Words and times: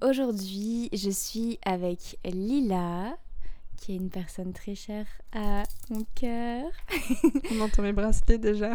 Aujourd'hui, 0.00 0.88
je 0.92 1.10
suis 1.10 1.58
avec 1.64 2.20
Lila, 2.24 3.16
qui 3.76 3.92
est 3.92 3.96
une 3.96 4.10
personne 4.10 4.52
très 4.52 4.76
chère 4.76 5.06
à 5.32 5.64
mon 5.90 6.04
cœur. 6.14 6.70
On 7.50 7.60
entend 7.62 7.82
mes 7.82 7.92
bracelets 7.92 8.38
déjà. 8.38 8.72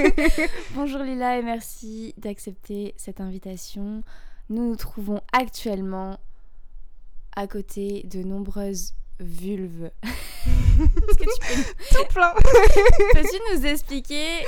Bonjour 0.74 1.02
Lila 1.02 1.38
et 1.38 1.42
merci 1.42 2.12
d'accepter 2.16 2.92
cette 2.96 3.20
invitation. 3.20 4.02
Nous 4.50 4.70
nous 4.70 4.74
trouvons 4.74 5.20
actuellement 5.32 6.18
à 7.36 7.46
côté 7.46 8.02
de 8.10 8.24
nombreuses 8.24 8.94
vulves. 9.20 9.92
Est-ce 10.02 11.18
que 11.18 11.22
tu 11.22 11.54
peux, 11.54 11.74
Tout 11.98 12.12
plein. 12.12 12.34
peux-tu 13.12 13.54
nous 13.54 13.64
expliquer 13.64 14.44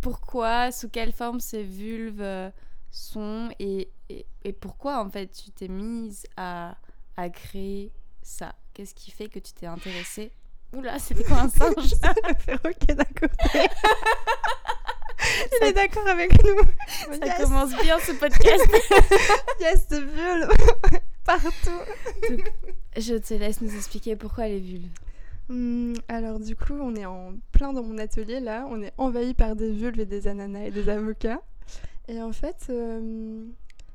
pourquoi, 0.00 0.70
sous 0.70 0.88
quelle 0.88 1.12
forme 1.12 1.40
ces 1.40 1.64
vulves 1.64 2.52
sont 2.92 3.50
et, 3.58 3.90
et, 4.08 4.26
et 4.44 4.52
pourquoi 4.52 5.02
en 5.02 5.10
fait 5.10 5.28
tu 5.28 5.50
t'es 5.50 5.66
mise 5.68 6.24
à, 6.36 6.76
à 7.16 7.28
créer 7.30 7.90
ça? 8.22 8.54
Qu'est-ce 8.74 8.94
qui 8.94 9.10
fait 9.10 9.28
que 9.28 9.38
tu 9.38 9.52
t'es 9.52 9.66
intéressée? 9.66 10.32
Oula, 10.72 10.98
c'était 10.98 11.24
quoi 11.24 11.40
un 11.40 11.48
singe? 11.50 11.92
Le 12.48 12.94
d'un 12.94 13.04
côté. 13.04 13.68
Il 15.60 15.66
est 15.68 15.72
d'accord 15.72 16.06
avec 16.08 16.32
nous. 16.42 17.16
Ça 17.16 17.26
yes, 17.26 17.42
commence 17.42 17.74
bien 17.82 17.98
ce 18.00 18.12
podcast. 18.12 18.66
yes, 19.60 19.88
de 19.88 19.98
vulve. 19.98 20.50
Partout. 21.24 21.80
Je 22.96 23.14
te 23.14 23.34
laisse 23.34 23.60
nous 23.60 23.74
expliquer 23.74 24.16
pourquoi 24.16 24.48
les 24.48 24.58
vulves. 24.60 24.88
Hum, 25.48 25.94
alors 26.08 26.40
du 26.40 26.56
coup, 26.56 26.74
on 26.74 26.94
est 26.96 27.06
en 27.06 27.34
plein 27.52 27.72
dans 27.72 27.82
mon 27.82 27.98
atelier 27.98 28.40
là. 28.40 28.66
On 28.68 28.82
est 28.82 28.92
envahi 28.98 29.34
par 29.34 29.54
des 29.54 29.70
vulves 29.70 30.00
et 30.00 30.06
des 30.06 30.26
ananas 30.26 30.64
et 30.64 30.70
des 30.70 30.88
avocats. 30.88 31.42
Et 32.08 32.20
en 32.20 32.32
fait, 32.32 32.66
euh, 32.70 33.44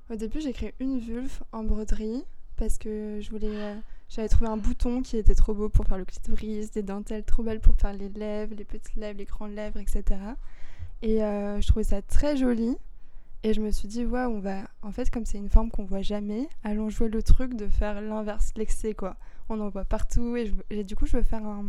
au 0.10 0.16
début, 0.16 0.42
j'ai 0.42 0.54
créé 0.54 0.74
une 0.80 1.00
vulve 1.00 1.40
en 1.52 1.64
broderie 1.64 2.24
parce 2.56 2.78
que 2.78 3.20
je 3.22 3.30
voulais. 3.30 3.50
euh, 3.50 3.76
j'avais 4.10 4.30
trouvé 4.30 4.50
un 4.50 4.58
bouton 4.58 5.02
qui 5.02 5.18
était 5.18 5.36
trop 5.36 5.54
beau 5.54 5.68
pour 5.70 5.86
faire 5.86 5.98
le 5.98 6.06
clitoris, 6.06 6.72
des 6.72 6.82
dentelles 6.84 7.26
trop 7.26 7.44
belles 7.44 7.60
pour 7.60 7.76
faire 7.76 7.94
les 7.94 8.10
lèvres, 8.10 8.56
les 8.56 8.64
petites 8.64 8.96
lèvres, 8.96 9.18
les 9.18 9.26
grandes 9.26 9.54
lèvres, 9.54 9.80
etc. 9.80 10.04
Et 11.02 11.24
euh, 11.24 11.60
je 11.60 11.68
trouvais 11.68 11.84
ça 11.84 12.02
très 12.02 12.38
joli. 12.38 12.78
Et 13.44 13.54
je 13.54 13.62
me 13.62 13.70
suis 13.72 13.88
dit, 13.88 14.06
ouais, 14.06 14.26
on 14.26 14.40
va. 14.40 14.64
En 14.82 14.92
fait, 14.92 15.10
comme 15.10 15.26
c'est 15.26 15.38
une 15.38 15.50
forme 15.50 15.70
qu'on 15.70 15.86
voit 15.86 16.02
jamais, 16.02 16.50
allons 16.64 16.90
jouer 16.90 17.08
le 17.10 17.22
truc 17.22 17.56
de 17.56 17.68
faire 17.68 18.02
l'inverse, 18.02 18.52
l'excès, 18.56 18.94
quoi. 18.94 19.16
On 19.50 19.60
en 19.60 19.70
voit 19.70 19.86
partout. 19.86 20.36
Et, 20.70 20.84
du 20.84 20.96
coup, 20.96 21.06
je 21.06 21.18
veux 21.18 21.24
faire 21.24 21.46
un. 21.46 21.66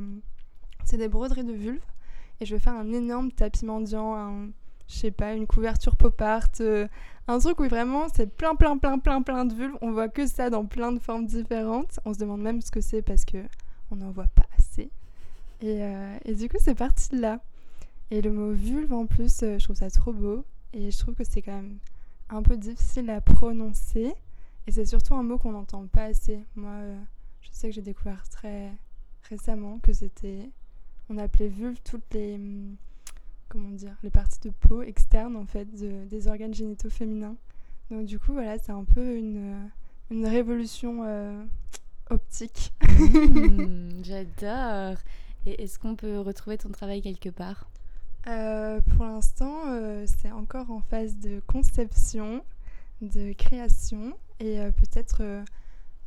C'est 0.85 0.97
des 0.97 1.09
broderies 1.09 1.45
de 1.45 1.53
vulve. 1.53 1.85
Et 2.41 2.47
je 2.47 2.55
veux 2.55 2.61
faire 2.61 2.75
un 2.75 2.93
énorme 2.93 3.31
tapis 3.33 3.67
mendiant, 3.67 4.15
un. 4.15 4.49
Je 4.89 4.95
sais 4.95 5.11
pas, 5.11 5.35
une 5.35 5.47
couverture 5.47 5.97
pop 5.97 6.21
art. 6.21 6.49
euh, 6.61 6.89
un 7.29 7.39
truc 7.39 7.61
où 7.61 7.69
vraiment 7.69 8.09
c'est 8.09 8.27
plein, 8.27 8.55
plein, 8.55 8.79
plein, 8.79 8.99
plein, 8.99 9.21
plein 9.23 9.45
de 9.45 9.55
vulves. 9.55 9.77
On 9.83 9.93
voit 9.93 10.09
que 10.09 10.27
ça 10.27 10.49
dans 10.51 10.65
plein 10.65 10.93
de 10.93 10.99
formes 10.99 11.27
différentes. 11.27 12.01
On 12.07 12.15
se 12.15 12.19
demande 12.19 12.41
même 12.41 12.63
ce 12.63 12.71
que 12.71 12.81
c'est 12.81 13.03
parce 13.03 13.25
que 13.25 13.39
on 13.91 13.97
n'en 13.97 14.11
voit 14.11 14.29
pas 14.35 14.47
assez. 14.59 14.91
Et, 15.61 15.83
euh, 15.83 16.17
et 16.25 16.35
du 16.35 16.49
coup, 16.49 16.57
c'est 16.61 16.75
parti 16.75 17.11
de 17.11 17.21
là. 17.21 17.41
Et 18.11 18.23
le 18.23 18.33
mot 18.33 18.53
vulve 18.53 18.93
en 18.95 19.07
plus, 19.07 19.43
euh, 19.43 19.59
je 19.59 19.65
trouve 19.65 19.77
ça 19.77 19.91
trop 19.91 20.13
beau. 20.13 20.45
Et 20.73 20.91
je 20.91 20.99
trouve 20.99 21.15
que 21.15 21.25
c'est 21.25 21.43
quand 21.43 21.57
même 21.57 21.79
un 22.31 22.43
peu 22.43 22.57
difficile 22.57 23.11
à 23.11 23.21
prononcer. 23.21 24.15
Et 24.67 24.73
c'est 24.73 24.87
surtout 24.87 25.15
un 25.15 25.23
mot 25.23 25.37
qu'on 25.39 25.53
n'entend 25.53 25.87
pas 25.87 26.05
assez. 26.05 26.41
Moi, 26.57 26.73
je 27.43 27.49
sais 27.53 27.69
que 27.69 27.75
j'ai 27.75 27.83
découvert 27.83 28.27
très 28.29 28.73
récemment 29.29 29.79
que 29.83 29.93
c'était. 29.93 30.49
On 31.11 31.19
appelait 31.19 31.49
vulve 31.49 31.79
toutes 31.85 32.15
les. 32.15 32.39
Comment 33.49 33.71
dire 33.71 33.97
Les 34.03 34.11
parties 34.11 34.41
de 34.41 34.51
peau 34.51 34.83
externes, 34.83 35.37
en 35.37 35.47
fait, 35.47 35.65
de- 35.65 36.05
des 36.05 36.29
organes 36.29 36.53
génitaux 36.55 36.91
féminins. 36.91 37.37
Donc, 37.91 38.05
du 38.05 38.19
coup, 38.19 38.33
voilà, 38.33 38.59
c'est 38.59 38.73
un 38.73 38.85
peu 38.85 39.17
une, 39.17 39.71
une 40.11 40.27
révolution 40.27 41.03
euh, 41.05 41.43
optique. 42.11 42.73
Hmm, 42.83 44.03
J'adore. 44.03 44.97
Et 45.47 45.63
est-ce 45.63 45.79
qu'on 45.79 45.97
peut 45.97 46.19
retrouver 46.21 46.59
ton 46.59 46.69
travail 46.69 47.01
quelque 47.01 47.31
part? 47.31 47.69
Euh, 48.27 48.81
pour 48.83 49.07
l'instant, 49.07 49.63
euh, 49.69 50.05
c'est 50.07 50.31
encore 50.31 50.71
en 50.71 50.81
phase 50.81 51.17
de 51.17 51.41
conception, 51.47 52.43
de 53.01 53.33
création, 53.33 54.13
et 54.41 54.59
peut-être 54.77 55.23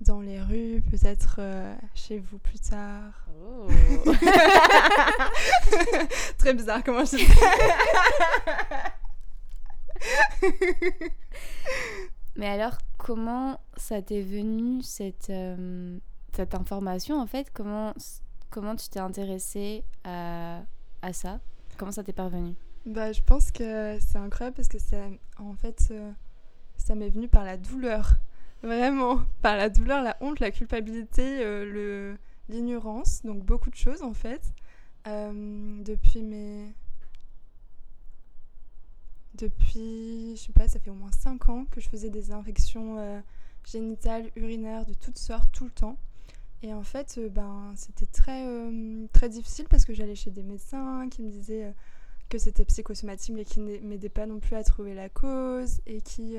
dans 0.01 0.19
les 0.19 0.41
rues, 0.41 0.83
peut-être 0.89 1.35
euh, 1.39 1.73
chez 1.93 2.19
vous 2.19 2.39
plus 2.39 2.59
tard. 2.59 3.27
Oh. 3.39 3.67
Très 6.37 6.53
bizarre 6.53 6.83
comment 6.83 7.05
je 7.05 7.17
dis. 7.17 7.25
Mais 12.35 12.47
alors, 12.47 12.77
comment 12.97 13.59
ça 13.77 14.01
t'est 14.01 14.21
venu 14.21 14.81
cette, 14.81 15.29
euh, 15.29 15.97
cette 16.35 16.55
information 16.55 17.19
en 17.19 17.27
fait? 17.27 17.49
Comment, 17.53 17.93
comment 18.49 18.75
tu 18.75 18.89
t'es 18.89 18.99
intéressée 18.99 19.83
à, 20.03 20.61
à 21.01 21.13
ça? 21.13 21.39
Comment 21.77 21.91
ça 21.91 22.03
t'est 22.03 22.13
parvenu? 22.13 22.55
Bah, 22.85 23.11
je 23.11 23.21
pense 23.21 23.51
que 23.51 23.97
c'est 23.99 24.17
incroyable 24.17 24.55
parce 24.55 24.67
que 24.67 24.79
ça, 24.79 24.97
en 25.37 25.53
fait, 25.53 25.89
euh, 25.91 26.11
ça 26.77 26.95
m'est 26.95 27.09
venu 27.09 27.27
par 27.27 27.43
la 27.43 27.57
douleur. 27.57 28.15
Vraiment, 28.63 29.21
par 29.41 29.57
la 29.57 29.69
douleur, 29.69 30.03
la 30.03 30.15
honte, 30.21 30.39
la 30.39 30.51
culpabilité, 30.51 31.39
euh, 31.41 32.15
l'ignorance, 32.47 33.23
donc 33.23 33.43
beaucoup 33.43 33.71
de 33.71 33.75
choses 33.75 34.03
en 34.03 34.13
fait. 34.13 34.53
Euh, 35.07 35.81
depuis 35.83 36.21
mes. 36.21 36.71
Depuis, 39.33 40.35
je 40.35 40.41
sais 40.43 40.53
pas, 40.53 40.67
ça 40.67 40.79
fait 40.79 40.91
au 40.91 40.95
moins 40.95 41.11
5 41.11 41.49
ans 41.49 41.65
que 41.71 41.81
je 41.81 41.89
faisais 41.89 42.09
des 42.09 42.31
infections 42.31 42.99
euh, 42.99 43.19
génitales, 43.65 44.29
urinaires 44.35 44.85
de 44.85 44.93
toutes 44.93 45.17
sortes, 45.17 45.49
tout 45.51 45.65
le 45.65 45.71
temps. 45.71 45.97
Et 46.61 46.73
en 46.73 46.83
fait, 46.83 47.19
ben, 47.31 47.73
c'était 47.75 48.05
très, 48.05 48.45
très 49.13 49.29
difficile 49.29 49.65
parce 49.67 49.83
que 49.83 49.93
j'allais 49.93 50.13
chez 50.13 50.29
des 50.29 50.43
médecins 50.43 51.09
qui 51.09 51.23
me 51.23 51.29
disaient. 51.31 51.73
que 52.29 52.37
c'était 52.37 52.65
psychosomatique 52.65 53.35
mais 53.35 53.45
qui 53.45 53.59
ne 53.61 53.79
m'aidait 53.79 54.09
pas 54.09 54.27
non 54.27 54.39
plus 54.39 54.55
à 54.55 54.63
trouver 54.63 54.93
la 54.93 55.09
cause 55.09 55.81
et 55.87 56.01
qui 56.01 56.37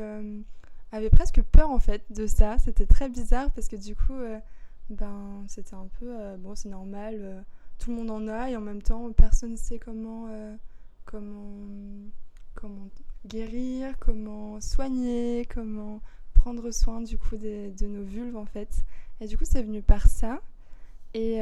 avait 0.92 1.10
presque 1.10 1.42
peur 1.42 1.70
en 1.70 1.78
fait 1.78 2.04
de 2.10 2.26
ça. 2.26 2.58
C'était 2.58 2.86
très 2.86 3.08
bizarre 3.08 3.50
parce 3.50 3.68
que 3.68 3.76
du 3.76 3.96
coup, 3.96 4.14
euh, 4.14 4.38
ben 4.90 5.44
c'était 5.48 5.74
un 5.74 5.88
peu 5.98 6.06
euh, 6.08 6.36
bon, 6.36 6.54
c'est 6.54 6.68
normal, 6.68 7.18
euh, 7.20 7.40
tout 7.78 7.90
le 7.90 7.96
monde 7.96 8.10
en 8.10 8.28
a 8.28 8.50
et 8.50 8.56
en 8.56 8.60
même 8.60 8.82
temps 8.82 9.10
personne 9.12 9.52
ne 9.52 9.56
sait 9.56 9.78
comment 9.78 10.28
comment 11.04 11.58
comment 12.54 12.88
guérir, 13.26 13.98
comment 13.98 14.60
soigner, 14.60 15.48
comment 15.52 16.00
prendre 16.34 16.70
soin 16.70 17.00
du 17.00 17.18
coup 17.18 17.36
de 17.36 17.86
nos 17.86 18.04
vulves 18.04 18.36
en 18.36 18.46
fait. 18.46 18.84
Et 19.20 19.26
du 19.26 19.38
coup, 19.38 19.44
c'est 19.44 19.62
venu 19.62 19.82
par 19.82 20.06
ça. 20.08 20.40
Et, 21.14 21.38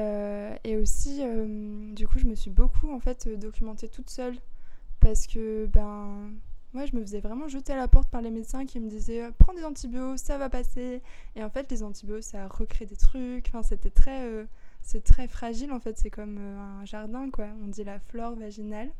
et 0.65 0.77
aussi, 0.77 1.23
du 1.95 2.07
coup, 2.07 2.19
je 2.19 2.27
me 2.27 2.35
suis 2.35 2.51
beaucoup 2.51 2.91
en 2.91 3.01
fait 3.01 3.29
documentée 3.39 3.89
toute 3.89 4.11
seule 4.11 4.37
parce 5.01 5.27
que 5.27 5.67
ben 5.67 6.31
moi 6.73 6.87
je 6.87 6.95
me 6.97 7.01
faisais 7.03 7.21
vraiment 7.21 7.49
jeter 7.49 7.73
à 7.73 7.77
la 7.77 7.89
porte 7.89 8.09
par 8.11 8.23
les 8.23 8.31
médecins 8.31 8.65
qui 8.67 8.79
me 8.81 8.89
disaient 8.89 9.23
euh, 9.25 9.31
prends 9.39 9.55
des 9.55 9.65
antibiotiques, 9.65 10.25
ça 10.25 10.39
va 10.39 10.49
passer. 10.49 11.03
Et 11.37 11.43
en 11.45 11.51
fait, 11.51 11.71
les 11.71 11.83
antibiotiques 11.83 12.31
ça 12.31 12.47
recrée 12.49 12.87
des 12.87 12.97
trucs. 12.97 13.49
Enfin, 13.49 13.63
c'était 13.63 13.91
très 13.91 14.25
euh, 14.27 14.45
c'est 14.83 15.03
très 15.05 15.29
fragile 15.29 15.73
en 15.73 15.81
fait. 15.81 15.99
C'est 15.99 16.11
comme 16.11 16.37
euh, 16.39 16.59
un 16.81 16.85
jardin 16.85 17.31
quoi. 17.31 17.47
On 17.63 17.67
dit 17.69 17.85
la 17.85 17.99
flore 18.01 18.35
vaginale. 18.37 18.91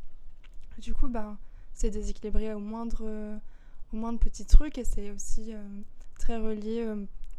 Du 0.79 0.93
coup, 0.93 1.07
ben 1.07 1.37
c'est 1.73 1.89
déséquilibré 1.89 2.53
au 2.53 2.59
moindre 2.59 3.39
au 3.93 3.95
moindre 3.95 4.19
petit 4.19 4.45
truc 4.45 4.77
et 4.77 4.83
c'est 4.83 5.11
aussi 5.11 5.53
très 6.19 6.37
relié 6.37 6.85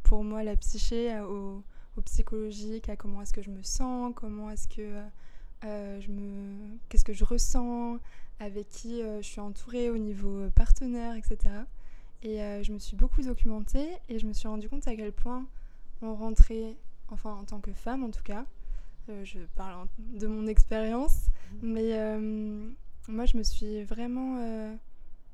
pour 0.02 0.22
moi 0.24 0.42
la 0.42 0.56
psyché 0.56 1.12
à- 1.12 1.26
au 1.28 1.62
psychologique, 2.04 2.88
à 2.88 2.96
comment 2.96 3.20
est-ce 3.22 3.32
que 3.32 3.42
je 3.42 3.50
me 3.50 3.62
sens, 3.62 4.12
comment 4.16 4.50
est-ce 4.50 4.66
que 4.68 5.02
euh, 5.64 6.00
je 6.00 6.10
me, 6.10 6.78
qu'est-ce 6.88 7.04
que 7.04 7.12
je 7.12 7.24
ressens, 7.24 7.98
avec 8.40 8.68
qui 8.68 9.02
euh, 9.02 9.22
je 9.22 9.26
suis 9.26 9.40
entourée 9.40 9.90
au 9.90 9.98
niveau 9.98 10.40
euh, 10.40 10.50
partenaire, 10.50 11.14
etc. 11.16 11.38
Et 12.24 12.38
je 12.62 12.70
me 12.70 12.78
suis 12.78 12.94
beaucoup 12.94 13.20
documentée 13.20 13.88
et 14.08 14.20
je 14.20 14.26
me 14.26 14.32
suis 14.32 14.46
rendu 14.46 14.68
compte 14.68 14.86
à 14.86 14.94
quel 14.94 15.10
point 15.10 15.44
on 16.02 16.14
rentrait, 16.14 16.76
enfin 17.08 17.32
en 17.32 17.42
tant 17.42 17.58
que 17.58 17.72
femme 17.72 18.04
en 18.04 18.12
tout 18.12 18.22
cas, 18.22 18.44
je 19.24 19.40
parle 19.56 19.88
de 19.98 20.28
mon 20.28 20.46
expérience, 20.46 21.30
mais 21.62 21.98
euh, 21.98 22.70
moi 23.08 23.26
je 23.26 23.36
me 23.36 23.42
suis 23.42 23.82
vraiment, 23.82 24.38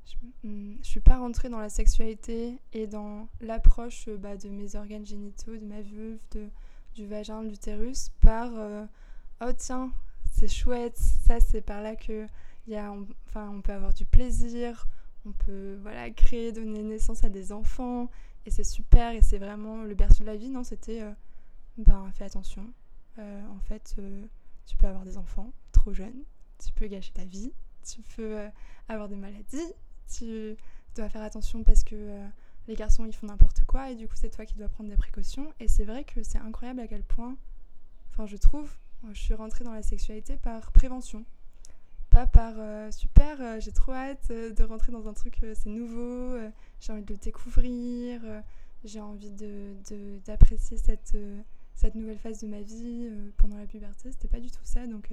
je, 0.06 0.48
hmm, 0.48 0.76
je 0.82 0.88
suis 0.88 1.00
pas 1.00 1.18
rentrée 1.18 1.50
dans 1.50 1.58
la 1.58 1.68
sexualité 1.68 2.58
et 2.72 2.86
dans 2.86 3.28
l'approche 3.42 4.08
bah, 4.08 4.38
de 4.38 4.48
mes 4.48 4.74
organes 4.74 5.04
génitaux, 5.04 5.58
de 5.58 5.66
ma 5.66 5.82
vulve, 5.82 6.20
de, 6.30 6.48
du 6.98 7.06
vagin, 7.06 7.42
de 7.42 7.48
l'utérus 7.48 8.10
par 8.20 8.50
euh, 8.56 8.84
oh 9.40 9.52
tiens 9.56 9.92
c'est 10.32 10.48
chouette, 10.48 10.96
ça 10.96 11.40
c'est 11.40 11.60
par 11.60 11.82
là 11.82 11.96
que 11.96 12.26
y 12.66 12.76
a, 12.76 12.92
enfin, 13.26 13.50
on 13.50 13.60
peut 13.62 13.72
avoir 13.72 13.94
du 13.94 14.04
plaisir, 14.04 14.86
on 15.26 15.32
peut 15.32 15.78
voilà 15.82 16.10
créer, 16.10 16.52
donner 16.52 16.82
naissance 16.82 17.24
à 17.24 17.30
des 17.30 17.52
enfants 17.52 18.10
et 18.46 18.50
c'est 18.50 18.64
super 18.64 19.12
et 19.12 19.22
c'est 19.22 19.38
vraiment 19.38 19.82
le 19.82 19.94
berceau 19.94 20.22
de 20.24 20.28
la 20.28 20.36
vie. 20.36 20.48
Non, 20.48 20.64
c'était 20.64 21.02
euh, 21.02 21.12
ben 21.78 22.10
fais 22.12 22.24
attention. 22.24 22.66
Euh, 23.18 23.42
en 23.48 23.60
fait, 23.60 23.94
euh, 23.98 24.24
tu 24.66 24.76
peux 24.76 24.86
avoir 24.86 25.04
des 25.04 25.16
enfants 25.16 25.52
trop 25.72 25.92
jeunes, 25.92 26.22
tu 26.58 26.72
peux 26.72 26.86
gâcher 26.86 27.12
ta 27.12 27.24
vie, 27.24 27.52
tu 27.84 28.02
peux 28.16 28.38
euh, 28.38 28.48
avoir 28.88 29.08
des 29.08 29.16
maladies, 29.16 29.72
tu 30.12 30.56
dois 30.94 31.08
faire 31.08 31.22
attention 31.22 31.62
parce 31.64 31.84
que 31.84 32.18
les 32.66 32.74
garçons 32.74 33.06
ils 33.06 33.14
font 33.14 33.26
n'importe 33.26 33.64
quoi 33.64 33.90
et 33.90 33.94
du 33.94 34.08
coup 34.08 34.14
c'est 34.16 34.30
toi 34.30 34.44
qui 34.44 34.54
dois 34.54 34.68
prendre 34.68 34.90
des 34.90 34.96
précautions. 34.96 35.52
Et 35.60 35.68
c'est 35.68 35.84
vrai 35.84 36.04
que 36.04 36.22
c'est 36.22 36.38
incroyable 36.38 36.80
à 36.80 36.86
quel 36.86 37.02
point, 37.02 37.36
enfin 38.10 38.26
je 38.26 38.36
trouve, 38.36 38.70
je 39.12 39.20
suis 39.20 39.34
rentrée 39.34 39.64
dans 39.64 39.72
la 39.72 39.82
sexualité 39.82 40.36
par 40.36 40.72
prévention. 40.72 41.24
Pas 42.10 42.26
par 42.26 42.54
euh, 42.56 42.90
super, 42.90 43.40
euh, 43.40 43.60
j'ai 43.60 43.72
trop 43.72 43.92
hâte 43.92 44.30
euh, 44.30 44.52
de 44.52 44.64
rentrer 44.64 44.92
dans 44.92 45.08
un 45.08 45.12
truc, 45.12 45.38
c'est 45.54 45.68
nouveau, 45.68 46.38
j'ai 46.80 46.92
envie 46.92 47.02
de 47.02 47.12
le 47.12 47.18
découvrir, 47.18 48.22
j'ai 48.84 49.00
envie 49.00 49.30
d'apprécier 50.26 50.76
de, 50.78 50.82
cette, 50.82 51.16
cette 51.74 51.94
nouvelle 51.94 52.18
phase 52.18 52.40
de 52.40 52.46
ma 52.46 52.60
vie 52.60 53.10
pendant 53.36 53.56
la 53.56 53.66
puberté. 53.66 54.10
C'était 54.10 54.28
pas 54.28 54.40
du 54.40 54.50
tout 54.50 54.64
ça. 54.64 54.86
Donc 54.86 55.10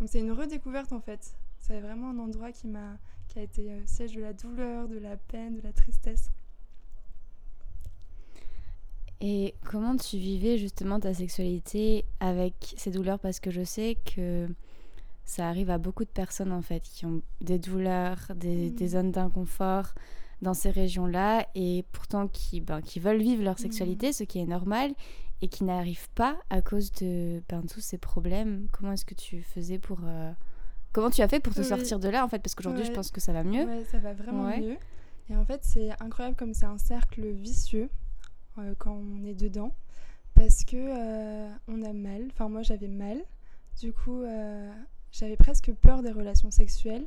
donc 0.00 0.08
c'est 0.10 0.20
une 0.20 0.32
redécouverte 0.32 0.92
en 0.92 1.00
fait. 1.00 1.34
C'est 1.58 1.80
vraiment 1.80 2.10
un 2.10 2.18
endroit 2.18 2.52
qui 2.52 2.66
m'a 2.66 2.98
qui 3.28 3.38
a 3.38 3.42
été 3.42 3.82
siège 3.86 4.12
de 4.14 4.20
la 4.20 4.32
douleur, 4.32 4.88
de 4.88 4.98
la 4.98 5.16
peine, 5.16 5.56
de 5.56 5.62
la 5.62 5.72
tristesse. 5.72 6.30
Et 9.20 9.54
comment 9.64 9.96
tu 9.96 10.18
vivais 10.18 10.58
justement 10.58 11.00
ta 11.00 11.14
sexualité 11.14 12.04
avec 12.20 12.74
ces 12.76 12.90
douleurs? 12.90 13.18
Parce 13.18 13.40
que 13.40 13.50
je 13.50 13.64
sais 13.64 13.96
que 14.14 14.46
ça 15.24 15.48
arrive 15.48 15.70
à 15.70 15.78
beaucoup 15.78 16.04
de 16.04 16.10
personnes 16.10 16.52
en 16.52 16.62
fait 16.62 16.82
qui 16.82 17.06
ont 17.06 17.22
des 17.40 17.58
douleurs, 17.58 18.32
des, 18.34 18.70
des 18.70 18.84
mm. 18.84 18.88
zones 18.88 19.10
d'inconfort 19.12 19.94
dans 20.42 20.54
ces 20.54 20.70
régions-là 20.70 21.46
et 21.54 21.84
pourtant 21.92 22.28
qui, 22.28 22.60
ben, 22.60 22.82
qui 22.82 23.00
veulent 23.00 23.22
vivre 23.22 23.42
leur 23.42 23.58
sexualité, 23.58 24.10
mm. 24.10 24.12
ce 24.12 24.24
qui 24.24 24.38
est 24.38 24.46
normal, 24.46 24.92
et 25.42 25.48
qui 25.48 25.64
n'arrivent 25.64 26.10
pas 26.14 26.36
à 26.50 26.62
cause 26.62 26.92
de 26.92 27.42
ben, 27.48 27.62
tous 27.62 27.80
ces 27.80 27.98
problèmes. 27.98 28.68
Comment 28.72 28.92
est-ce 28.92 29.04
que 29.04 29.14
tu 29.14 29.42
faisais 29.42 29.78
pour... 29.78 30.00
Euh, 30.04 30.32
comment 30.92 31.10
tu 31.10 31.22
as 31.22 31.28
fait 31.28 31.40
pour 31.40 31.54
te 31.54 31.62
sortir 31.62 31.98
de 31.98 32.08
là 32.08 32.24
en 32.24 32.28
fait? 32.28 32.38
Parce 32.38 32.54
qu'aujourd'hui 32.54 32.84
je 32.84 32.92
pense 32.92 33.10
que 33.10 33.20
ça 33.20 33.32
va 33.32 33.42
mieux. 33.42 33.64
Ouais, 33.64 33.84
ça 33.90 33.98
va 33.98 34.12
vraiment 34.12 34.56
mieux. 34.56 34.76
Et 35.28 35.36
en 35.36 35.44
fait 35.44 35.60
c'est 35.62 35.90
incroyable 36.00 36.36
comme 36.36 36.54
c'est 36.54 36.66
un 36.66 36.78
cercle 36.78 37.26
vicieux 37.26 37.90
euh, 38.58 38.74
quand 38.78 38.92
on 38.92 39.24
est 39.24 39.34
dedans 39.34 39.74
parce 40.34 40.64
que 40.64 40.76
euh, 40.76 41.48
on 41.68 41.82
a 41.82 41.92
mal. 41.92 42.28
Enfin 42.32 42.48
moi 42.48 42.62
j'avais 42.62 42.88
mal. 42.88 43.22
Du 43.80 43.92
coup 43.92 44.22
euh, 44.22 44.72
j'avais 45.12 45.36
presque 45.36 45.72
peur 45.72 46.02
des 46.02 46.10
relations 46.10 46.50
sexuelles 46.50 47.06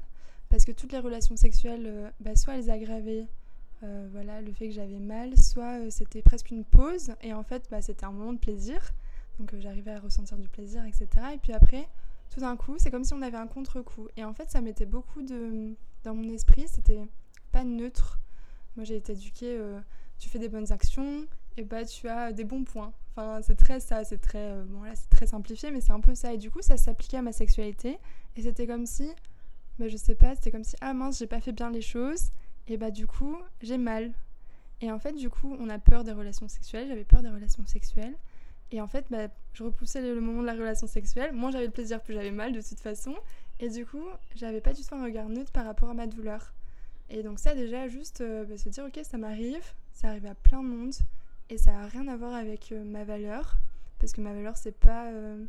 parce 0.49 0.65
que 0.65 0.71
toutes 0.71 0.91
les 0.91 0.99
relations 0.99 1.35
sexuelles, 1.35 2.11
bah, 2.19 2.35
soit 2.35 2.55
elles 2.57 2.71
aggravaient 2.71 3.27
voilà, 4.11 4.41
le 4.41 4.51
fait 4.51 4.67
que 4.67 4.73
j'avais 4.73 4.99
mal, 4.99 5.37
soit 5.37 5.89
c'était 5.89 6.21
presque 6.21 6.51
une 6.51 6.65
pause 6.65 7.13
et 7.21 7.33
en 7.33 7.43
fait 7.43 7.67
bah, 7.71 7.81
c'était 7.81 8.05
un 8.05 8.11
moment 8.11 8.33
de 8.33 8.39
plaisir. 8.39 8.81
Donc 9.39 9.55
j'arrivais 9.59 9.91
à 9.91 9.99
ressentir 9.99 10.37
du 10.37 10.49
plaisir, 10.49 10.83
etc. 10.85 11.07
Et 11.33 11.37
puis 11.37 11.53
après, 11.53 11.87
tout 12.29 12.41
d'un 12.41 12.57
coup, 12.57 12.75
c'est 12.77 12.91
comme 12.91 13.05
si 13.05 13.13
on 13.13 13.21
avait 13.21 13.37
un 13.37 13.47
contre-coup. 13.47 14.09
Et 14.17 14.25
en 14.25 14.33
fait, 14.33 14.49
ça 14.51 14.59
mettait 14.59 14.85
beaucoup 14.85 15.21
de... 15.21 15.75
Dans 16.03 16.13
mon 16.13 16.27
esprit, 16.29 16.67
c'était 16.67 16.99
pas 17.53 17.63
neutre. 17.63 18.19
Moi, 18.75 18.83
j'ai 18.83 18.97
été 18.97 19.13
éduquée, 19.13 19.57
tu 20.19 20.27
fais 20.27 20.39
des 20.39 20.49
bonnes 20.49 20.71
actions, 20.71 21.25
et 21.57 21.63
bah 21.63 21.85
tu 21.85 22.07
as 22.07 22.31
des 22.31 22.43
bons 22.43 22.63
points. 22.63 22.93
Enfin, 23.15 23.41
c'est 23.41 23.55
très 23.55 23.79
ça, 23.79 24.03
c'est 24.03 24.19
très 24.19 24.51
euh, 24.51 24.63
bon 24.65 24.83
là, 24.83 24.95
c'est 24.95 25.09
très 25.09 25.27
simplifié 25.27 25.71
mais 25.71 25.81
c'est 25.81 25.91
un 25.91 25.99
peu 25.99 26.15
ça 26.15 26.33
et 26.33 26.37
du 26.37 26.51
coup, 26.51 26.61
ça 26.61 26.77
s'appliquait 26.77 27.17
à 27.17 27.21
ma 27.21 27.31
sexualité 27.31 27.99
et 28.35 28.41
c'était 28.41 28.67
comme 28.67 28.85
si 28.85 29.09
bah 29.77 29.87
je 29.87 29.97
sais 29.97 30.15
pas, 30.15 30.35
c'était 30.35 30.51
comme 30.51 30.63
si 30.63 30.75
ah 30.81 30.93
mince, 30.93 31.19
j'ai 31.19 31.27
pas 31.27 31.41
fait 31.41 31.51
bien 31.51 31.69
les 31.69 31.81
choses 31.81 32.31
et 32.67 32.77
bah 32.77 32.91
du 32.91 33.07
coup, 33.07 33.37
j'ai 33.61 33.77
mal. 33.77 34.11
Et 34.81 34.91
en 34.91 34.99
fait, 34.99 35.13
du 35.13 35.29
coup, 35.29 35.55
on 35.59 35.69
a 35.69 35.79
peur 35.79 36.03
des 36.03 36.13
relations 36.13 36.47
sexuelles, 36.47 36.87
j'avais 36.87 37.03
peur 37.03 37.21
des 37.21 37.29
relations 37.29 37.65
sexuelles. 37.65 38.15
Et 38.71 38.81
en 38.81 38.87
fait, 38.87 39.05
bah, 39.09 39.27
je 39.53 39.63
repoussais 39.63 40.01
le, 40.01 40.21
moment 40.21 40.41
de 40.41 40.45
la 40.45 40.53
relation 40.53 40.87
sexuelle. 40.87 41.33
Moins 41.33 41.51
j'avais 41.51 41.65
le 41.65 41.71
plaisir, 41.71 42.01
plus 42.01 42.13
j'avais 42.13 42.31
mal 42.31 42.53
de 42.53 42.61
toute 42.61 42.79
façon. 42.79 43.15
Et 43.59 43.69
du 43.69 43.85
coup, 43.85 44.03
j'avais 44.35 44.61
pas 44.61 44.73
du 44.73 44.83
tout 44.83 44.95
un 44.95 45.03
regard 45.03 45.27
neutre 45.27 45.51
par 45.51 45.65
rapport 45.65 45.89
à 45.89 45.93
ma 45.93 46.07
douleur. 46.07 46.53
Et 47.09 47.23
donc 47.23 47.39
ça 47.39 47.55
déjà, 47.55 47.87
juste 47.87 48.21
euh, 48.21 48.45
bah, 48.45 48.57
se 48.57 48.69
dire, 48.69 48.85
ok, 48.85 48.99
ça 49.03 49.17
m'arrive, 49.17 49.63
ça 49.93 50.09
arrive 50.09 50.27
à 50.27 50.35
plein 50.35 50.61
de 50.61 50.67
monde. 50.67 50.93
Et 51.49 51.57
ça 51.57 51.71
n'a 51.71 51.87
rien 51.87 52.07
à 52.07 52.15
voir 52.15 52.33
avec 52.33 52.71
euh, 52.71 52.83
ma 52.83 53.03
valeur, 53.03 53.57
parce 53.99 54.13
que 54.13 54.21
ma 54.21 54.33
valeur, 54.33 54.55
c'est 54.55 54.77
pas 54.77 55.07
euh, 55.07 55.43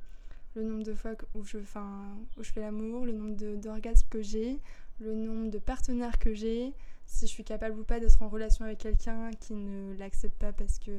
le 0.55 0.63
nombre 0.63 0.83
de 0.83 0.95
fois 0.95 1.13
où 1.35 1.45
je, 1.45 1.59
où 1.59 2.43
je 2.43 2.51
fais 2.51 2.61
l'amour, 2.61 3.05
le 3.05 3.13
nombre 3.13 3.37
d'orgasmes 3.57 4.09
que 4.09 4.23
j'ai, 4.23 4.59
le 5.01 5.15
nombre 5.15 5.51
de 5.51 5.59
partenaires 5.59 6.19
que 6.19 6.35
j'ai, 6.35 6.75
si 7.11 7.27
je 7.27 7.31
suis 7.31 7.45
capable 7.45 7.79
ou 7.79 7.85
pas 7.85 7.99
d'être 7.99 8.23
en 8.23 8.29
relation 8.29 8.65
avec 8.65 8.79
quelqu'un 8.79 9.31
qui 9.41 9.55
ne 9.55 9.97
l'accepte 9.99 10.39
pas 10.39 10.53
parce 10.53 10.79
que 10.79 10.93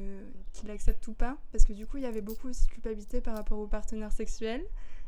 qui 0.51 0.65
l'accepte 0.67 1.07
ou 1.07 1.13
pas. 1.13 1.37
Parce 1.51 1.63
que 1.63 1.73
du 1.73 1.87
coup 1.87 1.97
il 1.97 2.03
y 2.03 2.05
avait 2.05 2.21
beaucoup 2.21 2.49
aussi 2.49 2.65
de 2.67 2.71
culpabilité 2.71 3.21
par 3.21 3.35
rapport 3.35 3.57
aux 3.57 3.67
partenaires 3.67 4.11
sexuels 4.11 4.63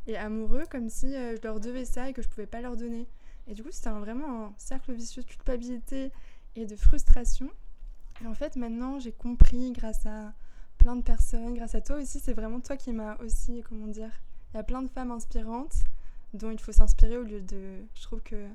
et 0.07 0.16
amoureux 0.16 0.63
comme 0.69 0.89
si 0.89 1.13
euh, 1.13 1.36
je 1.36 1.42
leur 1.42 1.60
devais 1.60 1.86
ça 1.86 2.10
et 2.10 2.13
que 2.13 2.22
je 2.22 2.30
pouvais 2.30 2.48
pas 2.48 2.62
leur 2.62 2.78
donner. 2.78 3.07
Et 3.48 3.54
du 3.54 3.63
coup 3.63 3.69
c'était 3.72 3.89
vraiment 3.89 4.46
un 4.46 4.54
cercle 4.57 4.94
vicieux 4.94 5.24
de 5.24 5.28
culpabilité 5.28 6.12
et 6.56 6.66
de 6.66 6.75
frustration 6.75 7.50
et 8.24 8.28
en 8.28 8.34
fait, 8.34 8.56
maintenant, 8.56 9.00
j'ai 9.00 9.12
compris 9.12 9.72
grâce 9.72 10.06
à 10.06 10.34
plein 10.78 10.96
de 10.96 11.02
personnes, 11.02 11.54
grâce 11.54 11.75
à 11.75 11.81
toi 11.81 11.98
aussi, 11.98 12.20
c'est 12.20 12.34
vraiment 12.34 12.60
toi 12.60 12.78
qui 12.78 12.94
m'as 12.94 13.18
aussi, 13.18 13.64
comment 13.68 13.88
dire, 13.88 14.12
il 14.54 14.58
y 14.58 14.60
a 14.60 14.64
plein 14.64 14.81
de 14.81 14.88
femmes 14.88 15.12
inspirantes 15.12 15.75
dont 16.34 16.50
il 16.52 16.60
faut 16.60 16.72
s'inspirer 16.72 17.18
au 17.18 17.24
lieu 17.24 17.42
de, 17.42 17.84
je 17.94 18.02
trouve 18.02 18.22
que, 18.22 18.48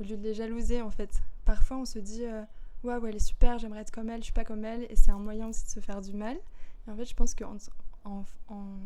au 0.00 0.04
lieu 0.04 0.16
de 0.16 0.22
les 0.22 0.34
jalouser 0.34 0.80
en 0.80 0.90
fait. 0.90 1.22
Parfois, 1.44 1.78
on 1.78 1.84
se 1.84 1.98
dit, 1.98 2.24
euh, 2.24 2.42
waouh, 2.84 3.06
elle 3.06 3.16
est 3.16 3.18
super, 3.18 3.58
j'aimerais 3.58 3.80
être 3.80 3.90
comme 3.90 4.10
elle, 4.10 4.20
je 4.20 4.24
suis 4.24 4.32
pas 4.32 4.44
comme 4.44 4.64
elle, 4.64 4.84
et 4.90 4.96
c'est 4.96 5.10
un 5.10 5.18
moyen 5.18 5.48
aussi 5.48 5.64
de 5.64 5.70
se 5.70 5.80
faire 5.80 6.00
du 6.00 6.12
mal. 6.12 6.36
Et 6.86 6.90
en 6.90 6.96
fait, 6.96 7.04
je 7.04 7.14
pense 7.14 7.34
que 7.34 7.44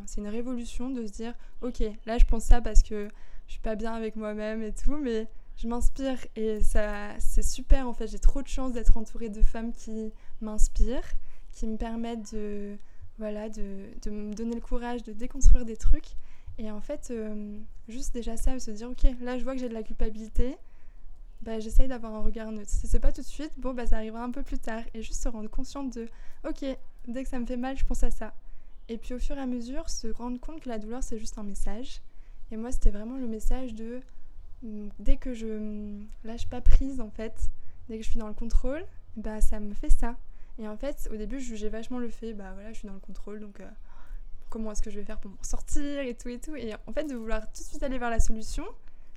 c'est 0.07 0.21
une 0.21 0.29
révolution 0.29 0.91
de 0.91 1.07
se 1.07 1.13
dire, 1.13 1.35
ok, 1.63 1.83
là, 2.07 2.19
je 2.19 2.25
pense 2.25 2.45
ça 2.45 2.61
parce 2.61 2.83
que 2.83 3.09
je 3.47 3.53
suis 3.53 3.61
pas 3.61 3.77
bien 3.77 3.93
avec 3.93 4.17
moi-même 4.17 4.63
et 4.63 4.73
tout, 4.73 4.97
mais 4.97 5.29
je 5.57 5.69
m'inspire 5.69 6.19
et 6.37 6.61
ça 6.63 7.19
c'est 7.19 7.43
super 7.43 7.89
en 7.89 7.95
fait. 7.95 8.07
J'ai 8.07 8.19
trop 8.19 8.43
de 8.43 8.49
chance 8.49 8.73
d'être 8.73 8.97
entourée 8.97 9.29
de 9.29 9.43
femmes 9.43 9.73
qui 9.73 10.13
m'inspirent 10.41 11.15
qui 11.55 11.67
me 11.67 11.77
permettent 11.77 12.35
de 12.35 12.77
voilà 13.19 13.49
de, 13.49 13.87
de, 14.03 14.11
me 14.11 14.35
donner 14.35 14.57
le 14.57 14.61
courage 14.61 15.03
de 15.05 15.13
déconstruire 15.13 15.65
des 15.65 15.77
trucs. 15.77 16.17
Et 16.59 16.71
en 16.71 16.81
fait 16.81 17.09
euh, 17.11 17.59
juste 17.89 18.15
déjà 18.15 18.37
ça 18.37 18.59
se 18.59 18.71
dire 18.71 18.91
ok 18.91 19.05
là 19.21 19.39
je 19.39 19.45
vois 19.45 19.55
que 19.55 19.61
j'ai 19.61 19.69
de 19.69 19.75
la 19.75 19.83
culpabilité 19.83 20.57
bah, 21.43 21.61
j'essaye 21.61 21.89
d'avoir 21.89 22.15
un 22.15 22.23
regard 22.23 22.51
neutre. 22.53 22.71
Si 22.71 22.87
c'est 22.87 23.01
pas 23.01 23.13
tout 23.13 23.21
de 23.21 23.27
suite 23.27 23.53
bon 23.59 23.75
bah 23.75 23.87
ça 23.87 23.97
arrivera 23.97 24.23
un 24.23 24.31
peu 24.31 24.43
plus 24.43 24.59
tard. 24.59 24.83
Et 24.95 25.03
juste 25.03 25.23
se 25.23 25.29
rendre 25.29 25.51
consciente 25.51 25.95
de 25.95 26.09
ok 26.49 26.65
dès 27.07 27.23
que 27.23 27.29
ça 27.29 27.39
me 27.39 27.47
fait 27.47 27.57
mal 27.57 27.77
je 27.77 27.85
pense 27.85 28.03
à 28.03 28.11
ça. 28.11 28.35
Et 28.89 28.99
puis 28.99 29.15
au 29.15 29.19
fur 29.19 29.37
et 29.37 29.41
à 29.41 29.47
mesure 29.47 29.89
se 29.89 30.09
rendre 30.09 30.39
compte 30.41 30.61
que 30.61 30.69
la 30.69 30.79
douleur 30.79 31.03
c'est 31.03 31.19
juste 31.19 31.39
un 31.39 31.45
message. 31.45 32.01
Et 32.51 32.57
moi 32.57 32.73
c'était 32.73 32.91
vraiment 32.91 33.17
le 33.17 33.27
message 33.27 33.75
de 33.75 34.01
dès 34.99 35.17
que 35.17 35.35
je 35.35 36.01
lâche 36.25 36.49
pas 36.49 36.61
prise 36.61 37.01
en 37.01 37.11
fait, 37.11 37.51
dès 37.89 37.99
que 37.99 38.05
je 38.05 38.11
suis 38.11 38.19
dans 38.19 38.29
le 38.29 38.35
contrôle, 38.35 38.85
bah 39.17 39.41
ça 39.41 39.61
me 39.61 39.75
fait 39.75 39.91
ça. 39.91 40.17
Et 40.59 40.69
en 40.69 40.77
fait, 40.77 41.09
au 41.13 41.17
début, 41.17 41.41
je 41.41 41.47
jugeais 41.47 41.69
vachement 41.69 41.99
le 41.99 42.09
fait, 42.09 42.33
bah 42.33 42.53
voilà, 42.55 42.73
je 42.73 42.79
suis 42.79 42.89
dans 42.89 42.95
le 42.95 43.01
contrôle, 43.01 43.41
donc 43.41 43.61
euh, 43.61 43.69
comment 44.51 44.71
est-ce 44.73 44.83
que 44.83 44.91
je 44.91 44.99
vais 44.99 45.05
faire 45.05 45.19
pour 45.19 45.31
m'en 45.31 45.43
sortir 45.43 46.01
et 46.01 46.15
tout 46.15 46.29
et 46.29 46.39
tout. 46.39 46.55
Et 46.55 46.75
en 46.87 46.93
fait, 46.93 47.05
de 47.05 47.15
vouloir 47.15 47.43
tout 47.53 47.63
de 47.63 47.67
suite 47.67 47.83
aller 47.83 47.99
vers 47.99 48.11
la 48.11 48.21
solution, 48.21 48.65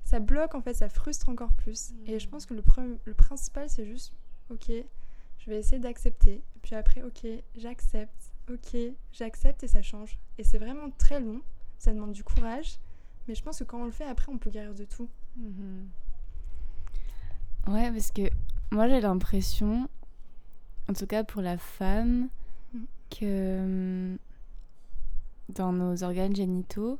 ça 0.03 0.19
bloque 0.19 0.55
en 0.55 0.61
fait, 0.61 0.73
ça 0.73 0.89
frustre 0.89 1.29
encore 1.29 1.53
plus. 1.53 1.93
Et 2.05 2.19
je 2.19 2.27
pense 2.27 2.45
que 2.45 2.53
le, 2.53 2.63
le 3.05 3.13
principal, 3.13 3.69
c'est 3.69 3.85
juste, 3.85 4.13
ok, 4.49 4.71
je 5.37 5.49
vais 5.49 5.59
essayer 5.59 5.79
d'accepter. 5.79 6.41
Puis 6.61 6.75
après, 6.75 7.03
ok, 7.03 7.27
j'accepte, 7.55 8.31
ok, 8.49 8.77
j'accepte 9.13 9.63
et 9.63 9.67
ça 9.67 9.81
change. 9.81 10.17
Et 10.37 10.43
c'est 10.43 10.57
vraiment 10.57 10.89
très 10.97 11.19
long, 11.19 11.41
ça 11.77 11.93
demande 11.93 12.13
du 12.13 12.23
courage. 12.23 12.79
Mais 13.27 13.35
je 13.35 13.43
pense 13.43 13.59
que 13.59 13.63
quand 13.63 13.81
on 13.81 13.85
le 13.85 13.91
fait, 13.91 14.05
après, 14.05 14.31
on 14.31 14.37
peut 14.37 14.49
guérir 14.49 14.73
de 14.73 14.85
tout. 14.85 15.09
Mhm. 15.37 15.87
Ouais, 17.67 17.91
parce 17.91 18.11
que 18.11 18.29
moi 18.71 18.87
j'ai 18.87 19.01
l'impression, 19.01 19.89
en 20.89 20.93
tout 20.93 21.05
cas 21.05 21.23
pour 21.23 21.41
la 21.41 21.57
femme, 21.57 22.29
mm. 22.73 22.79
que 23.09 23.59
hum, 23.59 24.17
dans 25.49 25.71
nos 25.71 26.03
organes 26.03 26.35
génitaux, 26.35 26.99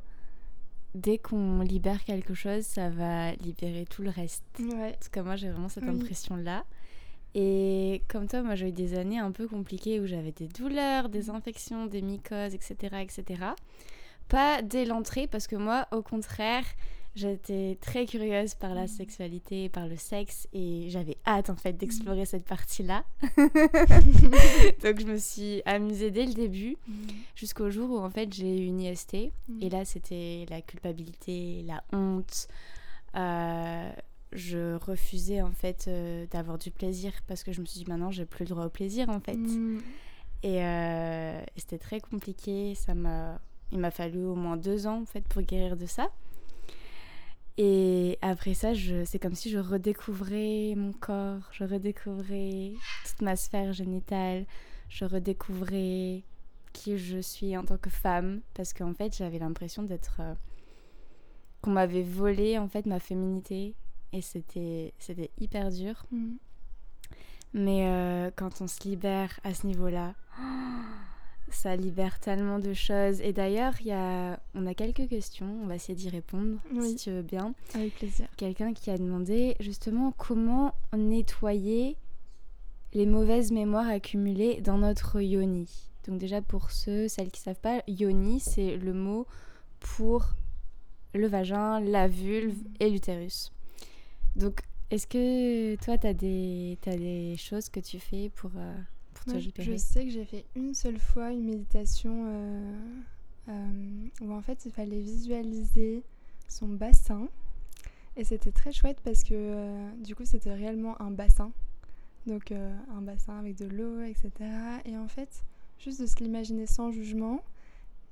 dès 0.94 1.18
qu'on 1.18 1.60
libère 1.60 2.04
quelque 2.04 2.34
chose, 2.34 2.64
ça 2.64 2.90
va 2.90 3.32
libérer 3.32 3.86
tout 3.86 4.02
le 4.02 4.10
reste. 4.10 4.44
En 4.60 4.90
tout 4.90 5.10
cas, 5.10 5.22
moi 5.22 5.36
j'ai 5.36 5.50
vraiment 5.50 5.68
cette 5.68 5.84
impression-là. 5.84 6.64
Et 7.34 8.02
comme 8.08 8.26
toi, 8.26 8.42
moi 8.42 8.54
j'ai 8.54 8.68
eu 8.68 8.72
des 8.72 8.94
années 8.94 9.18
un 9.18 9.30
peu 9.30 9.46
compliquées 9.46 10.00
où 10.00 10.06
j'avais 10.06 10.32
des 10.32 10.48
douleurs, 10.48 11.08
des 11.08 11.30
infections, 11.30 11.86
des 11.86 12.02
mycoses, 12.02 12.54
etc. 12.54 12.96
etc. 13.00 13.44
Pas 14.28 14.62
dès 14.62 14.84
l'entrée, 14.84 15.26
parce 15.26 15.46
que 15.46 15.56
moi, 15.56 15.86
au 15.92 16.02
contraire, 16.02 16.64
J'étais 17.14 17.76
très 17.80 18.06
curieuse 18.06 18.54
par 18.54 18.74
la 18.74 18.86
sexualité, 18.86 19.68
par 19.68 19.88
le 19.88 19.96
sexe 19.96 20.46
et 20.52 20.86
j'avais 20.88 21.16
hâte 21.26 21.50
en 21.50 21.56
fait 21.56 21.72
d'explorer 21.72 22.24
cette 22.26 22.44
partie-là. 22.44 23.04
Donc 24.82 25.00
je 25.00 25.06
me 25.06 25.16
suis 25.16 25.62
amusée 25.64 26.10
dès 26.10 26.26
le 26.26 26.34
début 26.34 26.76
jusqu'au 27.34 27.70
jour 27.70 27.90
où 27.90 27.98
en 27.98 28.10
fait 28.10 28.32
j'ai 28.32 28.62
eu 28.62 28.66
une 28.66 28.80
IST 28.80 29.14
et 29.14 29.70
là 29.70 29.84
c'était 29.84 30.46
la 30.48 30.60
culpabilité, 30.60 31.64
la 31.66 31.82
honte. 31.92 32.46
Euh, 33.16 33.90
je 34.32 34.76
refusais 34.76 35.40
en 35.42 35.50
fait 35.50 35.86
euh, 35.88 36.26
d'avoir 36.30 36.58
du 36.58 36.70
plaisir 36.70 37.12
parce 37.26 37.42
que 37.42 37.52
je 37.52 37.60
me 37.60 37.66
suis 37.66 37.80
dit 37.80 37.90
maintenant 37.90 38.10
j'ai 38.10 38.26
plus 38.26 38.44
le 38.44 38.50
droit 38.50 38.66
au 38.66 38.70
plaisir 38.70 39.08
en 39.08 39.20
fait. 39.20 39.38
Et, 40.42 40.62
euh, 40.62 41.40
et 41.56 41.60
c'était 41.60 41.78
très 41.78 42.00
compliqué. 42.00 42.74
Ça 42.74 42.94
m'a, 42.94 43.40
il 43.72 43.78
m'a 43.78 43.90
fallu 43.90 44.24
au 44.24 44.34
moins 44.34 44.56
deux 44.56 44.86
ans 44.86 45.00
en 45.02 45.06
fait 45.06 45.26
pour 45.26 45.42
guérir 45.42 45.76
de 45.76 45.86
ça. 45.86 46.10
Et 47.60 48.18
après 48.22 48.54
ça, 48.54 48.70
c'est 49.04 49.18
comme 49.18 49.34
si 49.34 49.50
je 49.50 49.58
redécouvrais 49.58 50.74
mon 50.76 50.92
corps, 50.92 51.42
je 51.50 51.64
redécouvrais 51.64 52.72
toute 53.04 53.20
ma 53.20 53.34
sphère 53.34 53.72
génitale, 53.72 54.46
je 54.88 55.04
redécouvrais 55.04 56.22
qui 56.72 56.96
je 56.98 57.18
suis 57.18 57.56
en 57.56 57.64
tant 57.64 57.76
que 57.76 57.90
femme, 57.90 58.40
parce 58.54 58.72
qu'en 58.72 58.94
fait, 58.94 59.16
j'avais 59.16 59.40
l'impression 59.40 59.82
d'être... 59.82 60.18
euh, 60.20 60.34
qu'on 61.60 61.70
m'avait 61.70 62.02
volé, 62.02 62.58
en 62.58 62.68
fait, 62.68 62.86
ma 62.86 63.00
féminité, 63.00 63.74
et 64.12 64.22
c'était, 64.22 64.92
hyper 65.38 65.70
dur. 65.70 66.06
Mhm. 66.12 66.36
Mais 67.54 67.88
euh, 67.88 68.30
quand 68.36 68.60
on 68.60 68.66
se 68.66 68.86
libère 68.88 69.40
à 69.42 69.54
ce 69.54 69.66
niveau-là, 69.66 70.14
ça 71.50 71.76
libère 71.76 72.18
tellement 72.20 72.58
de 72.58 72.72
choses. 72.74 73.20
Et 73.20 73.32
d'ailleurs, 73.32 73.74
il 73.80 73.86
y 73.88 73.92
a... 73.92 74.38
on 74.54 74.66
a 74.66 74.74
quelques 74.74 75.08
questions, 75.08 75.58
on 75.62 75.66
va 75.66 75.76
essayer 75.76 75.94
d'y 75.94 76.08
répondre, 76.08 76.58
Oui. 76.72 76.90
si 76.90 76.96
tu 76.96 77.10
veux 77.10 77.22
bien. 77.22 77.54
Avec 77.74 77.94
plaisir. 77.96 78.26
Quelqu'un 78.36 78.72
qui 78.74 78.90
a 78.90 78.98
demandé 78.98 79.56
justement 79.60 80.12
comment 80.12 80.74
nettoyer 80.96 81.96
les 82.94 83.06
mauvaises 83.06 83.52
mémoires 83.52 83.88
accumulées 83.88 84.60
dans 84.60 84.78
notre 84.78 85.20
yoni. 85.20 85.68
Donc 86.06 86.18
déjà 86.18 86.40
pour 86.40 86.70
ceux, 86.70 87.06
celles 87.08 87.30
qui 87.30 87.40
savent 87.40 87.60
pas, 87.60 87.82
yoni 87.86 88.40
c'est 88.40 88.76
le 88.78 88.94
mot 88.94 89.26
pour 89.80 90.26
le 91.14 91.26
vagin, 91.26 91.80
la 91.80 92.08
vulve 92.08 92.56
et 92.80 92.88
l'utérus. 92.88 93.52
Donc 94.36 94.62
est-ce 94.90 95.06
que 95.06 95.76
toi 95.84 95.98
tu 95.98 96.06
as 96.06 96.14
des 96.14 97.34
choses 97.38 97.68
que 97.68 97.80
tu 97.80 97.98
fais 97.98 98.30
pour, 98.30 98.52
euh, 98.56 98.74
je, 99.28 99.76
sais 99.76 100.04
que 100.04 100.10
j'ai 100.10 100.24
fait 100.24 100.44
une 100.54 100.74
seule 100.74 100.98
fois 100.98 101.30
une 101.30 101.44
méditation 101.44 102.24
euh, 102.26 102.74
euh, 103.48 103.52
où 104.20 104.32
en 104.32 104.42
fait 104.42 104.66
il 104.66 104.72
fallait 104.72 105.00
visualiser 105.00 106.02
son 106.48 106.68
bassin. 106.68 107.28
Et 108.16 108.24
c'était 108.24 108.50
très 108.50 108.72
chouette 108.72 108.98
parce 109.04 109.22
que 109.22 109.32
euh, 109.32 109.90
du 109.98 110.14
coup 110.14 110.24
c'était 110.24 110.52
réellement 110.52 111.00
un 111.00 111.10
bassin. 111.10 111.52
Donc 112.26 112.52
euh, 112.52 112.76
un 112.96 113.00
bassin 113.00 113.38
avec 113.38 113.56
de 113.56 113.66
l'eau, 113.66 114.02
etc. 114.02 114.30
Et 114.84 114.96
en 114.98 115.08
fait, 115.08 115.28
juste 115.78 116.00
de 116.00 116.06
se 116.06 116.16
l'imaginer 116.16 116.66
sans 116.66 116.90
jugement, 116.90 117.42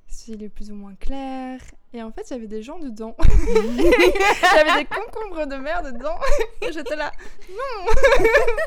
s'il 0.07 0.43
est 0.43 0.49
plus 0.49 0.71
ou 0.71 0.75
moins 0.75 0.95
clair. 0.95 1.61
Et 1.93 2.03
en 2.03 2.11
fait, 2.13 2.23
il 2.31 2.33
y 2.35 2.37
avait 2.37 2.47
des 2.47 2.63
gens 2.63 2.79
dedans. 2.79 3.15
Il 3.49 3.77
y 3.77 4.59
avait 4.59 4.85
des 4.85 4.89
concombres 4.89 5.47
de 5.47 5.57
mer 5.57 5.83
dedans. 5.83 6.19
J'étais 6.63 6.97
là, 6.97 7.11
non, 7.51 7.93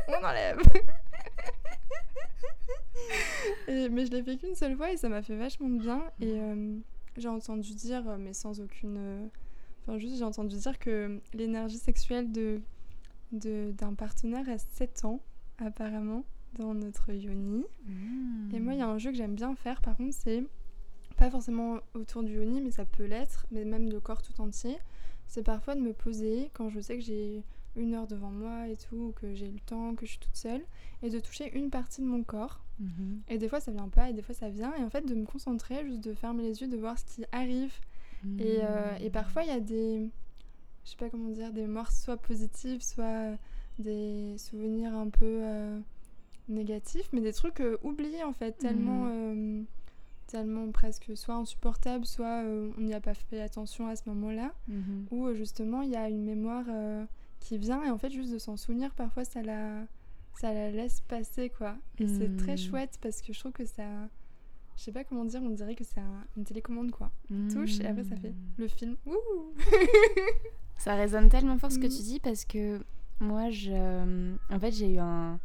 on 0.21 0.25
enlève. 0.25 0.61
Et- 3.67 3.89
mais 3.89 4.05
je 4.05 4.11
l'ai 4.11 4.23
fait 4.23 4.37
qu'une 4.37 4.55
seule 4.55 4.75
fois 4.75 4.91
et 4.91 4.97
ça 4.97 5.09
m'a 5.09 5.21
fait 5.21 5.35
vachement 5.35 5.69
de 5.69 5.79
bien. 5.79 6.03
Et 6.21 6.33
euh, 6.39 6.77
j'ai 7.17 7.27
entendu 7.29 7.73
dire, 7.75 8.07
euh, 8.09 8.17
mais 8.19 8.33
sans 8.33 8.59
aucune. 8.61 8.97
euh, 8.97 9.25
Enfin, 9.87 9.97
juste, 9.97 10.17
j'ai 10.17 10.23
entendu 10.23 10.55
dire 10.57 10.77
que 10.77 11.19
l'énergie 11.33 11.77
sexuelle 11.77 12.31
de 12.31 12.61
de- 13.31 13.71
d'un 13.77 13.93
partenaire 13.93 14.43
reste 14.45 14.69
7 14.71 15.05
ans, 15.05 15.21
apparemment, 15.59 16.23
dans 16.57 16.73
notre 16.73 17.11
yoni. 17.13 17.63
Mmh. 17.85 18.55
Et 18.55 18.59
moi, 18.59 18.73
il 18.73 18.79
y 18.79 18.81
a 18.81 18.87
un 18.87 18.97
jeu 18.97 19.11
que 19.11 19.17
j'aime 19.17 19.35
bien 19.35 19.53
faire, 19.55 19.81
par 19.81 19.95
contre, 19.97 20.15
c'est 20.15 20.43
pas 21.15 21.29
forcément 21.29 21.77
autour 21.93 22.23
du 22.23 22.33
yoni, 22.33 22.59
mais 22.61 22.71
ça 22.71 22.85
peut 22.85 23.05
l'être, 23.05 23.45
mais 23.51 23.65
même 23.65 23.87
le 23.91 23.99
corps 23.99 24.21
tout 24.23 24.41
entier. 24.41 24.77
C'est 25.27 25.43
parfois 25.43 25.75
de 25.75 25.79
me 25.81 25.93
poser 25.93 26.49
quand 26.53 26.69
je 26.69 26.79
sais 26.79 26.95
que 26.97 27.03
j'ai 27.03 27.43
une 27.75 27.93
heure 27.93 28.07
devant 28.07 28.31
moi 28.31 28.67
et 28.67 28.75
tout, 28.75 28.95
ou 28.95 29.11
que 29.11 29.35
j'ai 29.35 29.51
le 29.51 29.59
temps, 29.59 29.93
que 29.93 30.05
je 30.07 30.11
suis 30.11 30.19
toute 30.19 30.35
seule, 30.35 30.63
et 31.03 31.09
de 31.11 31.19
toucher 31.19 31.55
une 31.55 31.69
partie 31.69 32.01
de 32.01 32.07
mon 32.07 32.23
corps. 32.23 32.63
Mhm. 32.79 33.21
Et 33.27 33.37
des 33.37 33.47
fois, 33.49 33.59
ça 33.59 33.71
vient 33.71 33.89
pas, 33.89 34.09
et 34.09 34.13
des 34.13 34.21
fois, 34.21 34.33
ça 34.35 34.49
vient. 34.49 34.73
Et 34.79 34.83
en 34.83 34.89
fait, 34.89 35.01
de 35.05 35.13
me 35.13 35.25
concentrer, 35.25 35.83
juste 35.85 35.99
de 36.01 36.13
fermer 36.13 36.43
les 36.43 36.61
yeux, 36.61 36.67
de 36.67 36.77
voir 36.77 36.97
ce 36.97 37.03
qui 37.05 37.25
arrive. 37.31 37.73
Et, 38.39 38.59
euh, 38.61 38.95
et 39.01 39.09
parfois, 39.09 39.43
il 39.43 39.49
y 39.49 39.51
a 39.51 39.59
des. 39.59 40.09
Je 40.85 40.91
sais 40.91 40.97
pas 40.97 41.09
comment 41.09 41.29
dire, 41.29 41.51
des 41.53 41.67
morts 41.67 41.91
soit 41.91 42.17
positives, 42.17 42.81
soit 42.81 43.37
des 43.79 44.37
souvenirs 44.37 44.93
un 44.93 45.09
peu 45.09 45.25
euh, 45.25 45.79
négatifs, 46.49 47.09
mais 47.13 47.21
des 47.21 47.31
trucs 47.33 47.59
euh, 47.61 47.77
oubliés 47.83 48.23
en 48.23 48.33
fait, 48.33 48.53
tellement. 48.57 49.07
euh, 49.07 49.61
tellement 50.27 50.69
presque 50.71 51.17
soit 51.17 51.33
insupportables, 51.35 52.05
soit 52.05 52.43
on 52.77 52.81
n'y 52.81 52.93
a 52.93 53.01
pas 53.01 53.15
fait 53.15 53.41
attention 53.41 53.87
à 53.87 53.95
ce 53.95 54.07
moment-là, 54.09 54.53
où 55.09 55.33
justement 55.33 55.81
il 55.81 55.89
y 55.89 55.95
a 55.95 56.07
une 56.07 56.23
mémoire 56.23 56.65
qui 57.39 57.57
vient 57.57 57.83
et 57.83 57.89
en 57.89 57.97
fait 57.97 58.11
juste 58.11 58.31
de 58.31 58.37
s'en 58.37 58.55
souvenir, 58.55 58.93
parfois 58.93 59.25
ça 59.25 59.41
la, 59.41 59.87
ça 60.39 60.53
la 60.53 60.71
laisse 60.71 61.01
passer 61.01 61.49
quoi. 61.49 61.75
Et 61.99 62.07
c'est 62.07 62.35
très 62.37 62.53
Mm. 62.53 62.57
chouette 62.57 62.97
parce 63.01 63.21
que 63.21 63.33
je 63.33 63.39
trouve 63.39 63.51
que 63.51 63.65
ça. 63.65 63.83
Je 64.77 64.83
sais 64.83 64.91
pas 64.93 65.03
comment 65.03 65.25
dire, 65.25 65.41
on 65.43 65.49
dirait 65.49 65.75
que 65.75 65.83
c'est 65.83 65.99
un- 65.99 66.25
une 66.37 66.45
télécommande 66.45 66.91
quoi. 66.91 67.11
Touche 67.51 67.79
et 67.81 67.85
après 67.87 68.03
ça 68.05 68.15
fait 68.15 68.33
le 68.57 68.67
film. 68.69 68.95
Ouh 69.05 69.53
Ça 70.77 70.95
résonne 70.95 71.27
tellement 71.29 71.57
fort 71.57 71.71
ce 71.71 71.79
que 71.79 71.87
Mm. 71.87 71.89
tu 71.97 72.01
dis 72.03 72.19
parce 72.21 72.45
que 72.45 72.79
moi, 73.19 73.49
je... 73.49 74.33
en 74.49 74.59
fait, 74.59 74.71
j'ai 74.71 74.93
eu 74.93 74.99
un, 74.99 75.37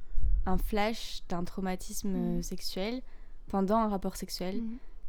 un 0.47 0.59
flash 0.59 1.23
d'un 1.29 1.43
traumatisme 1.43 2.11
Mm. 2.11 2.39
euh, 2.39 2.43
sexuel 2.43 3.03
pendant 3.49 3.79
un 3.79 3.89
rapport 3.89 4.15
sexuel. 4.17 4.63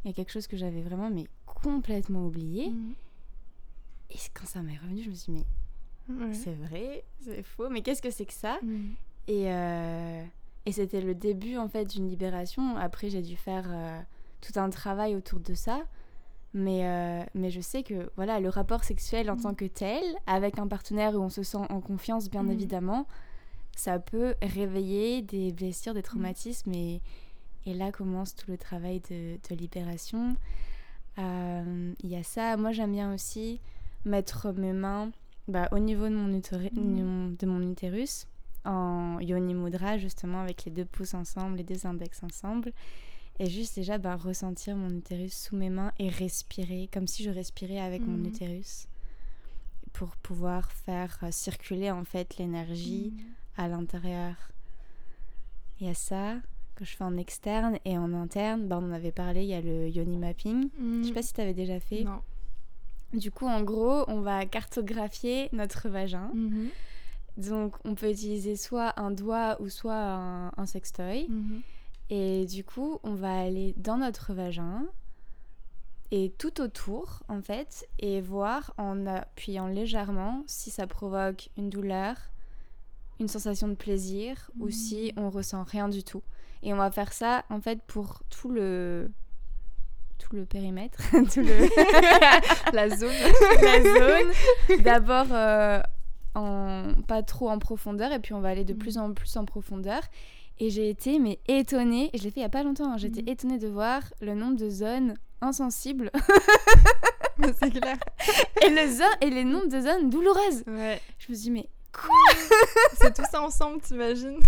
Il 0.04 0.08
y 0.08 0.10
a 0.10 0.12
quelque 0.12 0.32
chose 0.32 0.48
que 0.48 0.56
j'avais 0.56 0.82
vraiment 0.82 1.10
mais 1.10 1.26
complètement 1.46 2.26
oublié. 2.26 2.72
Et 4.10 4.16
quand 4.34 4.46
ça 4.46 4.62
m'est 4.62 4.76
revenu, 4.78 5.02
je 5.02 5.10
me 5.10 5.14
suis 5.14 5.32
dit, 5.32 5.44
mais 6.08 6.24
Ouais. 6.26 6.34
c'est 6.34 6.54
vrai, 6.54 7.04
c'est 7.20 7.42
faux, 7.42 7.68
mais 7.68 7.82
qu'est-ce 7.82 8.02
que 8.02 8.10
c'est 8.10 8.26
que 8.26 8.32
ça? 8.32 8.58
Et, 9.28 9.52
euh, 9.52 10.22
et 10.66 10.72
c'était 10.72 11.00
le 11.00 11.14
début 11.14 11.56
en 11.56 11.68
fait 11.68 11.84
d'une 11.84 12.08
libération. 12.08 12.76
Après, 12.76 13.10
j'ai 13.10 13.22
dû 13.22 13.36
faire 13.36 13.64
euh, 13.68 14.00
tout 14.40 14.58
un 14.58 14.70
travail 14.70 15.14
autour 15.16 15.40
de 15.40 15.54
ça. 15.54 15.80
Mais, 16.54 16.86
euh, 16.86 17.22
mais 17.34 17.50
je 17.50 17.60
sais 17.60 17.82
que 17.82 18.10
voilà, 18.16 18.40
le 18.40 18.48
rapport 18.48 18.82
sexuel 18.84 19.30
en 19.30 19.34
Mhm. 19.36 19.42
tant 19.42 19.54
que 19.54 19.66
tel, 19.66 20.02
avec 20.26 20.58
un 20.58 20.66
partenaire 20.68 21.14
où 21.14 21.18
on 21.18 21.28
se 21.28 21.42
sent 21.42 21.58
en 21.68 21.80
confiance, 21.80 22.30
bien 22.30 22.44
Mhm. 22.44 22.52
évidemment, 22.52 23.06
ça 23.76 23.98
peut 23.98 24.34
réveiller 24.40 25.20
des 25.22 25.52
blessures, 25.52 25.92
des 25.92 26.02
traumatismes. 26.02 26.72
Et, 26.72 27.02
et 27.66 27.74
là 27.74 27.92
commence 27.92 28.34
tout 28.34 28.50
le 28.50 28.56
travail 28.56 29.00
de, 29.10 29.36
de 29.50 29.54
libération. 29.56 30.36
Il 31.18 31.94
y 32.08 32.16
a 32.16 32.22
ça. 32.22 32.56
Moi, 32.56 32.72
j'aime 32.72 32.92
bien 32.92 33.12
aussi 33.12 33.60
mettre 34.04 34.52
mes 34.52 34.72
mains 34.72 35.10
bah, 35.48 35.68
au 35.72 35.78
niveau 35.78 36.04
de 36.08 36.14
mon, 36.14 36.28
utéri- 36.38 36.70
de 36.72 37.46
mon 37.46 37.70
utérus 37.70 38.26
en 38.66 39.18
yoni 39.20 39.54
mudra 39.54 39.96
justement 39.98 40.40
avec 40.42 40.64
les 40.64 40.72
deux 40.72 40.84
pouces 40.84 41.14
ensemble, 41.14 41.56
les 41.58 41.64
deux 41.64 41.86
index 41.86 42.22
ensemble 42.22 42.72
et 43.38 43.48
juste 43.48 43.76
déjà 43.76 43.98
bah, 43.98 44.16
ressentir 44.16 44.76
mon 44.76 44.90
utérus 44.90 45.34
sous 45.34 45.56
mes 45.56 45.70
mains 45.70 45.92
et 45.98 46.08
respirer 46.08 46.88
comme 46.92 47.06
si 47.06 47.22
je 47.22 47.30
respirais 47.30 47.78
avec 47.80 48.02
mon 48.02 48.16
Mhm. 48.16 48.26
utérus 48.26 48.88
pour 49.92 50.16
pouvoir 50.16 50.70
faire 50.72 51.18
euh, 51.22 51.30
circuler 51.30 51.90
en 51.90 52.04
fait 52.04 52.36
l'énergie 52.38 53.12
Mhm. 53.14 53.24
à 53.64 53.68
l'intérieur. 53.68 54.34
Il 55.80 55.86
y 55.86 55.90
a 55.90 55.94
ça 55.94 56.36
que 56.74 56.84
je 56.84 56.96
fais 56.96 57.04
en 57.04 57.16
externe 57.16 57.78
et 57.84 57.96
en 57.96 58.12
interne, 58.12 58.66
bah, 58.68 58.78
on 58.82 58.86
en 58.88 58.92
avait 58.92 59.12
parlé, 59.12 59.42
il 59.42 59.48
y 59.48 59.54
a 59.54 59.60
le 59.62 59.88
yoni 59.88 60.18
mapping. 60.18 60.68
Je 61.02 61.08
sais 61.08 61.12
pas 61.14 61.22
si 61.22 61.32
tu 61.32 61.40
avais 61.40 61.54
déjà 61.54 61.80
fait. 61.80 62.04
Non. 62.04 62.20
Du 63.14 63.30
coup, 63.30 63.46
en 63.46 63.62
gros, 63.62 64.04
on 64.08 64.20
va 64.20 64.44
cartographier 64.46 65.48
notre 65.52 65.88
vagin. 65.88 66.30
Donc, 67.36 67.74
on 67.84 67.94
peut 67.94 68.10
utiliser 68.10 68.56
soit 68.56 68.98
un 68.98 69.10
doigt 69.10 69.56
ou 69.60 69.68
soit 69.68 69.94
un, 69.94 70.52
un 70.56 70.66
sextoy. 70.66 71.26
Mhm. 71.28 71.62
Et 72.10 72.46
du 72.46 72.64
coup, 72.64 72.98
on 73.02 73.14
va 73.14 73.40
aller 73.40 73.74
dans 73.76 73.96
notre 73.98 74.32
vagin 74.32 74.84
et 76.12 76.32
tout 76.38 76.60
autour, 76.60 77.24
en 77.28 77.42
fait, 77.42 77.88
et 77.98 78.20
voir 78.20 78.72
en 78.78 79.06
appuyant 79.06 79.66
légèrement 79.66 80.44
si 80.46 80.70
ça 80.70 80.86
provoque 80.86 81.48
une 81.58 81.68
douleur, 81.68 82.14
une 83.18 83.28
sensation 83.28 83.66
de 83.68 83.74
plaisir 83.74 84.50
ou 84.60 84.66
Mhm. 84.66 84.70
si 84.72 85.12
on 85.16 85.30
ressent 85.30 85.64
rien 85.64 85.88
du 85.88 86.04
tout. 86.04 86.22
Et 86.62 86.72
on 86.72 86.76
va 86.76 86.90
faire 86.90 87.12
ça, 87.12 87.44
en 87.50 87.60
fait, 87.60 87.82
pour 87.86 88.22
tout 88.30 88.50
le 88.50 89.10
tout 90.18 90.34
le 90.34 90.46
périmètre, 90.46 90.98
tout 91.32 91.40
le 91.42 92.72
La 92.72 92.88
zone. 92.88 93.12
la 93.62 93.82
zone. 93.82 94.82
D'abord, 94.82 95.26
euh, 95.30 95.80
en, 96.36 96.92
pas 97.08 97.22
trop 97.22 97.48
en 97.50 97.58
profondeur, 97.58 98.12
et 98.12 98.18
puis 98.20 98.34
on 98.34 98.40
va 98.40 98.48
aller 98.50 98.64
de 98.64 98.72
Mhm. 98.74 98.78
plus 98.78 98.98
en 98.98 99.12
plus 99.12 99.36
en 99.36 99.44
profondeur. 99.44 100.00
Et 100.58 100.70
j'ai 100.70 100.88
été, 100.88 101.18
mais 101.18 101.38
étonnée, 101.48 102.10
et 102.14 102.18
je 102.18 102.24
l'ai 102.24 102.30
fait 102.30 102.40
il 102.40 102.42
y 102.44 102.46
a 102.46 102.48
pas 102.48 102.62
longtemps, 102.62 102.92
hein, 102.92 102.96
j'étais 102.96 103.22
Mhm. 103.22 103.28
étonnée 103.28 103.58
de 103.58 103.68
voir 103.68 104.02
le 104.20 104.34
nombre 104.34 104.56
de 104.56 104.70
zones 104.70 105.14
insensibles 105.42 106.10
c'est 107.60 107.70
clair. 107.70 107.96
et, 108.62 108.70
le 108.70 108.86
zo- 108.88 109.16
et 109.20 109.30
les 109.30 109.44
nombres 109.44 109.68
de 109.68 109.80
zones 109.80 110.08
douloureuses. 110.10 110.62
Ouais. 110.66 111.00
Je 111.18 111.30
me 111.30 111.34
suis 111.36 111.44
dit, 111.44 111.50
mais 111.50 111.68
C'est 113.00 113.14
tout 113.14 113.24
ça 113.30 113.42
ensemble, 113.42 113.80
t'imagines? 113.80 114.38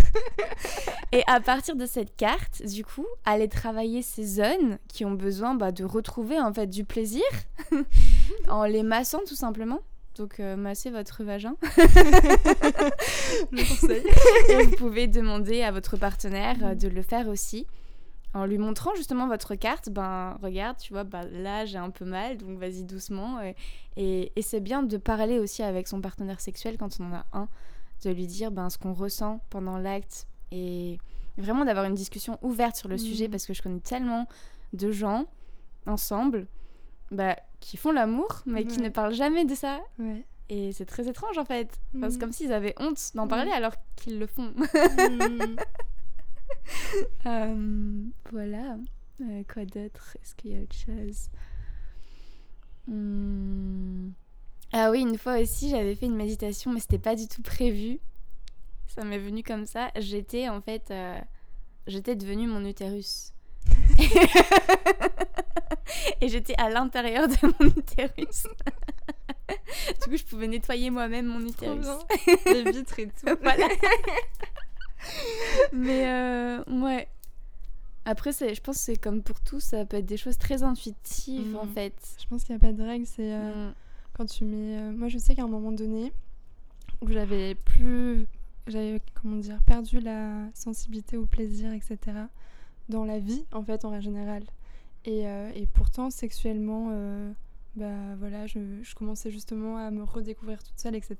Et 1.12 1.22
à 1.26 1.40
partir 1.40 1.76
de 1.76 1.86
cette 1.86 2.14
carte, 2.16 2.62
du 2.62 2.84
coup, 2.84 3.06
aller 3.24 3.48
travailler 3.48 4.02
ces 4.02 4.24
zones 4.26 4.78
qui 4.88 5.04
ont 5.06 5.12
besoin 5.12 5.54
bah, 5.54 5.72
de 5.72 5.84
retrouver 5.84 6.38
en 6.38 6.52
fait 6.52 6.66
du 6.66 6.84
plaisir 6.84 7.22
en 8.48 8.64
les 8.64 8.82
massant 8.82 9.20
tout 9.26 9.34
simplement. 9.34 9.80
Donc 10.18 10.40
euh, 10.40 10.56
massez 10.56 10.90
votre 10.90 11.24
vagin. 11.24 11.54
Conseil. 13.50 14.02
Et 14.48 14.62
vous 14.64 14.76
pouvez 14.76 15.06
demander 15.06 15.62
à 15.62 15.70
votre 15.70 15.96
partenaire 15.96 16.56
euh, 16.62 16.74
de 16.74 16.88
le 16.88 17.02
faire 17.02 17.28
aussi 17.28 17.66
en 18.34 18.44
lui 18.44 18.58
montrant 18.58 18.94
justement 18.94 19.26
votre 19.26 19.54
carte, 19.54 19.88
ben 19.88 20.36
regarde, 20.42 20.76
tu 20.76 20.92
vois, 20.92 21.04
bah, 21.04 21.24
là 21.24 21.64
j'ai 21.64 21.78
un 21.78 21.88
peu 21.90 22.04
mal, 22.04 22.36
donc 22.36 22.58
vas-y 22.58 22.84
doucement. 22.84 23.40
Et, 23.40 23.56
et, 23.96 24.32
et 24.36 24.42
c'est 24.42 24.60
bien 24.60 24.82
de 24.82 24.96
parler 24.98 25.38
aussi 25.38 25.62
avec 25.62 25.88
son 25.88 26.00
partenaire 26.00 26.40
sexuel 26.40 26.76
quand 26.78 26.98
on 27.00 27.04
en 27.04 27.14
a 27.14 27.26
un, 27.32 27.48
de 28.04 28.10
lui 28.10 28.26
dire 28.26 28.50
ben, 28.50 28.68
ce 28.68 28.78
qu'on 28.78 28.92
ressent 28.92 29.40
pendant 29.48 29.78
l'acte 29.78 30.26
et 30.50 30.98
vraiment 31.38 31.64
d'avoir 31.64 31.86
une 31.86 31.94
discussion 31.94 32.38
ouverte 32.42 32.76
sur 32.76 32.88
le 32.88 32.98
sujet 32.98 33.28
parce 33.28 33.46
que 33.46 33.54
je 33.54 33.62
connais 33.62 33.80
tellement 33.80 34.26
de 34.72 34.90
gens 34.90 35.26
ensemble 35.86 36.46
bah, 37.10 37.36
qui 37.60 37.76
font 37.76 37.90
l'amour 37.92 38.42
mais 38.46 38.64
qui 38.64 38.80
ne 38.80 38.88
parlent 38.88 39.14
jamais 39.14 39.44
de 39.44 39.54
ça 39.54 39.80
Ouais. 39.98 40.24
et 40.48 40.72
c'est 40.72 40.84
très 40.86 41.08
étrange 41.08 41.38
en 41.38 41.44
fait. 41.44 41.78
Enfin, 41.96 42.08
C'est 42.10 42.16
Mhm. 42.16 42.20
comme 42.20 42.32
s'ils 42.32 42.52
avaient 42.52 42.74
honte 42.78 43.00
d'en 43.14 43.26
parler 43.28 43.50
Mhm. 43.50 43.56
alors 43.56 43.72
qu'ils 43.96 44.18
le 44.18 44.26
font. 44.26 44.52
Mhm. 44.56 45.56
Euh, 47.26 48.02
voilà. 48.30 48.76
Euh, 49.22 49.42
quoi 49.52 49.64
d'autre? 49.64 50.16
Est-ce 50.22 50.34
qu'il 50.34 50.52
y 50.52 50.56
a 50.56 50.60
autre 50.62 50.76
chose? 50.76 51.28
Hmm. 52.86 54.10
Ah 54.72 54.90
oui, 54.90 55.00
une 55.00 55.18
fois 55.18 55.40
aussi, 55.40 55.70
j'avais 55.70 55.94
fait 55.94 56.06
une 56.06 56.16
méditation, 56.16 56.72
mais 56.72 56.80
c'était 56.80 56.98
pas 56.98 57.16
du 57.16 57.26
tout 57.26 57.42
prévu. 57.42 57.98
Ça 58.86 59.04
m'est 59.04 59.18
venu 59.18 59.42
comme 59.42 59.66
ça. 59.66 59.90
J'étais 59.98 60.48
en 60.48 60.60
fait, 60.60 60.90
euh, 60.90 61.18
j'étais 61.86 62.16
devenue 62.16 62.46
mon 62.46 62.64
utérus. 62.64 63.32
Et 66.20 66.28
j'étais 66.28 66.54
à 66.58 66.68
l'intérieur 66.70 67.28
de 67.28 67.34
mon 67.42 67.68
utérus. 67.70 68.46
du 70.02 70.10
coup, 70.10 70.16
je 70.16 70.24
pouvais 70.24 70.48
nettoyer 70.48 70.90
moi-même 70.90 71.26
mon 71.26 71.40
utérus. 71.46 71.86
Les 72.46 72.70
vitres 72.70 72.98
et 72.98 73.06
tout. 73.06 73.26
voilà. 73.42 73.66
Mais 75.72 76.06
euh, 76.08 76.64
ouais. 76.82 77.08
Après, 78.04 78.32
c'est- 78.32 78.54
je 78.54 78.60
pense 78.60 78.76
que 78.78 78.82
c'est 78.82 78.96
comme 78.96 79.22
pour 79.22 79.40
tout, 79.40 79.60
ça 79.60 79.84
peut 79.84 79.98
être 79.98 80.06
des 80.06 80.16
choses 80.16 80.38
très 80.38 80.62
intuitives 80.62 81.56
en 81.56 81.66
fait. 81.66 81.94
Je 82.20 82.26
pense 82.26 82.44
qu'il 82.44 82.54
n'y 82.54 82.60
a 82.60 82.64
pas 82.66 82.72
de 82.72 82.82
règle, 82.82 83.06
c'est 83.06 83.32
euh, 83.32 83.68
Mm. 83.70 83.74
quand 84.14 84.26
tu 84.26 84.44
mets. 84.44 84.78
euh, 84.78 84.92
moi, 84.92 85.08
je 85.08 85.18
sais 85.18 85.34
qu'à 85.34 85.42
un 85.42 85.48
moment 85.48 85.72
donné, 85.72 86.12
où 87.02 87.08
j'avais 87.10 87.54
plus. 87.54 88.26
J'avais, 88.66 89.00
comment 89.14 89.36
dire, 89.36 89.58
perdu 89.66 89.98
la 90.00 90.42
sensibilité 90.52 91.16
au 91.16 91.24
plaisir, 91.24 91.72
etc. 91.72 91.96
dans 92.88 93.04
la 93.04 93.18
vie, 93.18 93.44
en 93.52 93.62
fait, 93.62 93.84
en 93.84 93.90
règle 93.90 94.44
euh, 95.06 95.50
et 95.54 95.66
pourtant, 95.66 96.10
sexuellement, 96.10 96.88
euh, 96.90 97.32
bah 97.76 98.14
voilà, 98.18 98.46
je, 98.46 98.58
commençais 98.94 99.30
justement 99.30 99.78
à 99.78 99.90
me 99.90 100.02
redécouvrir 100.02 100.62
toute 100.62 100.78
seule, 100.78 100.94
etc. 100.94 101.16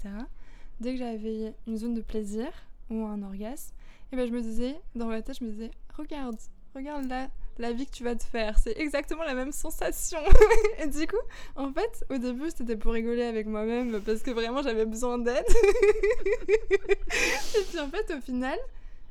Dès 0.81 0.93
que 0.93 0.99
j'avais 0.99 1.55
une 1.67 1.77
zone 1.77 1.95
de 1.95 2.01
plaisir 2.01 2.49
ou 2.91 3.05
un 3.05 3.23
orgasme, 3.23 3.75
et 4.13 4.17
ben 4.17 4.27
je 4.27 4.33
me 4.33 4.41
disais, 4.41 4.81
dans 4.95 5.07
ma 5.07 5.23
tête, 5.23 5.39
je 5.41 5.45
me 5.45 5.51
disais, 5.51 5.71
regarde, 5.97 6.37
regarde 6.75 7.09
là, 7.09 7.29
la 7.59 7.73
vie 7.73 7.87
que 7.87 7.93
tu 7.93 8.05
vas 8.05 8.15
te 8.15 8.25
faire, 8.25 8.59
c'est 8.59 8.79
exactement 8.79 9.25
la 9.25 9.35
même 9.35 9.53
sensation. 9.53 10.21
et 10.79 10.87
du 10.87 11.07
coup, 11.07 11.17
en 11.57 11.73
fait, 11.73 12.05
au 12.11 12.19
début, 12.19 12.51
c'était 12.51 12.77
pour 12.77 12.93
rigoler 12.93 13.25
avec 13.25 13.47
moi-même 13.47 14.01
parce 14.01 14.23
que 14.23 14.31
vraiment 14.31 14.63
j'avais 14.63 14.87
besoin 14.87 15.19
d'aide. 15.19 15.45
et 16.49 17.63
puis 17.69 17.81
en 17.81 17.89
fait, 17.89 18.15
au 18.17 18.21
final, 18.21 18.59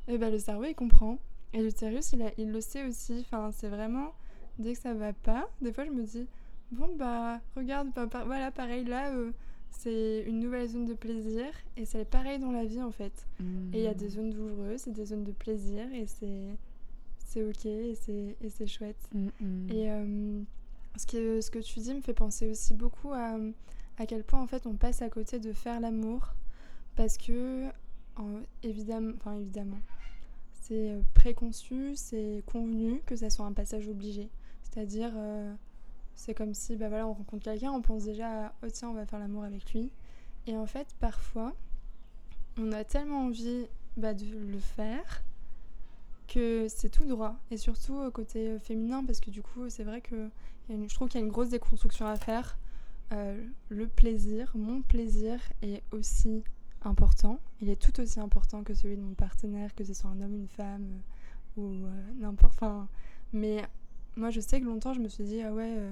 eh 0.08 0.18
ben, 0.18 0.30
le 0.30 0.38
cerveau 0.38 0.64
il 0.64 0.74
comprend. 0.74 1.18
Et 1.54 1.62
l'utérus, 1.62 2.12
il, 2.12 2.22
a- 2.22 2.32
il 2.38 2.50
le 2.52 2.60
sait 2.60 2.86
aussi. 2.86 3.20
Enfin, 3.20 3.50
c'est 3.52 3.68
vraiment, 3.68 4.12
dès 4.58 4.74
que 4.74 4.78
ça 4.80 4.94
va 4.94 5.12
pas, 5.12 5.48
des 5.62 5.72
fois 5.72 5.84
je 5.86 5.90
me 5.90 6.02
dis, 6.04 6.26
bon 6.72 6.94
bah, 6.96 7.40
regarde, 7.56 7.88
bah, 7.94 8.06
par- 8.06 8.26
voilà, 8.26 8.50
pareil 8.50 8.84
là, 8.84 9.12
euh, 9.14 9.32
c'est 9.70 10.24
une 10.26 10.40
nouvelle 10.40 10.68
zone 10.68 10.84
de 10.86 10.94
plaisir. 10.94 11.46
Et 11.76 11.84
c'est 11.84 12.04
pareil 12.04 12.38
dans 12.38 12.52
la 12.52 12.64
vie 12.64 12.82
en 12.82 12.90
fait. 12.90 13.26
Et 13.72 13.78
il 13.78 13.84
y 13.84 13.86
a 13.86 13.94
des 13.94 14.08
zones 14.08 14.30
douloureuses 14.30 14.86
et 14.88 14.90
des 14.92 15.06
zones 15.06 15.24
de 15.24 15.32
plaisir 15.32 15.92
et 15.92 16.06
c'est 16.06 16.56
c'est 17.24 17.42
ok 17.44 17.66
et 17.66 17.94
c'est 17.94 18.36
et 18.40 18.48
c'est 18.48 18.66
chouette. 18.66 18.96
Mm, 19.14 19.28
mm. 19.40 19.70
Et 19.70 19.90
euh, 19.90 20.40
ce, 20.96 21.06
que, 21.06 21.40
ce 21.42 21.50
que 21.50 21.58
tu 21.58 21.80
dis 21.80 21.92
me 21.94 22.00
fait 22.00 22.14
penser 22.14 22.48
aussi 22.50 22.72
beaucoup 22.74 23.12
à, 23.12 23.36
à 23.98 24.06
quel 24.06 24.24
point 24.24 24.40
en 24.40 24.46
fait 24.46 24.66
on 24.66 24.74
passe 24.74 25.02
à 25.02 25.10
côté 25.10 25.38
de 25.38 25.52
faire 25.52 25.78
l'amour 25.80 26.34
parce 26.96 27.16
que 27.18 27.66
en- 28.16 28.40
évidemment, 28.62 29.12
enfin 29.16 29.34
évidemment, 29.36 29.78
c'est 30.68 30.90
euh, 30.90 31.00
préconçu, 31.14 31.96
c'est 31.96 32.42
convenu 32.46 33.00
que 33.06 33.16
ça 33.16 33.30
soit 33.30 33.46
un 33.46 33.52
passage 33.52 33.88
obligé. 33.88 34.28
C'est-à-dire, 34.62 35.12
euh, 35.16 35.54
c'est 36.14 36.34
comme 36.34 36.52
si 36.52 36.76
bah 36.76 36.88
voilà, 36.88 37.06
on 37.06 37.14
rencontre 37.14 37.44
quelqu'un, 37.44 37.72
on 37.72 37.80
pense 37.80 38.04
déjà 38.04 38.52
oh 38.62 38.68
tiens, 38.70 38.90
on 38.90 38.94
va 38.94 39.06
faire 39.06 39.18
l'amour 39.18 39.44
avec 39.44 39.72
lui. 39.72 39.90
Et 40.46 40.56
en 40.56 40.66
fait, 40.66 40.88
parfois, 41.00 41.54
on 42.58 42.72
a 42.72 42.84
tellement 42.84 43.26
envie 43.26 43.66
bah, 43.96 44.12
de 44.12 44.26
le 44.26 44.58
faire 44.58 45.22
que 46.26 46.66
c'est 46.68 46.90
tout 46.90 47.06
droit. 47.06 47.36
Et 47.50 47.56
surtout 47.56 48.10
côté 48.10 48.48
euh, 48.48 48.58
féminin, 48.58 49.02
parce 49.04 49.20
que 49.20 49.30
du 49.30 49.42
coup, 49.42 49.70
c'est 49.70 49.84
vrai 49.84 50.02
que 50.02 50.28
je 50.68 50.94
trouve 50.94 51.08
qu'il 51.08 51.18
y 51.18 51.22
a 51.22 51.26
une 51.26 51.32
grosse 51.32 51.48
déconstruction 51.48 52.06
à 52.06 52.16
faire. 52.16 52.58
Le 53.10 53.86
plaisir, 53.86 54.52
mon 54.54 54.82
plaisir 54.82 55.40
est 55.62 55.82
aussi 55.92 56.44
important. 56.82 57.38
Il 57.60 57.68
est 57.68 57.76
tout 57.76 58.00
aussi 58.00 58.20
important 58.20 58.62
que 58.62 58.74
celui 58.74 58.96
de 58.96 59.02
mon 59.02 59.14
partenaire, 59.14 59.74
que 59.74 59.84
ce 59.84 59.94
soit 59.94 60.10
un 60.10 60.20
homme, 60.20 60.34
une 60.34 60.48
femme 60.48 60.86
euh, 61.58 61.60
ou 61.60 61.86
euh, 61.86 61.90
n'importe. 62.20 62.54
Enfin, 62.54 62.88
mais 63.32 63.62
moi, 64.16 64.30
je 64.30 64.40
sais 64.40 64.60
que 64.60 64.66
longtemps, 64.66 64.94
je 64.94 65.00
me 65.00 65.08
suis 65.08 65.24
dit, 65.24 65.42
ah 65.42 65.52
ouais, 65.52 65.74
euh, 65.76 65.90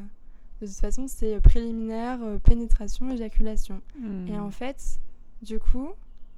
de 0.60 0.66
toute 0.66 0.76
façon, 0.76 1.06
c'est 1.08 1.40
préliminaire, 1.40 2.18
pénétration, 2.44 3.10
éjaculation. 3.10 3.80
Mm. 4.00 4.28
Et 4.28 4.38
en 4.38 4.50
fait, 4.50 5.00
du 5.42 5.58
coup, 5.58 5.90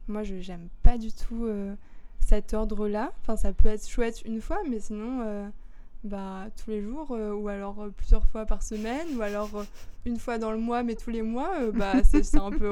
moi, 0.09 0.23
je 0.23 0.41
j'aime 0.41 0.69
pas 0.83 0.99
du 0.99 1.13
tout 1.13 1.47
cet 2.19 2.53
ordre-là. 2.55 3.13
Enfin, 3.21 3.37
ça 3.37 3.53
peut 3.53 3.69
être 3.69 3.89
chouette 3.89 4.23
une 4.25 4.41
fois, 4.41 4.59
mais 4.69 4.81
sinon, 4.81 5.51
bah, 6.05 6.47
tous 6.57 6.71
les 6.71 6.83
jours, 6.83 7.09
euh, 7.11 7.33
ou 7.33 7.49
alors 7.49 7.81
euh, 7.81 7.91
plusieurs 7.91 8.27
fois 8.27 8.47
par 8.47 8.63
semaine, 8.63 9.17
ou 9.17 9.23
alors 9.23 9.51
euh, 9.57 9.65
une 10.07 10.19
fois 10.19 10.39
dans 10.39 10.53
le 10.53 10.59
mois, 10.59 10.83
mais 10.83 10.95
tous 10.95 11.11
les 11.11 11.23
mois, 11.23 11.71
bah, 11.73 12.03
c'est 12.05 12.37
un 12.39 12.51
peu. 12.51 12.71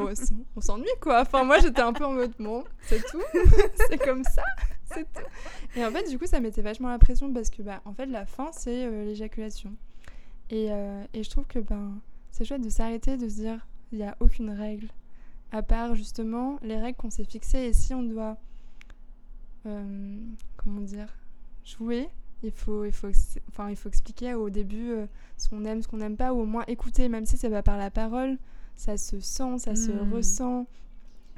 on 0.56 0.60
s'ennuie, 0.60 0.86
quoi. 1.00 1.22
Enfin, 1.22 1.44
moi, 1.44 1.58
j'étais 1.58 1.82
un 1.82 1.92
peu 1.92 2.04
en 2.04 2.12
mode, 2.12 2.32
bon, 2.38 2.64
c'est 2.82 3.04
tout, 3.04 3.22
c'est 3.88 3.98
comme 3.98 4.22
ça, 4.24 4.44
c'est 4.84 5.04
tout. 5.12 5.26
Et 5.76 5.84
en 5.84 5.90
fait, 5.90 6.08
du 6.08 6.18
coup, 6.18 6.26
ça 6.26 6.40
mettait 6.40 6.62
vachement 6.62 6.88
la 6.88 6.98
pression 6.98 7.32
parce 7.32 7.50
que, 7.50 7.62
bah, 7.62 7.80
en 7.84 7.92
fait, 7.92 8.06
la 8.06 8.26
fin, 8.26 8.50
c'est 8.52 8.88
l'éjaculation. 9.04 9.72
Et, 10.50 10.66
et 11.12 11.22
je 11.24 11.30
trouve 11.30 11.46
que, 11.46 11.58
ben, 11.58 11.98
c'est 12.30 12.44
chouette 12.44 12.62
de 12.62 12.70
s'arrêter, 12.70 13.16
de 13.16 13.28
se 13.28 13.34
dire, 13.34 13.66
il 13.92 13.98
n'y 13.98 14.04
a 14.04 14.16
aucune 14.20 14.50
règle 14.50 14.88
à 15.52 15.62
part 15.62 15.94
justement 15.94 16.58
les 16.62 16.76
règles 16.76 16.96
qu'on 16.96 17.10
s'est 17.10 17.24
fixées 17.24 17.66
et 17.66 17.72
si 17.72 17.94
on 17.94 18.02
doit 18.02 18.36
comment 20.56 20.80
dire 20.80 21.08
jouer 21.64 22.08
il 22.42 22.50
faut 22.52 22.84
il 22.84 22.92
faut 22.92 23.08
enfin 23.48 23.70
il 23.70 23.76
faut 23.76 23.88
expliquer 23.88 24.34
au 24.34 24.50
début 24.50 24.90
euh, 24.90 25.06
ce 25.38 25.48
qu'on 25.48 25.64
aime 25.64 25.82
ce 25.82 25.88
qu'on 25.88 25.96
n'aime 25.98 26.16
pas 26.16 26.32
ou 26.34 26.40
au 26.40 26.46
moins 26.46 26.64
écouter 26.68 27.08
même 27.08 27.24
si 27.26 27.36
c'est 27.36 27.50
pas 27.50 27.62
par 27.62 27.78
la 27.78 27.90
parole 27.90 28.36
ça 28.76 28.96
se 28.98 29.18
sent 29.20 29.58
ça 29.58 29.74
se 29.74 29.90
Mm. 29.90 30.12
ressent 30.12 30.66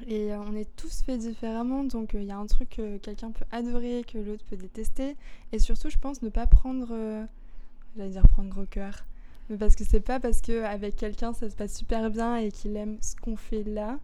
et 0.07 0.33
euh, 0.33 0.39
on 0.41 0.55
est 0.55 0.69
tous 0.75 1.01
faits 1.03 1.19
différemment 1.19 1.83
donc 1.83 2.15
euh, 2.15 2.21
il 2.21 2.27
y 2.27 2.31
a 2.31 2.37
un 2.37 2.45
truc 2.45 2.69
que 2.71 2.97
quelqu'un 2.97 3.31
peut 3.31 3.45
adorer 3.51 4.03
que 4.11 4.17
l'autre 4.17 4.43
peut 4.49 4.57
détester 4.57 5.15
et 5.51 5.59
surtout 5.59 5.89
je 5.89 5.97
pense 5.97 6.21
ne 6.21 6.29
pas 6.29 6.47
prendre 6.47 6.89
j'allais 7.95 8.09
dire 8.09 8.27
prendre 8.27 8.49
gros 8.49 8.65
cœur 8.65 9.05
mais 9.49 9.57
parce 9.57 9.75
que 9.75 9.83
c'est 9.83 9.99
pas 10.01 10.19
parce 10.19 10.41
que 10.41 10.63
avec 10.63 10.95
quelqu'un 10.95 11.33
ça 11.33 11.49
se 11.49 11.55
passe 11.55 11.75
super 11.75 12.11
bien 12.11 12.35
et 12.37 12.51
qu'il 12.51 12.75
aime 12.77 12.97
ce 13.01 13.15
qu'on 13.15 13.35
fait 13.35 13.63
là, 13.63 13.99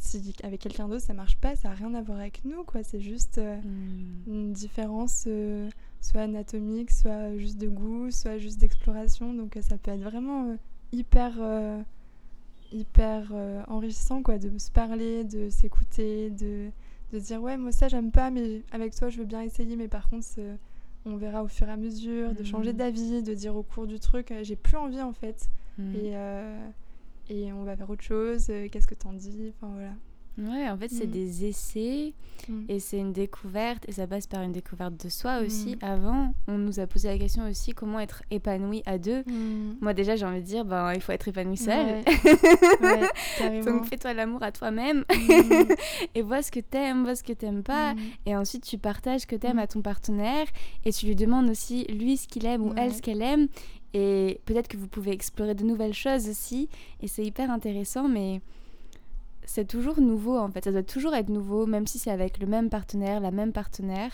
si 0.00 0.34
avec 0.42 0.60
quelqu'un 0.60 0.88
d'autre 0.88 1.02
ça 1.04 1.12
marche 1.14 1.36
pas, 1.38 1.56
ça 1.56 1.70
a 1.70 1.74
rien 1.74 1.94
à 1.94 2.02
voir 2.02 2.18
avec 2.20 2.44
nous 2.44 2.64
quoi. 2.64 2.82
C'est 2.82 3.00
juste 3.00 3.38
euh, 3.38 3.56
Mm. 3.56 4.30
une 4.32 4.52
différence 4.52 5.24
euh, 5.26 5.68
soit 6.00 6.22
anatomique, 6.22 6.90
soit 6.90 7.36
juste 7.36 7.58
de 7.58 7.68
goût, 7.68 8.10
soit 8.10 8.38
juste 8.38 8.58
d'exploration. 8.60 9.32
Donc 9.34 9.56
euh, 9.56 9.62
ça 9.62 9.76
peut 9.78 9.90
être 9.90 10.02
vraiment 10.02 10.56
hyper 10.92 11.32
hyper 12.72 13.32
enrichissant 13.68 14.22
quoi, 14.22 14.38
de 14.38 14.56
se 14.58 14.70
parler, 14.70 15.24
de 15.24 15.48
s'écouter, 15.50 16.30
de 16.30 16.70
de 17.12 17.20
dire 17.20 17.40
ouais 17.40 17.56
moi 17.56 17.70
ça 17.70 17.86
j'aime 17.86 18.10
pas 18.10 18.30
mais 18.32 18.62
avec 18.72 18.92
toi 18.96 19.08
je 19.08 19.18
veux 19.18 19.24
bien 19.24 19.40
essayer 19.42 19.76
mais 19.76 19.86
par 19.86 20.08
contre 20.10 20.26
on 21.04 21.14
verra 21.16 21.44
au 21.44 21.46
fur 21.48 21.68
et 21.68 21.70
à 21.70 21.76
mesure, 21.76 22.34
de 22.34 22.42
changer 22.42 22.72
Mhm. 22.72 22.78
d'avis, 22.78 23.22
de 23.22 23.32
dire 23.32 23.54
au 23.54 23.62
cours 23.62 23.86
du 23.86 24.00
truc, 24.00 24.34
j'ai 24.42 24.56
plus 24.56 24.76
envie 24.76 25.00
en 25.00 25.12
fait. 25.12 25.48
Mm. 25.78 25.94
Et, 25.94 26.16
euh, 26.16 26.68
et 27.28 27.52
on 27.52 27.64
va 27.64 27.76
faire 27.76 27.90
autre 27.90 28.04
chose, 28.04 28.46
euh, 28.50 28.68
qu'est-ce 28.70 28.86
que 28.86 28.94
t'en 28.94 29.12
dis 29.12 29.52
Enfin 29.60 29.72
voilà. 29.72 29.92
Ouais, 30.38 30.68
en 30.68 30.76
fait, 30.76 30.90
c'est 30.90 31.06
Mm. 31.06 31.10
des 31.12 31.44
essais 31.46 32.12
Mm. 32.46 32.64
et 32.68 32.78
c'est 32.78 32.98
une 32.98 33.14
découverte 33.14 33.88
et 33.88 33.92
ça 33.92 34.06
passe 34.06 34.26
par 34.26 34.42
une 34.42 34.52
découverte 34.52 35.02
de 35.02 35.08
soi 35.08 35.38
aussi. 35.38 35.76
Mm. 35.76 35.78
Avant, 35.80 36.34
on 36.46 36.58
nous 36.58 36.78
a 36.78 36.86
posé 36.86 37.08
la 37.08 37.16
question 37.16 37.48
aussi 37.48 37.72
comment 37.72 37.98
être 38.00 38.22
épanoui 38.30 38.82
à 38.84 38.98
deux? 38.98 39.24
Moi, 39.80 39.94
déjà, 39.94 40.14
j'ai 40.14 40.26
envie 40.26 40.42
de 40.42 40.46
dire, 40.46 40.66
ben, 40.66 40.92
il 40.92 41.00
faut 41.00 41.12
être 41.12 41.26
épanoui 41.26 41.56
seul. 41.56 41.86
Ouais. 41.86 42.04
Ouais, 42.82 43.08
carrément. 43.38 43.64
Donc, 43.64 43.86
fais-toi 43.86 44.12
l'amour 44.12 44.42
à 44.42 44.52
toi-même 44.52 45.04
et 46.14 46.20
vois 46.20 46.42
ce 46.42 46.50
que 46.50 46.60
t'aimes, 46.60 47.04
vois 47.04 47.14
ce 47.16 47.22
que 47.22 47.32
t'aimes 47.32 47.62
pas. 47.62 47.94
Et 48.26 48.36
ensuite, 48.36 48.64
tu 48.64 48.76
partages 48.76 49.22
ce 49.22 49.26
que 49.26 49.36
t'aimes 49.36 49.58
à 49.58 49.66
ton 49.66 49.80
partenaire 49.80 50.46
et 50.84 50.92
tu 50.92 51.06
lui 51.06 51.16
demandes 51.16 51.48
aussi, 51.48 51.84
lui, 51.84 52.18
ce 52.18 52.28
qu'il 52.28 52.44
aime 52.44 52.62
ou 52.62 52.74
elle, 52.76 52.92
ce 52.92 53.00
qu'elle 53.00 53.22
aime. 53.22 53.48
Et 53.96 54.40
peut-être 54.46 54.68
que 54.68 54.76
vous 54.76 54.88
pouvez 54.88 55.12
explorer 55.12 55.54
de 55.54 55.64
nouvelles 55.64 55.94
choses 55.94 56.28
aussi. 56.28 56.68
Et 57.02 57.08
c'est 57.08 57.24
hyper 57.24 57.50
intéressant, 57.50 58.08
mais 58.08 58.40
c'est 59.44 59.66
toujours 59.66 60.00
nouveau 60.00 60.36
en 60.38 60.50
fait. 60.50 60.64
Ça 60.64 60.72
doit 60.72 60.82
toujours 60.82 61.14
être 61.14 61.28
nouveau, 61.30 61.66
même 61.66 61.86
si 61.86 61.98
c'est 61.98 62.10
avec 62.10 62.38
le 62.38 62.46
même 62.46 62.68
partenaire, 62.68 63.20
la 63.20 63.30
même 63.30 63.52
partenaire. 63.52 64.12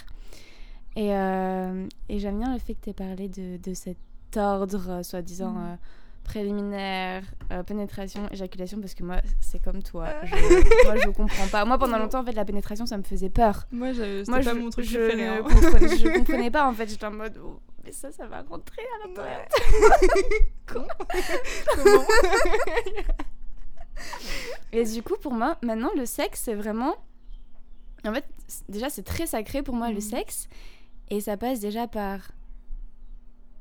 Et, 0.94 1.14
euh, 1.14 1.86
et 2.08 2.18
j'aime 2.20 2.38
bien 2.38 2.52
le 2.52 2.58
fait 2.60 2.74
que 2.74 2.80
tu 2.84 2.90
aies 2.90 3.00
parlé 3.06 3.28
de, 3.28 3.56
de 3.56 3.72
cet 3.74 3.96
ordre, 4.36 4.84
euh, 4.90 5.02
soi-disant 5.02 5.52
Mm. 5.52 5.66
euh, 5.72 5.76
préliminaire, 6.24 7.24
euh, 7.50 7.62
pénétration, 7.64 8.22
éjaculation, 8.30 8.78
parce 8.80 8.94
que 8.94 9.02
moi, 9.02 9.16
c'est 9.40 9.60
comme 9.60 9.82
toi. 9.82 10.06
Ah. 10.08 10.24
Je, 10.26 10.84
moi, 10.86 10.96
je 10.96 11.08
comprends 11.10 11.46
pas. 11.50 11.64
Moi, 11.64 11.78
pendant 11.78 11.98
longtemps, 11.98 12.20
en 12.20 12.24
fait, 12.24 12.32
la 12.32 12.44
pénétration, 12.44 12.86
ça 12.86 12.96
me 12.96 13.02
faisait 13.02 13.28
peur. 13.30 13.66
Moi, 13.72 13.92
je- 13.92 14.24
Moi, 14.30 14.38
pas 14.40 14.54
je, 14.54 14.58
mon 14.58 14.70
truc 14.70 14.84
je 14.84 14.98
préféré. 14.98 15.24
ne 15.24 15.30
hein. 15.30 15.42
comprenais, 15.42 15.96
je 15.96 16.08
comprenais 16.18 16.50
pas, 16.50 16.68
en 16.68 16.72
fait. 16.74 16.88
J'étais 16.88 17.06
en 17.06 17.10
mode, 17.12 17.38
oh, 17.44 17.58
mais 17.84 17.92
ça, 17.92 18.12
ça 18.12 18.26
va 18.26 18.42
rentrer 18.42 18.82
à 18.82 19.06
l'intérieur. 19.08 19.46
Comment 20.66 20.86
Et 24.72 24.84
du 24.84 25.02
coup, 25.02 25.16
pour 25.20 25.32
moi, 25.32 25.58
maintenant, 25.62 25.90
le 25.96 26.06
sexe, 26.06 26.40
c'est 26.44 26.54
vraiment. 26.54 26.96
En 28.06 28.12
fait, 28.12 28.24
déjà, 28.68 28.88
c'est 28.90 29.02
très 29.02 29.26
sacré 29.26 29.62
pour 29.62 29.74
moi, 29.74 29.88
le 29.88 29.96
Mhm. 29.96 30.00
sexe. 30.00 30.48
Et 31.10 31.20
ça 31.20 31.36
passe 31.36 31.60
déjà 31.60 31.86
par. 31.86 32.20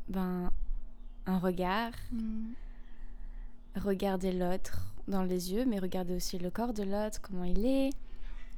Ben. 0.07 0.51
Un 1.27 1.37
regard. 1.37 1.91
Mm. 2.11 2.53
Regarder 3.75 4.31
l'autre 4.31 4.79
dans 5.07 5.21
les 5.23 5.53
yeux, 5.53 5.65
mais 5.65 5.77
regarder 5.79 6.15
aussi 6.15 6.39
le 6.39 6.49
corps 6.49 6.73
de 6.73 6.83
l'autre, 6.83 7.21
comment 7.21 7.43
il 7.43 7.65
est. 7.65 7.91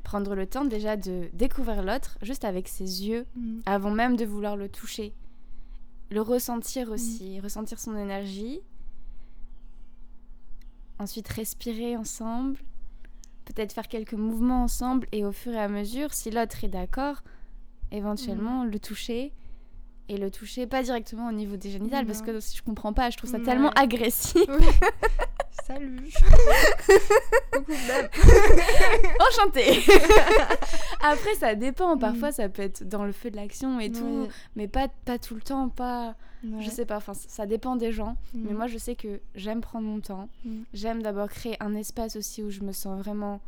Prendre 0.03 0.33
le 0.35 0.47
temps 0.47 0.63
déjà 0.65 0.95
de 0.95 1.29
découvrir 1.33 1.83
l'autre 1.83 2.17
juste 2.21 2.45
avec 2.45 2.67
ses 2.69 3.05
yeux, 3.05 3.25
Mm. 3.35 3.59
avant 3.65 3.91
même 3.91 4.15
de 4.15 4.25
vouloir 4.25 4.55
le 4.55 4.69
toucher. 4.69 5.13
Le 6.13 6.21
ressentir 6.21 6.91
aussi, 6.91 7.39
ressentir 7.39 7.79
son 7.79 7.97
énergie. 7.97 8.59
Ensuite, 10.99 11.27
respirer 11.27 11.97
ensemble. 11.97 12.59
Peut-être 13.45 13.73
faire 13.73 13.87
quelques 13.87 14.13
mouvements 14.13 14.63
ensemble 14.63 15.07
et 15.11 15.25
au 15.25 15.31
fur 15.31 15.53
et 15.53 15.59
à 15.59 15.67
mesure, 15.67 16.13
si 16.13 16.29
l'autre 16.29 16.63
est 16.63 16.67
d'accord, 16.69 17.23
éventuellement 17.91 18.63
le 18.63 18.77
toucher. 18.79 19.33
Et 20.07 20.17
le 20.17 20.29
toucher 20.29 20.67
pas 20.67 20.83
directement 20.83 21.29
au 21.29 21.31
niveau 21.31 21.55
des 21.55 21.71
génitales 21.71 22.05
parce 22.05 22.21
que 22.21 22.39
si 22.41 22.57
je 22.57 22.61
comprends 22.61 22.93
pas, 22.93 23.09
je 23.09 23.17
trouve 23.17 23.29
ça 23.31 23.37
Ouais. 23.39 23.43
tellement 23.43 23.69
agressif. 23.75 24.43
Oui. 24.49 24.65
Salut. 25.73 26.13
Coucou. 27.51 27.71
Enchantée 29.19 29.79
Après, 31.01 31.33
ça 31.39 31.55
dépend. 31.55 31.97
Parfois, 31.97 32.29
Mm. 32.29 32.33
ça 32.33 32.49
peut 32.49 32.61
être 32.61 32.83
dans 32.87 33.03
le 33.05 33.11
feu 33.11 33.31
de 33.31 33.35
l'action 33.35 33.79
et 33.79 33.91
tout, 33.91 34.27
mais 34.55 34.67
pas, 34.67 34.87
pas 35.05 35.17
tout 35.17 35.35
le 35.35 35.41
temps, 35.41 35.69
pas... 35.69 36.15
Ouais. 36.43 36.61
Je 36.61 36.69
sais 36.69 36.85
pas, 36.85 36.97
enfin, 36.97 37.13
ça- 37.13 37.45
dépend 37.45 37.75
des 37.77 37.91
gens. 37.93 38.17
Mais 38.33 38.51
Mm. 38.53 38.55
moi, 38.57 38.67
je 38.67 38.77
sais 38.77 38.95
que 38.95 39.19
j'aime 39.35 39.61
prendre 39.61 39.87
mon 39.87 39.99
temps. 40.01 40.29
Mm. 40.45 40.61
J'aime 40.73 41.01
d'abord 41.01 41.29
créer 41.29 41.55
un 41.61 41.73
espace 41.75 42.15
aussi 42.17 42.43
où 42.43 42.49
je 42.51 42.61
me 42.61 42.71
sens 42.73 42.99
vraiment 42.99 43.39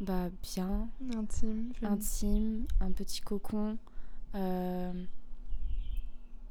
bah, 0.00 0.28
bien, 0.42 0.88
Intime. 1.16 1.72
intime, 1.82 2.64
un 2.80 2.90
petit 2.90 3.20
cocon. 3.20 3.76
euh, 4.34 4.92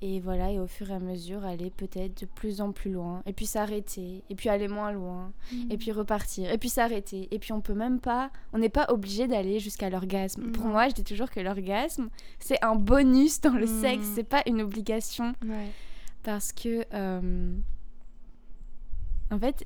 Et 0.05 0.19
voilà, 0.19 0.51
et 0.51 0.59
au 0.59 0.67
fur 0.67 0.91
et 0.91 0.93
à 0.93 0.99
mesure, 0.99 1.45
aller 1.45 1.69
peut-être 1.69 2.19
de 2.21 2.25
plus 2.25 2.59
en 2.59 2.73
plus 2.73 2.91
loin. 2.91 3.23
Et 3.25 3.31
puis 3.31 3.45
s'arrêter. 3.45 4.21
Et 4.29 4.35
puis 4.35 4.49
aller 4.49 4.67
moins 4.67 4.91
loin. 4.91 5.31
Mm. 5.53 5.71
Et 5.71 5.77
puis 5.77 5.93
repartir. 5.93 6.51
Et 6.51 6.57
puis 6.57 6.67
s'arrêter. 6.67 7.29
Et 7.31 7.39
puis 7.39 7.53
on 7.53 7.61
peut 7.61 7.73
même 7.73 8.01
pas. 8.01 8.29
On 8.51 8.57
n'est 8.57 8.67
pas 8.67 8.85
obligé 8.89 9.27
d'aller 9.27 9.59
jusqu'à 9.59 9.89
l'orgasme. 9.89 10.51
Pour 10.51 10.65
moi, 10.65 10.89
je 10.89 10.93
dis 10.95 11.05
toujours 11.05 11.29
que 11.31 11.39
l'orgasme, 11.39 12.09
c'est 12.39 12.61
un 12.65 12.75
bonus 12.75 13.39
dans 13.39 13.53
le 13.55 13.63
Mm. 13.65 13.81
sexe. 13.81 14.05
C'est 14.13 14.25
pas 14.27 14.43
une 14.45 14.61
obligation 14.61 15.33
Ouais. 15.47 15.69
parce 16.21 16.51
que 16.51 16.85
euh, 16.93 17.55
en 19.31 19.39
fait 19.39 19.65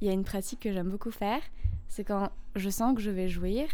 il 0.00 0.06
y 0.08 0.10
a 0.10 0.12
une 0.12 0.24
pratique 0.24 0.60
que 0.60 0.72
j'aime 0.72 0.90
beaucoup 0.90 1.10
faire 1.10 1.40
c'est 1.88 2.04
quand 2.04 2.28
je 2.54 2.68
sens 2.70 2.94
que 2.94 3.00
je 3.00 3.10
vais 3.10 3.28
jouir 3.28 3.66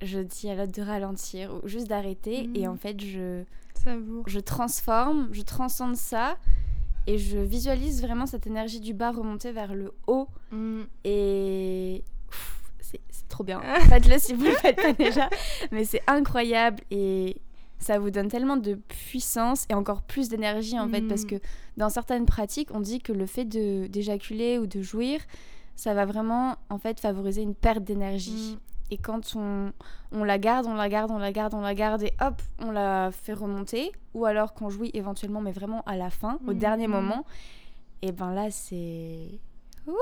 je 0.00 0.18
dis 0.20 0.48
à 0.48 0.54
l'autre 0.56 0.72
de 0.72 0.82
ralentir 0.82 1.52
ou 1.62 1.68
juste 1.68 1.88
d'arrêter 1.88 2.48
et 2.54 2.66
en 2.66 2.76
fait 2.76 3.00
je, 3.00 3.44
Je 4.26 4.40
transforme 4.40 5.28
je 5.32 5.42
transcende 5.42 5.96
ça 5.96 6.36
et 7.06 7.18
je 7.18 7.38
visualise 7.38 8.00
vraiment 8.02 8.26
cette 8.26 8.46
énergie 8.46 8.80
du 8.80 8.94
bas 8.94 9.10
remonter 9.10 9.52
vers 9.52 9.74
le 9.74 9.92
haut 10.06 10.28
Mm. 10.52 10.82
et 11.04 12.04
c'est 12.80 13.00
trop 13.28 13.42
bien 13.44 13.60
faites-le 13.88 14.18
si 14.18 14.34
vous 14.34 14.44
le 14.44 14.50
faites 14.52 14.76
pas 14.76 14.92
déjà 14.92 15.28
mais 15.70 15.84
c'est 15.84 16.02
incroyable 16.06 16.82
et 16.90 17.38
ça 17.78 17.98
vous 17.98 18.10
donne 18.10 18.28
tellement 18.28 18.56
de 18.58 18.74
puissance 18.74 19.64
et 19.70 19.74
encore 19.74 20.02
plus 20.02 20.28
d'énergie 20.28 20.78
en 20.78 20.88
fait 20.88 21.00
Mm. 21.00 21.08
parce 21.08 21.24
que 21.24 21.36
dans 21.76 21.88
certaines 21.88 22.26
pratiques 22.26 22.68
on 22.72 22.80
dit 22.80 23.00
que 23.00 23.12
le 23.12 23.26
fait 23.26 23.44
d'éjaculer 23.46 24.58
ou 24.58 24.66
de 24.66 24.82
jouir 24.82 25.20
ça 25.74 25.94
va 25.94 26.04
vraiment 26.04 26.56
en 26.68 26.78
fait 26.78 27.00
favoriser 27.00 27.40
une 27.42 27.54
perte 27.54 27.82
d'énergie 27.82 28.56
Mm. 28.56 28.71
Et 28.92 28.98
quand 28.98 29.34
on, 29.36 29.72
on 30.12 30.22
la 30.22 30.38
garde 30.38 30.66
on 30.66 30.74
la 30.74 30.88
garde 30.88 31.10
on 31.10 31.18
la 31.18 31.32
garde 31.32 31.54
on 31.54 31.60
la 31.62 31.74
garde 31.74 32.02
et 32.02 32.12
hop 32.20 32.40
on 32.60 32.70
la 32.70 33.10
fait 33.10 33.32
remonter 33.32 33.90
ou 34.14 34.26
alors 34.26 34.52
qu'on 34.54 34.68
jouit 34.70 34.90
éventuellement 34.94 35.40
mais 35.40 35.52
vraiment 35.52 35.82
à 35.86 35.96
la 35.96 36.10
fin 36.10 36.38
au 36.46 36.52
Mm, 36.52 36.58
dernier 36.58 36.86
moment 36.88 37.24
et 38.02 38.12
ben 38.12 38.32
là 38.34 38.50
c'est 38.50 39.40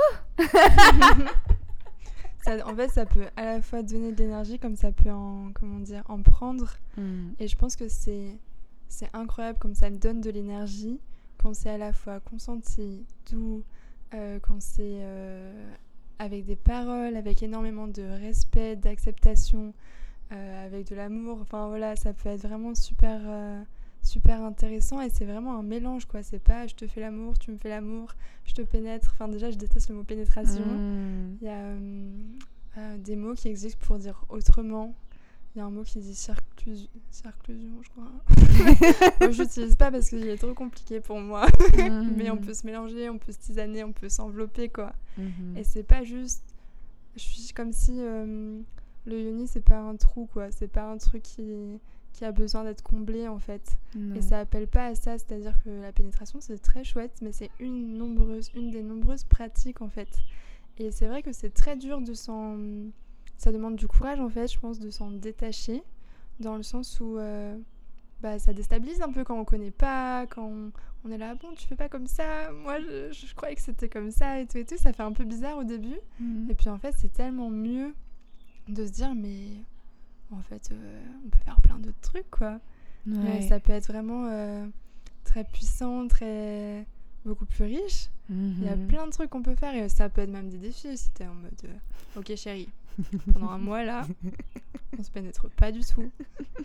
Ça- 2.42 2.66
en 2.66 2.74
fait, 2.74 2.88
ça 2.88 3.04
peut 3.04 3.26
à 3.36 3.44
la 3.44 3.60
fois 3.62 3.82
donner 3.82 4.12
de 4.12 4.16
l'énergie, 4.22 4.58
comme 4.58 4.74
ça 4.74 4.92
peut 4.92 5.10
en, 5.10 5.50
comment 5.54 5.78
dire, 5.80 6.02
en 6.08 6.22
prendre. 6.22 6.70
Mm. 6.96 7.32
Et 7.38 7.46
je 7.48 7.56
pense 7.56 7.76
que 7.76 7.88
c'est 7.88 8.36
c'est 8.88 9.10
incroyable 9.14 9.58
comme 9.58 9.74
ça 9.74 9.88
donne 9.90 10.20
de 10.20 10.30
l'énergie 10.30 10.98
quand 11.38 11.54
c'est 11.54 11.70
à 11.70 11.78
la 11.78 11.92
fois 11.92 12.18
consenti, 12.20 13.04
doux, 13.30 13.62
euh, 14.14 14.38
quand 14.40 14.60
c'est 14.60 14.98
euh, 15.02 15.70
avec 16.20 16.44
des 16.44 16.54
paroles, 16.54 17.16
avec 17.16 17.42
énormément 17.42 17.88
de 17.88 18.02
respect, 18.02 18.76
d'acceptation, 18.76 19.72
euh, 20.32 20.66
avec 20.66 20.86
de 20.90 20.94
l'amour. 20.94 21.38
Enfin 21.40 21.68
voilà, 21.68 21.96
ça 21.96 22.12
peut 22.12 22.28
être 22.28 22.42
vraiment 22.46 22.74
super 22.74 23.22
euh, 23.24 23.62
super 24.02 24.42
intéressant 24.42 25.00
et 25.00 25.08
c'est 25.08 25.24
vraiment 25.24 25.58
un 25.58 25.62
mélange 25.62 26.04
quoi. 26.04 26.22
C'est 26.22 26.38
pas 26.38 26.66
je 26.66 26.74
te 26.74 26.86
fais 26.86 27.00
l'amour, 27.00 27.38
tu 27.38 27.50
me 27.50 27.56
fais 27.56 27.70
l'amour, 27.70 28.12
je 28.44 28.52
te 28.52 28.60
pénètre. 28.60 29.12
Enfin 29.14 29.28
déjà, 29.28 29.50
je 29.50 29.56
déteste 29.56 29.88
le 29.88 29.94
mot 29.94 30.04
pénétration. 30.04 30.66
Mm. 30.66 31.38
Il 31.40 31.46
y 31.46 31.50
a 31.50 31.64
euh, 32.78 32.98
des 32.98 33.16
mots 33.16 33.34
qui 33.34 33.48
existent 33.48 33.80
pour 33.80 33.98
dire 33.98 34.26
autrement. 34.28 34.94
Il 35.54 35.58
y 35.58 35.62
a 35.62 35.64
un 35.64 35.70
mot 35.70 35.82
qui 35.82 35.98
dit 35.98 36.14
circlusion, 36.14 36.88
circlusion 37.10 37.82
je 37.82 37.88
crois. 37.90 38.12
moi, 39.20 39.30
je 39.30 39.42
l'utilise 39.42 39.74
pas 39.74 39.90
parce 39.90 40.08
qu'il 40.08 40.26
est 40.28 40.36
trop 40.36 40.54
compliqué 40.54 41.00
pour 41.00 41.18
moi. 41.18 41.46
Mais 42.16 42.30
on 42.30 42.36
peut 42.36 42.54
se 42.54 42.64
mélanger, 42.64 43.10
on 43.10 43.18
peut 43.18 43.32
se 43.32 43.38
tisaner, 43.38 43.82
on 43.82 43.92
peut 43.92 44.08
s'envelopper, 44.08 44.68
quoi. 44.68 44.92
Mhm. 45.18 45.56
Et 45.56 45.64
c'est 45.64 45.82
pas 45.82 46.04
juste. 46.04 46.44
Je 47.16 47.22
suis 47.22 47.52
comme 47.52 47.72
si 47.72 47.96
euh, 47.98 48.60
le 49.06 49.20
yoni, 49.20 49.48
c'est 49.48 49.64
pas 49.64 49.80
un 49.80 49.96
trou, 49.96 50.28
quoi. 50.32 50.52
C'est 50.52 50.68
pas 50.68 50.88
un 50.88 50.98
truc 50.98 51.22
qui, 51.22 51.80
qui 52.12 52.24
a 52.24 52.30
besoin 52.30 52.62
d'être 52.62 52.82
comblé, 52.82 53.26
en 53.26 53.40
fait. 53.40 53.76
Et 54.14 54.22
ça 54.22 54.38
appelle 54.38 54.68
pas 54.68 54.86
à 54.86 54.94
ça, 54.94 55.18
c'est-à-dire 55.18 55.58
que 55.64 55.70
la 55.70 55.90
pénétration 55.90 56.40
c'est 56.40 56.58
très 56.58 56.84
chouette, 56.84 57.18
mais 57.22 57.32
c'est 57.32 57.50
une 57.58 57.98
nombreuse, 57.98 58.50
une 58.54 58.70
des 58.70 58.82
nombreuses 58.82 59.24
pratiques 59.24 59.82
en 59.82 59.88
fait. 59.88 60.08
Et 60.78 60.92
c'est 60.92 61.08
vrai 61.08 61.22
que 61.22 61.32
c'est 61.32 61.50
très 61.50 61.76
dur 61.76 62.00
de 62.00 62.14
s'en, 62.14 62.56
ça 63.40 63.50
demande 63.52 63.76
du 63.76 63.86
courage 63.88 64.20
en 64.20 64.28
fait, 64.28 64.46
je 64.52 64.58
pense, 64.58 64.78
de 64.78 64.90
s'en 64.90 65.10
détacher, 65.10 65.82
dans 66.40 66.56
le 66.56 66.62
sens 66.62 67.00
où 67.00 67.16
euh, 67.18 67.56
bah, 68.20 68.38
ça 68.38 68.52
déstabilise 68.52 69.00
un 69.00 69.10
peu 69.10 69.24
quand 69.24 69.38
on 69.40 69.44
connaît 69.46 69.70
pas, 69.70 70.26
quand 70.26 70.44
on, 70.44 70.72
on 71.04 71.10
est 71.10 71.16
là, 71.18 71.34
bon 71.34 71.48
tu 71.56 71.66
fais 71.66 71.74
pas 71.76 71.88
comme 71.88 72.06
ça, 72.06 72.52
moi 72.52 72.78
je, 72.80 73.10
je 73.12 73.34
croyais 73.34 73.54
que 73.54 73.62
c'était 73.62 73.88
comme 73.88 74.10
ça 74.10 74.40
et 74.40 74.46
tout 74.46 74.58
et 74.58 74.64
tout, 74.66 74.76
ça 74.76 74.92
fait 74.92 75.02
un 75.02 75.12
peu 75.12 75.24
bizarre 75.24 75.56
au 75.56 75.64
début. 75.64 75.98
Mhm. 76.20 76.50
Et 76.50 76.54
puis 76.54 76.68
en 76.68 76.78
fait 76.78 76.94
c'est 76.98 77.12
tellement 77.12 77.48
mieux 77.50 77.94
de 78.68 78.86
se 78.86 78.90
dire 78.92 79.14
mais 79.14 79.48
en 80.30 80.42
fait 80.42 80.70
euh, 80.72 81.02
on 81.24 81.28
peut 81.30 81.38
faire 81.44 81.60
plein 81.62 81.78
d'autres 81.78 82.00
trucs 82.02 82.30
quoi. 82.30 82.60
Euh, 83.08 83.12
Ouais. 83.24 83.40
ça 83.48 83.58
peut 83.58 83.72
être 83.72 83.86
vraiment 83.88 84.26
euh, 84.26 84.66
très 85.24 85.44
puissant, 85.44 86.06
très 86.08 86.86
beaucoup 87.24 87.46
plus 87.46 87.64
riche. 87.64 88.10
Il 88.28 88.62
y 88.62 88.68
a 88.68 88.76
Mhm. 88.76 88.86
plein 88.86 89.06
de 89.06 89.10
trucs 89.12 89.30
qu'on 89.30 89.42
peut 89.42 89.54
faire 89.56 89.74
et 89.74 89.88
ça 89.88 90.08
peut 90.10 90.20
être 90.20 90.30
même 90.30 90.50
des 90.50 90.58
défis. 90.58 90.96
Si 90.96 91.10
t'es 91.10 91.26
en 91.26 91.34
mode 91.34 91.50
euh, 91.64 92.18
ok 92.20 92.32
chérie, 92.36 92.68
pendant 93.32 93.50
un 93.50 93.58
mois 93.58 93.82
là, 93.84 94.02
on 94.98 95.02
se 95.02 95.10
pénètre 95.10 95.48
pas 95.50 95.72
du 95.72 95.80
tout. 95.80 96.10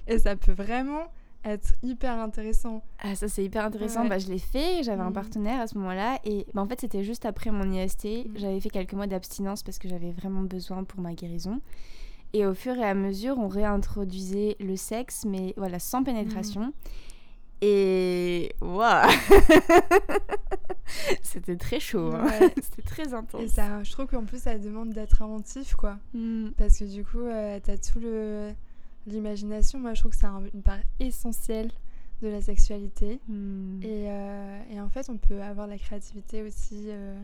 Et 0.08 0.20
ça 0.20 0.36
peut 0.36 0.52
vraiment 0.54 1.04
être 1.44 1.74
hyper 1.84 2.18
intéressant. 2.20 2.82
Ah, 3.00 3.14
ça 3.14 3.28
c'est 3.28 3.44
hyper 3.44 3.66
intéressant. 3.66 4.02
Ouais. 4.04 4.10
Bah, 4.10 4.18
je 4.20 4.28
l'ai 4.28 4.40
fait, 4.40 4.82
j'avais 4.84 5.02
un 5.04 5.08
Mhm. 5.10 5.14
partenaire 5.14 5.62
à 5.62 5.68
ce 5.68 5.78
moment-là. 5.78 6.20
Et 6.26 6.46
bah, 6.54 6.62
en 6.64 6.68
fait, 6.68 6.82
c'était 6.82 7.04
juste 7.04 7.26
après 7.26 7.52
mon 7.52 7.72
IST. 7.72 8.26
Mhm. 8.26 8.38
J'avais 8.38 8.60
fait 8.60 8.70
quelques 8.70 8.94
mois 8.94 9.06
d'abstinence 9.08 9.62
parce 9.62 9.78
que 9.78 9.88
j'avais 9.88 10.12
vraiment 10.12 10.42
besoin 10.42 10.84
pour 10.84 11.02
ma 11.02 11.14
guérison. 11.14 11.62
Et 12.34 12.46
au 12.46 12.54
fur 12.56 12.76
et 12.78 12.84
à 12.84 12.96
mesure, 12.96 13.38
on 13.38 13.48
réintroduisait 13.48 14.58
le 14.60 14.76
sexe, 14.76 15.24
mais 15.26 15.54
voilà, 15.56 15.78
sans 15.80 16.04
pénétration. 16.04 16.74
Et 17.62 18.54
waouh 18.62 19.10
C'était 21.22 21.56
très 21.56 21.80
chaud, 21.80 22.12
hein. 22.14 22.28
C'était 22.62 22.82
très 22.84 23.14
intense. 23.14 23.42
Et 23.42 23.48
ça, 23.48 23.84
je 23.84 23.92
trouve 23.92 24.08
qu'en 24.08 24.24
plus 24.24 24.42
ça 24.42 24.58
demande 24.58 24.92
d'être 24.94 25.22
inventif 25.22 25.76
quoi. 25.76 25.98
Mm. 26.14 26.50
Parce 26.58 26.78
que 26.80 26.86
du 26.86 27.04
coup, 27.04 27.20
euh, 27.26 27.60
t'as 27.64 27.78
tout 27.78 28.00
le 28.00 28.52
l'imagination. 29.08 29.80
Moi, 29.80 29.94
je 29.94 30.02
trouve 30.02 30.12
que 30.12 30.18
c'est 30.18 30.26
un- 30.26 30.44
une 30.54 30.62
part 30.64 30.80
essentielle 31.00 31.70
de 32.22 32.28
la 32.28 32.42
sexualité. 32.42 33.20
Mm. 33.28 33.80
Et, 33.84 34.06
euh, 34.10 34.62
et 34.72 34.80
en 34.82 34.90
fait, 34.90 35.10
on 35.10 35.18
peut 35.18 35.42
avoir 35.42 35.68
la 35.68 35.78
créativité 35.78 36.42
aussi 36.44 36.86
euh, 36.88 37.16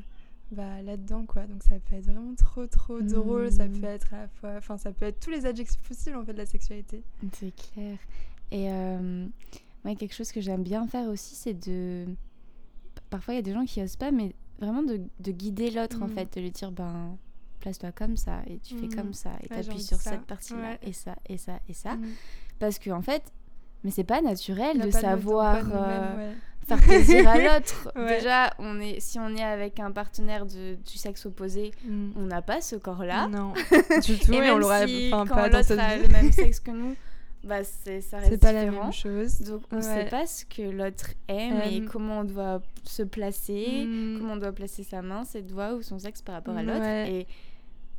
bah, 0.52 0.82
là-dedans, 0.84 1.26
quoi. 1.26 1.44
Donc 1.44 1.64
ça 1.64 1.76
peut 1.90 1.96
être 1.96 2.06
vraiment 2.06 2.36
trop, 2.36 2.68
trop 2.68 3.02
drôle. 3.02 3.52
Ça 3.52 3.68
Mm. 3.68 3.80
peut 3.80 3.88
être 3.88 4.14
à 4.14 4.18
la 4.22 4.28
fois... 4.28 4.52
Enfin, 4.58 4.78
ça 4.78 4.92
peut 4.92 5.06
être 5.06 5.20
tous 5.20 5.32
les 5.32 5.46
adjectifs 5.46 5.82
possibles, 5.88 6.18
en 6.18 6.26
fait, 6.26 6.34
de 6.34 6.38
la 6.40 6.46
sexualité. 6.46 7.04
C'est 7.34 7.54
clair. 7.56 7.98
Et 8.52 8.70
ouais, 9.86 9.96
quelque 9.96 10.14
chose 10.14 10.32
que 10.32 10.42
j'aime 10.42 10.64
bien 10.64 10.88
faire 10.88 11.08
aussi, 11.10 11.36
c'est 11.36 11.54
de. 11.54 12.06
Parfois, 13.10 13.34
il 13.34 13.38
y 13.38 13.40
a 13.40 13.44
des 13.44 13.54
gens 13.54 13.66
qui 13.66 13.82
osent 13.82 13.96
pas, 13.98 14.12
mais 14.12 14.34
vraiment 14.60 14.84
de, 14.84 15.02
de 15.20 15.32
guider 15.32 15.72
l'autre, 15.72 16.02
en 16.02 16.08
Mm. 16.08 16.12
fait, 16.12 16.36
de 16.36 16.42
lui 16.42 16.52
dire, 16.52 16.72
ben, 16.72 17.18
place-toi 17.60 17.92
comme 17.92 18.16
ça, 18.18 18.40
et 18.48 18.60
tu 18.60 18.78
fais 18.78 18.88
Mm. 18.88 18.96
comme 18.96 19.14
ça, 19.14 19.32
et 19.44 19.54
Ouais, 19.54 19.62
t'appuies 19.64 19.82
sur 19.82 19.98
ça. 19.98 20.12
cette 20.12 20.22
partie-là, 20.26 20.72
Ouais. 20.72 20.80
et 20.84 20.94
ça, 20.94 21.16
et 21.28 21.38
ça, 21.38 21.60
et 21.68 21.74
ça. 21.74 21.96
Mm. 21.96 22.06
Parce 22.60 22.80
que, 22.80 22.90
en 22.92 23.02
fait, 23.02 23.24
mais 23.84 23.92
c'est 23.92 24.04
pas 24.04 24.22
naturel 24.22 24.80
de 24.80 24.92
pas 24.92 25.00
savoir 25.02 25.66
de 25.66 25.72
euh, 25.74 26.16
ouais. 26.30 26.36
faire 26.68 26.78
plaisir 26.80 27.28
à 27.28 27.38
l'autre. 27.60 27.92
Déjà, 27.96 28.54
on 28.60 28.80
est, 28.80 29.00
si 29.00 29.20
on 29.20 29.30
est 29.36 29.44
avec 29.44 29.80
un 29.80 29.92
partenaire 29.92 30.46
de, 30.46 30.76
du 30.76 30.98
sexe 30.98 31.26
opposé, 31.26 31.72
on 32.16 32.22
n'a 32.28 32.42
pas 32.44 32.62
ce 32.62 32.76
corps-là. 32.76 33.28
Non, 33.28 33.54
du 34.06 34.20
tout, 34.20 34.34
et 34.34 34.38
et, 34.38 34.52
on 34.52 34.58
l'aura 34.60 34.86
si 34.88 35.10
pas 35.10 35.50
dans 35.50 35.64
cette 35.64 35.80
a 35.80 35.98
vie. 35.98 36.04
le 36.04 36.14
même 36.14 36.32
sexe 36.32 36.60
que 36.60 36.72
nous, 36.72 36.96
bah 37.44 37.64
c'est 37.64 38.02
ça 38.02 38.18
reste 38.20 38.40
pas 38.42 38.52
la 38.52 38.66
différent. 38.66 38.84
même 38.86 38.94
chose. 38.94 39.40
Donc 39.42 39.62
on 39.72 39.78
Ouais. 39.78 39.82
sait 39.82 40.06
pas 40.06 40.26
ce 40.28 40.46
que 40.46 40.62
l'autre 40.62 41.12
aime 41.28 41.62
et 41.70 41.78
Aime. 41.78 41.86
comment 41.88 42.20
on 42.20 42.24
doit 42.24 42.62
se 42.84 43.04
placer, 43.04 43.86
Mm. 43.88 44.18
comment 44.20 44.34
on 44.34 44.38
doit 44.38 44.52
placer 44.52 44.84
sa 44.84 45.02
main, 45.02 45.24
ses 45.24 45.42
doigts 45.42 45.74
ou 45.76 45.82
son 45.82 45.98
sexe 46.00 46.22
par 46.22 46.36
rapport 46.36 46.56
à 46.56 46.64
l'autre. 46.64 46.80
Ouais. 46.82 47.12
Et 47.12 47.28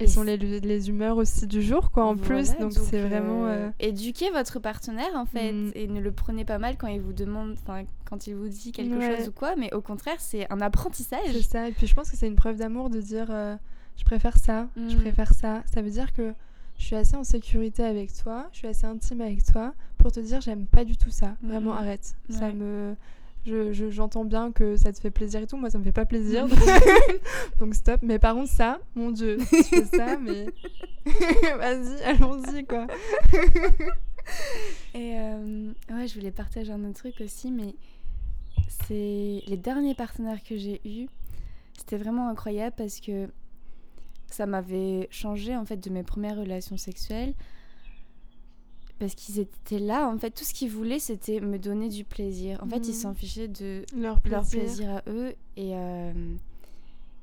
Et 0.01 0.07
sont 0.09 0.23
les, 0.25 0.37
les 0.37 0.89
humeurs 0.89 1.17
aussi 1.17 1.47
du 1.47 1.63
jour, 1.63 1.93
quoi, 1.93 2.05
en 2.07 2.15
voilà, 2.15 2.43
plus. 2.43 2.57
Donc 2.59 2.73
c'est 2.73 3.01
euh, 3.03 3.07
vraiment... 3.07 3.47
euh, 3.47 3.69
Éduquez 3.79 4.31
votre 4.31 4.59
partenaire 4.59 5.15
en 5.15 5.27
fait 5.27 5.53
Mm. 5.53 5.71
et 5.77 5.87
ne 5.87 6.01
le 6.01 6.11
prenez 6.11 6.45
pas 6.45 6.59
mal 6.59 6.77
quand 6.77 6.89
il 6.89 7.01
vous 7.01 7.13
demande, 7.13 7.53
enfin 7.63 7.85
quand 8.05 8.27
il 8.27 8.35
vous 8.35 8.49
dit 8.49 8.73
quelque 8.73 8.97
Ouais. 8.97 9.17
chose 9.19 9.29
ou 9.29 9.33
quoi, 9.33 9.55
mais 9.55 9.73
au 9.75 9.81
contraire 9.81 10.17
c'est 10.19 10.51
un 10.53 10.61
apprentissage. 10.61 11.21
C'est 11.33 11.43
ça. 11.43 11.69
Et 11.69 11.73
puis 11.73 11.87
je 11.87 11.95
pense 11.95 12.11
que 12.11 12.17
c'est 12.17 12.27
une 12.27 12.35
preuve 12.37 12.57
d'amour 12.57 12.91
de 12.91 13.01
dire 13.01 13.27
euh, 13.31 13.55
je 13.97 14.05
préfère 14.05 14.39
ça, 14.39 14.69
je 14.77 14.97
Mm. 14.97 15.01
préfère 15.03 15.35
ça. 15.35 15.63
Ça 15.73 15.83
veut 15.83 15.91
dire 15.91 16.13
que 16.13 16.33
je 16.83 16.87
suis 16.89 16.97
assez 16.97 17.15
en 17.15 17.23
sécurité 17.23 17.85
avec 17.85 18.13
toi, 18.13 18.49
je 18.53 18.59
suis 18.59 18.67
assez 18.67 18.87
intime 18.87 19.21
avec 19.21 19.45
toi 19.45 19.73
pour 19.99 20.11
te 20.11 20.19
dire 20.19 20.41
j'aime 20.41 20.67
pas 20.67 20.85
du 20.85 20.97
tout 20.97 21.11
ça. 21.11 21.37
Vraiment 21.41 21.71
Mhm. 21.75 21.79
arrête. 21.79 22.17
Ça 22.29 22.51
me. 22.53 22.97
Je, 23.47 23.73
je- 23.73 23.89
j'entends 23.91 24.25
bien 24.25 24.51
que 24.51 24.77
ça 24.77 24.93
te 24.93 24.99
fait 24.99 25.13
plaisir 25.13 25.41
et 25.43 25.47
tout, 25.47 25.57
moi 25.57 25.71
ça 25.71 25.79
me 25.79 25.85
fait 25.85 25.93
pas 25.93 26.05
plaisir. 26.07 26.47
Donc 27.61 27.77
stop. 27.77 28.01
Mais 28.03 28.19
par 28.19 28.35
contre, 28.35 28.51
ça, 28.51 28.81
mon 28.97 29.13
dieu, 29.13 29.39
tu 29.49 29.63
fais 29.63 29.85
ça, 29.85 30.17
mais. 30.17 30.47
Vas-y, 31.59 32.03
allons-y 32.03 32.65
quoi. 32.65 32.89
Et 34.95 35.19
euh, 35.19 35.73
ouais, 35.91 36.07
je 36.09 36.15
voulais 36.15 36.31
partager 36.33 36.73
un 36.73 36.85
autre 36.85 36.99
truc 36.99 37.15
aussi, 37.21 37.51
mais 37.53 37.75
c'est 38.87 39.43
les 39.47 39.57
derniers 39.57 39.95
partenaires 39.95 40.43
que 40.43 40.57
j'ai 40.57 40.81
eus, 40.85 41.07
c'était 41.77 41.97
vraiment 41.97 42.29
incroyable 42.29 42.75
parce 42.77 43.01
que 43.01 43.29
ça 44.35 44.47
m'avait 44.47 45.09
changé 45.11 45.57
en 45.57 45.65
fait 45.65 45.77
de 45.79 45.91
mes 45.91 46.03
premières 46.03 46.37
relations 46.39 46.77
sexuelles. 46.77 47.35
Parce 48.99 49.15
qu'ils 49.17 49.41
étaient 49.41 49.81
là, 49.81 50.09
en 50.09 50.17
fait, 50.17 50.31
tout 50.31 50.45
ce 50.45 50.55
qu'ils 50.55 50.71
voulaient, 50.71 51.01
c'était 51.01 51.41
me 51.41 51.59
donner 51.59 51.89
du 51.89 52.05
plaisir. 52.05 52.63
En 52.63 52.69
fait, 52.69 52.79
ils 52.87 52.89
Mhm. 52.95 53.01
s'en 53.01 53.15
fichaient 53.15 53.49
de 53.49 53.85
Leur 53.97 54.21
plaisir. 54.21 54.39
leur 54.39 54.49
plaisir 54.49 54.91
à 54.97 55.03
eux. 55.09 55.35
Et 55.57 55.75
euh, 55.75 56.13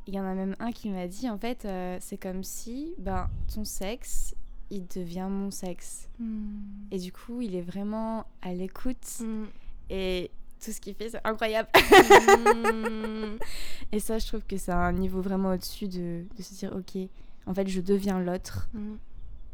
il 0.07 0.13
y 0.13 0.19
en 0.19 0.25
a 0.25 0.33
même 0.33 0.55
un 0.59 0.71
qui 0.71 0.89
m'a 0.89 1.07
dit, 1.07 1.29
en 1.29 1.37
fait, 1.37 1.63
euh, 1.63 1.97
c'est 2.01 2.17
comme 2.17 2.43
si 2.43 2.93
ben, 2.97 3.29
ton 3.53 3.63
sexe, 3.63 4.35
il 4.71 4.87
devient 4.87 5.27
mon 5.29 5.51
sexe. 5.51 6.09
Mm. 6.19 6.57
Et 6.91 6.99
du 6.99 7.13
coup, 7.13 7.39
il 7.41 7.55
est 7.55 7.61
vraiment 7.61 8.25
à 8.41 8.53
l'écoute. 8.53 9.21
Mm. 9.21 9.45
Et 9.91 10.31
tout 10.63 10.71
ce 10.71 10.81
qu'il 10.81 10.93
fait, 10.95 11.09
c'est 11.09 11.21
incroyable. 11.25 11.69
Mm. 11.75 13.37
Et 13.91 13.99
ça, 13.99 14.19
je 14.19 14.27
trouve 14.27 14.41
que 14.45 14.57
c'est 14.57 14.71
un 14.71 14.91
niveau 14.91 15.21
vraiment 15.21 15.51
au-dessus 15.51 15.87
de, 15.87 16.25
de 16.37 16.43
se 16.43 16.53
dire, 16.53 16.75
ok, 16.75 17.01
en 17.45 17.53
fait, 17.53 17.67
je 17.67 17.81
deviens 17.81 18.19
l'autre. 18.19 18.69
Mm. 18.73 18.95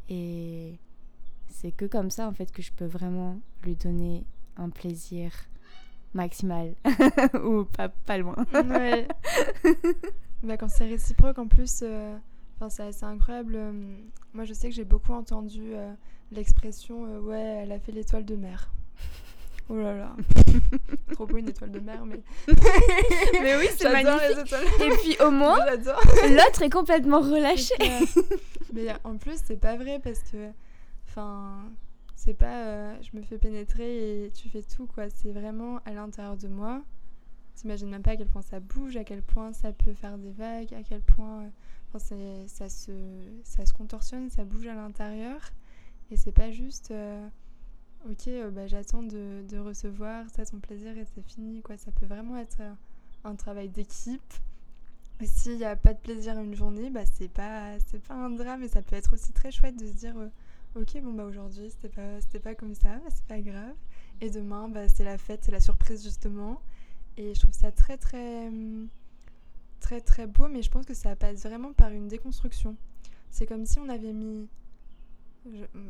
Et 0.10 0.80
c'est 1.50 1.72
que 1.72 1.86
comme 1.86 2.10
ça, 2.10 2.28
en 2.28 2.34
fait, 2.34 2.52
que 2.52 2.62
je 2.62 2.72
peux 2.72 2.86
vraiment 2.86 3.40
lui 3.64 3.76
donner 3.76 4.24
un 4.58 4.70
plaisir 4.70 5.32
maximal. 6.14 6.74
Ou 7.44 7.66
pas, 7.66 7.90
pas 7.90 8.18
loin. 8.18 8.36
Ouais. 8.54 9.08
bah, 10.44 10.58
quand 10.58 10.70
c'est 10.70 10.88
réciproque, 10.88 11.38
en 11.38 11.48
plus, 11.48 11.82
euh, 11.84 12.18
c'est 12.70 12.84
assez 12.84 13.06
incroyable. 13.06 13.56
euh, 13.56 13.98
moi, 14.34 14.46
je 14.46 14.54
sais 14.54 14.70
que 14.70 14.76
j'ai 14.76 14.86
beaucoup 14.86 15.14
entendu 15.14 15.76
euh, 15.76 15.94
l'expression 16.32 17.06
euh, 17.06 17.20
Ouais, 17.20 17.62
elle 17.64 17.72
a 17.72 17.80
fait 17.80 17.92
l'étoile 17.92 18.26
de 18.26 18.36
mer. 18.36 18.72
Oh 19.70 19.76
là 19.76 19.96
là. 19.96 20.16
Trop 21.14 21.26
beau 21.26 21.38
une 21.38 21.50
étoile 21.50 21.72
de 21.72 21.80
mer, 21.80 22.06
mais. 22.06 22.20
Mais 23.42 23.56
oui, 23.58 23.68
c'est 23.78 23.92
magnifique. 23.92 24.22
les 24.36 24.42
étoiles. 24.42 24.66
Et 24.82 24.90
puis 24.98 25.18
au 25.26 25.32
moins, 25.32 25.58
l'autre 26.30 26.62
est 26.62 26.70
complètement 26.70 27.20
relâché. 27.20 27.74
Mais 28.74 28.88
en 29.04 29.18
plus, 29.18 29.40
c'est 29.44 29.60
pas 29.60 29.76
vrai 29.76 30.00
parce 30.04 30.20
que. 30.32 30.50
Enfin. 31.08 31.64
C'est 32.16 32.34
pas. 32.34 32.64
euh, 32.66 32.96
je 33.02 33.18
me 33.18 33.24
fais 33.24 33.38
pénétrer 33.38 34.26
et 34.26 34.32
tu 34.32 34.50
fais 34.50 34.62
tout, 34.64 34.88
quoi. 34.88 35.10
C'est 35.10 35.32
vraiment 35.32 35.80
à 35.86 35.92
l'intérieur 35.92 36.38
de 36.38 36.48
moi. 36.48 36.82
T'imagines 37.56 37.90
même 37.90 38.02
pas 38.02 38.12
à 38.12 38.16
quel 38.18 38.28
point 38.28 38.42
ça 38.42 38.60
bouge, 38.60 38.98
à 38.98 39.04
quel 39.04 39.22
point 39.22 39.52
ça 39.54 39.72
peut 39.72 39.94
faire 39.94 40.18
des 40.18 40.32
vagues, 40.32 40.74
à 40.74 40.84
quel 40.84 41.02
point. 41.02 41.42
euh, 41.44 41.48
Enfin, 41.94 42.16
ça, 42.48 42.68
se, 42.68 42.92
ça 43.44 43.66
se 43.66 43.74
contorsionne, 43.74 44.30
ça 44.30 44.44
bouge 44.44 44.68
à 44.68 44.74
l'intérieur. 44.74 45.40
Et 46.12 46.18
c'est 46.18 46.32
pas 46.34 46.52
juste. 46.52 46.92
euh, 46.92 47.26
ok, 48.10 48.28
euh, 48.28 48.52
bah, 48.52 48.68
j'attends 48.68 49.04
de, 49.04 49.44
de 49.50 49.58
recevoir 49.58 50.30
ça, 50.30 50.46
ton 50.46 50.60
plaisir 50.60 50.98
et 50.98 51.06
c'est 51.14 51.22
fini, 51.22 51.62
quoi. 51.62 51.78
Ça 51.78 51.92
peut 51.92 52.06
vraiment 52.06 52.38
être 52.38 52.58
euh, 52.62 52.74
un 53.24 53.36
travail 53.36 53.70
d'équipe. 53.70 54.34
S'il 55.24 55.58
n'y 55.58 55.66
a 55.66 55.76
pas 55.76 55.94
de 55.94 56.00
plaisir 56.00 56.38
une 56.40 56.56
journée, 56.56 56.90
bah 56.90 57.06
c'est 57.06 57.30
pas 57.30 57.78
pas 58.08 58.14
un 58.14 58.32
drame 58.32 58.64
et 58.64 58.68
ça 58.68 58.82
peut 58.82 58.98
être 58.98 59.14
aussi 59.14 59.32
très 59.32 59.50
chouette 59.50 59.78
de 59.80 59.88
se 59.88 59.94
dire 59.94 60.14
euh, 60.18 60.28
ok 60.76 61.02
bon 61.02 61.14
bah 61.14 61.24
aujourd'hui 61.24 61.70
c'était 61.72 61.88
pas 61.88 62.20
pas 62.44 62.54
comme 62.54 62.76
ça, 62.76 62.96
bah, 62.98 63.10
c'est 63.10 63.24
pas 63.24 63.40
grave 63.40 63.76
et 64.20 64.30
demain 64.30 64.68
bah 64.68 64.90
c'est 64.90 65.06
la 65.06 65.18
fête, 65.18 65.46
c'est 65.46 65.54
la 65.54 65.62
surprise 65.62 66.04
justement 66.04 66.62
et 67.16 67.34
je 67.34 67.40
trouve 67.40 67.54
ça 67.54 67.72
très 67.72 67.98
très 67.98 68.52
très 69.80 70.02
très 70.02 70.28
beau 70.28 70.50
mais 70.50 70.62
je 70.62 70.70
pense 70.70 70.86
que 70.86 70.94
ça 70.94 71.16
passe 71.16 71.44
vraiment 71.44 71.72
par 71.72 71.92
une 71.92 72.10
déconstruction. 72.10 72.76
C'est 73.32 73.46
comme 73.46 73.66
si 73.66 73.80
on 73.80 73.88
avait 73.88 74.14
mis 74.14 74.50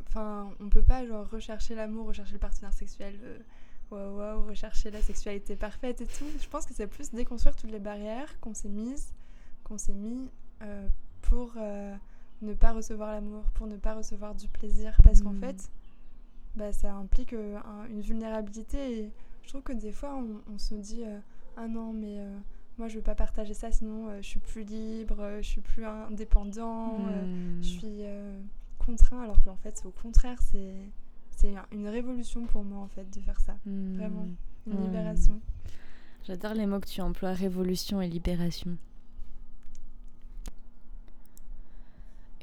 enfin 0.07 0.51
on 0.59 0.69
peut 0.69 0.81
pas 0.83 1.05
genre 1.05 1.29
rechercher 1.29 1.75
l'amour, 1.75 2.07
rechercher 2.07 2.33
le 2.33 2.39
partenaire 2.39 2.73
sexuel 2.73 3.15
euh, 3.23 3.37
waouh 3.91 4.17
waouh, 4.17 4.45
rechercher 4.47 4.91
la 4.91 5.01
sexualité 5.01 5.55
parfaite 5.55 6.01
et 6.01 6.07
tout. 6.07 6.25
Je 6.41 6.47
pense 6.47 6.65
que 6.65 6.73
c'est 6.73 6.87
plus 6.87 7.11
déconstruire 7.11 7.55
toutes 7.55 7.71
les 7.71 7.79
barrières 7.79 8.39
qu'on 8.39 8.53
s'est 8.53 8.69
mises, 8.69 9.13
qu'on 9.63 9.77
s'est 9.77 9.93
mis 9.93 10.29
euh, 10.61 10.87
pour 11.21 11.53
euh, 11.57 11.95
ne 12.41 12.53
pas 12.53 12.71
recevoir 12.71 13.11
l'amour, 13.11 13.43
pour 13.53 13.67
ne 13.67 13.77
pas 13.77 13.93
recevoir 13.95 14.35
du 14.35 14.47
plaisir. 14.47 14.95
Parce 15.03 15.21
qu'en 15.21 15.33
Mm. 15.33 15.39
fait, 15.39 15.71
bah, 16.55 16.73
ça 16.73 16.93
implique 16.93 17.33
euh, 17.33 17.57
un- 17.65 17.85
une 17.89 18.01
vulnérabilité. 18.01 18.99
Et 18.99 19.11
je 19.43 19.49
trouve 19.49 19.61
que 19.63 19.73
des 19.73 19.91
fois, 19.91 20.15
on, 20.15 20.41
on 20.53 20.57
se 20.57 20.75
dit 20.75 21.03
Ah 21.57 21.67
non, 21.67 21.93
mais 21.93 22.17
moi, 22.77 22.87
je 22.89 22.95
veux 22.97 23.01
pas 23.03 23.15
partager 23.15 23.53
ça, 23.53 23.71
sinon 23.71 24.09
je 24.21 24.27
suis 24.27 24.39
plus 24.39 24.63
libre, 24.63 25.37
je 25.37 25.47
suis 25.47 25.61
plus 25.61 25.85
indépendant, 25.85 27.07
euh, 27.07 27.25
Hmm. 27.25 27.61
je 27.61 27.67
suis 27.67 28.01
contraint. 28.85 29.21
Alors 29.21 29.41
qu'en 29.43 29.55
fait, 29.57 29.81
au 29.85 29.91
contraire, 29.91 30.39
c'est. 30.41 30.75
C'est 31.31 31.53
un- 31.55 31.65
une 31.73 31.87
révolution 31.89 32.45
pour 32.45 32.63
moi 32.63 32.79
en 32.79 32.87
fait 32.87 33.09
de 33.13 33.19
faire 33.19 33.39
ça, 33.41 33.55
Hmm. 33.65 33.97
vraiment. 33.97 34.27
une 34.67 34.83
libération. 34.85 35.39
J'adore 36.23 36.53
les 36.55 36.65
mots 36.65 36.79
que 36.79 36.87
tu 36.87 37.01
emploies, 37.01 37.33
révolution 37.33 38.01
et 38.01 38.07
libération. 38.07 38.77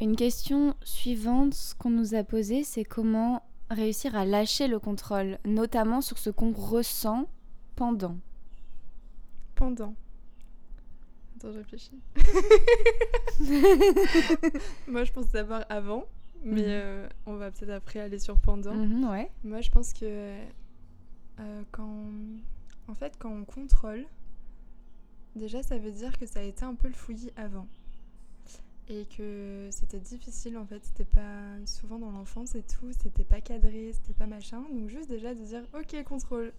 Une 0.01 0.15
question 0.17 0.75
suivante 0.85 1.75
qu'on 1.79 1.91
nous 1.91 2.15
a 2.15 2.23
posée, 2.25 2.65
c'est 2.65 2.85
comment 2.85 3.43
réussir 3.71 4.15
à 4.17 4.25
lâcher 4.25 4.69
le 4.69 4.79
contrôle, 4.79 5.39
notamment 5.45 6.01
sur 6.01 6.19
ce 6.19 6.31
qu'on 6.31 6.53
ressent 6.53 7.29
pendant. 7.77 8.17
Pendant. 9.55 9.95
Attends, 11.37 11.53
je 11.53 11.59
réfléchis. 11.59 11.99
Moi, 14.89 15.05
je 15.05 15.13
pense 15.13 15.29
d'abord 15.33 15.63
avant, 15.69 16.05
mais 16.45 16.63
Mhm. 16.63 16.69
euh, 16.69 17.09
on 17.27 17.35
va 17.37 17.51
peut-être 17.51 17.71
après 17.71 18.01
aller 18.01 18.19
sur 18.19 18.37
pendant. 18.39 18.75
Mhm, 18.75 19.09
ouais. 19.11 19.31
Moi, 19.45 19.61
je 19.61 19.71
pense 19.71 19.93
que 19.93 20.05
euh, 21.41 21.63
quand, 21.71 22.05
en 22.89 22.95
fait, 22.95 23.15
quand 23.19 23.31
on 23.31 23.45
contrôle, 23.45 24.05
déjà, 25.37 25.63
ça 25.63 25.79
veut 25.79 25.93
dire 25.93 26.19
que 26.19 26.27
ça 26.27 26.41
a 26.41 26.43
été 26.43 26.65
un 26.65 26.75
peu 26.75 26.89
le 26.89 26.95
fouillis 26.95 27.31
avant. 27.37 27.67
Et 28.89 29.07
que 29.17 29.69
c'était 29.71 30.01
difficile, 30.01 30.59
en 30.59 30.67
fait, 30.67 30.85
c'était 30.85 31.05
pas 31.05 31.55
souvent 31.67 31.99
dans 31.99 32.11
l'enfance 32.11 32.55
et 32.57 32.63
tout, 32.63 32.91
c'était 33.01 33.25
pas 33.25 33.41
cadré, 33.41 33.93
c'était 33.93 34.13
pas 34.13 34.27
machin. 34.27 34.63
Donc, 34.73 34.89
juste 34.89 35.09
déjà 35.09 35.35
de 35.35 35.41
dire, 35.43 35.63
ok, 35.75 36.03
contrôle. 36.05 36.53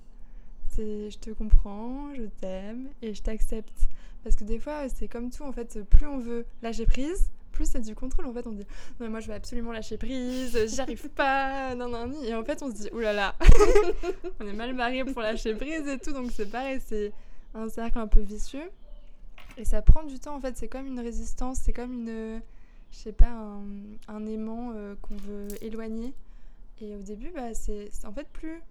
C'est, 0.70 1.12
je 1.12 1.20
te 1.20 1.30
comprends, 1.32 2.14
je 2.16 2.24
t'aime 2.24 2.90
et 3.04 3.14
je 3.14 3.22
t'accepte. 3.22 3.88
Parce 4.24 4.36
que 4.36 4.44
des 4.46 4.58
fois, 4.58 4.88
c'est 4.90 5.08
comme 5.08 5.30
tout, 5.30 5.44
en 5.44 5.52
fait, 5.52 5.84
plus 5.90 6.08
on 6.08 6.18
veut 6.18 6.46
lâcher 6.64 6.86
prise, 6.88 7.30
c'est 7.66 7.82
du 7.82 7.96
contrôle. 7.96 8.26
En 8.26 8.34
fait, 8.34 8.46
on 8.48 8.52
dit, 8.52 8.66
non, 9.00 9.10
moi, 9.10 9.20
je 9.20 9.28
veux 9.28 9.34
absolument 9.34 9.72
lâcher 9.72 9.98
prise, 9.98 10.58
j'y 10.68 10.82
arrive 10.82 11.10
pas, 11.16 11.76
non, 11.76 11.90
non. 11.90 12.12
Et 12.24 12.34
en 12.36 12.44
fait, 12.44 12.62
on 12.64 12.70
se 12.70 12.76
dit, 12.76 12.90
oulala, 12.92 13.36
on 14.40 14.48
est 14.48 14.54
mal 14.54 14.76
barré 14.76 15.04
pour 15.04 15.22
lâcher 15.22 15.56
prise 15.56 15.88
et 15.88 16.00
tout. 16.00 16.12
Donc, 16.12 16.32
c'est 16.32 16.50
pareil, 16.50 16.80
c'est 16.86 17.12
un 17.54 17.70
cercle 17.70 18.00
un 18.00 18.08
peu 18.08 18.22
vicieux. 18.22 18.70
et 19.58 19.66
ça 19.66 19.82
prend 19.82 20.04
du 20.04 20.20
temps 20.20 20.36
en 20.36 20.40
fait, 20.40 20.58
c'est 20.58 20.68
comme 20.68 20.88
une 20.88 21.00
résistance, 21.00 21.60
c'est 21.64 21.74
comme 21.74 21.94
une, 21.94 22.42
je 22.92 22.98
sais 22.98 23.14
pas, 23.14 23.32
un, 24.08 24.26
aimant 24.26 24.72
euh, 24.76 24.96
qu'on 25.02 25.16
veut 25.16 25.48
éloigner. 25.62 26.14
Et 26.82 26.96
au 26.96 27.02
début, 27.02 27.30
bah, 27.30 27.54
c'est 27.54 27.90
en 28.06 28.12
fait 28.12 28.28
plus 28.30 28.62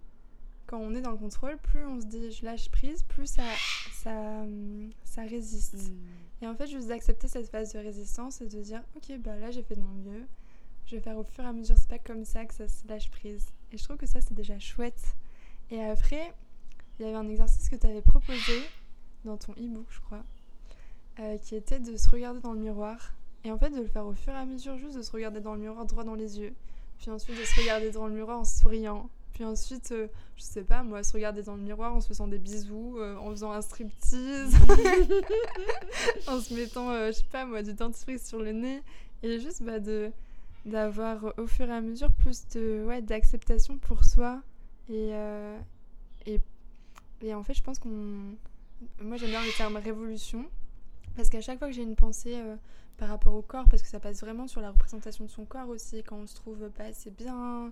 quand 0.65 0.79
on 0.79 0.95
est 0.95 1.01
dans 1.01 1.11
le 1.11 1.17
contrôle, 1.17 1.57
plus 1.57 1.85
on 1.85 1.99
se 1.99 2.05
dit 2.05 2.31
je 2.31 2.45
lâche 2.45 2.69
prise, 2.69 3.03
plus 3.03 3.27
ça, 3.27 3.43
ça, 3.91 4.45
ça 5.03 5.21
résiste. 5.23 5.75
Et 6.43 6.45
en 6.47 6.55
fait, 6.55 6.67
juste 6.67 6.89
d'accepter 6.89 7.29
cette 7.29 7.47
phase 7.47 7.71
de 7.71 7.79
résistance 7.79 8.41
et 8.41 8.47
de 8.47 8.61
dire 8.61 8.81
ok, 8.97 9.17
bah 9.19 9.39
là 9.39 9.49
j'ai 9.49 9.63
fait 9.63 9.75
de 9.75 9.79
mon 9.79 9.93
mieux, 9.93 10.25
je 10.85 10.97
vais 10.97 11.01
faire 11.01 11.17
au 11.17 11.23
fur 11.23 11.41
et 11.41 11.47
à 11.47 11.53
mesure, 11.53 11.77
c'est 11.77 11.87
pas 11.87 11.99
comme 11.99 12.25
ça 12.25 12.43
que 12.43 12.53
ça 12.53 12.67
se 12.67 12.85
lâche 12.85 13.09
prise. 13.11 13.45
Et 13.71 13.77
je 13.77 13.83
trouve 13.85 13.95
que 13.95 14.05
ça 14.05 14.19
c'est 14.19 14.33
déjà 14.33 14.59
chouette. 14.59 15.15
Et 15.71 15.81
après, 15.81 16.33
il 16.99 17.05
y 17.05 17.07
avait 17.07 17.15
un 17.15 17.29
exercice 17.29 17.69
que 17.69 17.77
tu 17.77 17.87
avais 17.87 18.01
proposé 18.01 18.61
dans 19.23 19.37
ton 19.37 19.53
e-book, 19.53 19.85
je 19.89 20.01
crois, 20.01 20.25
euh, 21.19 21.37
qui 21.37 21.55
était 21.55 21.79
de 21.79 21.95
se 21.95 22.09
regarder 22.09 22.41
dans 22.41 22.51
le 22.51 22.59
miroir. 22.59 23.13
Et 23.45 23.51
en 23.51 23.57
fait, 23.57 23.69
de 23.69 23.79
le 23.79 23.87
faire 23.87 24.05
au 24.05 24.13
fur 24.13 24.33
et 24.33 24.37
à 24.37 24.45
mesure, 24.45 24.77
juste 24.77 24.97
de 24.97 25.01
se 25.01 25.13
regarder 25.13 25.39
dans 25.39 25.53
le 25.53 25.61
miroir 25.61 25.85
droit 25.85 26.03
dans 26.03 26.15
les 26.15 26.39
yeux. 26.39 26.53
Puis 26.97 27.09
ensuite, 27.09 27.39
de 27.39 27.45
se 27.45 27.61
regarder 27.61 27.89
dans 27.89 28.05
le 28.05 28.13
miroir 28.13 28.39
en 28.39 28.43
souriant. 28.43 29.09
Puis 29.33 29.43
ensuite, 29.45 29.91
euh, 29.91 30.07
je 30.37 30.43
sais 30.43 30.63
pas, 30.63 30.83
moi, 30.83 31.03
se 31.03 31.13
regarder 31.13 31.41
dans 31.41 31.55
le 31.55 31.61
miroir 31.61 31.95
en 31.95 32.01
se 32.01 32.07
faisant 32.07 32.27
des 32.27 32.37
bisous, 32.37 32.97
euh, 32.99 33.17
en 33.17 33.31
faisant 33.31 33.51
un 33.51 33.61
striptease, 33.61 34.55
en 36.27 36.39
se 36.39 36.53
mettant, 36.53 36.91
euh, 36.91 37.07
je 37.07 37.17
sais 37.17 37.25
pas, 37.31 37.45
moi, 37.45 37.63
du 37.63 37.73
dentifrice 37.73 38.27
sur 38.27 38.39
le 38.39 38.51
nez. 38.51 38.81
Et 39.23 39.39
juste 39.39 39.63
bah, 39.63 39.79
de 39.79 40.11
d'avoir 40.65 41.33
au 41.37 41.47
fur 41.47 41.67
et 41.67 41.73
à 41.73 41.81
mesure 41.81 42.11
plus 42.11 42.47
de 42.49 42.85
ouais, 42.85 43.01
d'acceptation 43.01 43.77
pour 43.77 44.05
soi. 44.05 44.41
Et, 44.89 45.09
euh, 45.13 45.57
et, 46.25 46.39
et 47.21 47.33
en 47.33 47.43
fait, 47.43 47.53
je 47.53 47.63
pense 47.63 47.79
qu'on. 47.79 48.35
Moi, 49.01 49.17
j'aime 49.17 49.29
bien 49.29 49.43
le 49.43 49.55
terme 49.55 49.77
révolution. 49.77 50.45
Parce 51.15 51.29
qu'à 51.29 51.41
chaque 51.41 51.59
fois 51.59 51.67
que 51.67 51.73
j'ai 51.73 51.83
une 51.83 51.95
pensée 51.95 52.35
euh, 52.35 52.55
par 52.97 53.09
rapport 53.09 53.33
au 53.33 53.41
corps, 53.41 53.65
parce 53.69 53.81
que 53.81 53.87
ça 53.87 53.99
passe 53.99 54.21
vraiment 54.21 54.47
sur 54.47 54.61
la 54.61 54.71
représentation 54.71 55.25
de 55.25 55.29
son 55.29 55.45
corps 55.45 55.69
aussi, 55.69 56.03
quand 56.03 56.17
on 56.17 56.27
se 56.27 56.35
trouve 56.35 56.69
pas 56.71 56.85
assez 56.85 57.11
bien, 57.11 57.71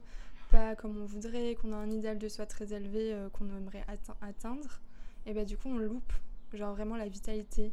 pas 0.51 0.75
comme 0.75 0.97
on 1.01 1.05
voudrait, 1.05 1.55
qu'on 1.55 1.73
a 1.73 1.77
un 1.77 1.89
idéal 1.89 2.17
de 2.17 2.27
soi 2.29 2.45
très 2.45 2.73
élevé 2.73 3.13
euh, 3.13 3.29
qu'on 3.29 3.47
aimerait 3.47 3.85
atte- 3.87 4.15
atteindre, 4.21 4.81
et 5.25 5.33
bah 5.33 5.45
du 5.45 5.57
coup 5.57 5.69
on 5.69 5.77
loupe, 5.77 6.13
genre 6.53 6.73
vraiment 6.75 6.97
la 6.97 7.07
vitalité 7.07 7.71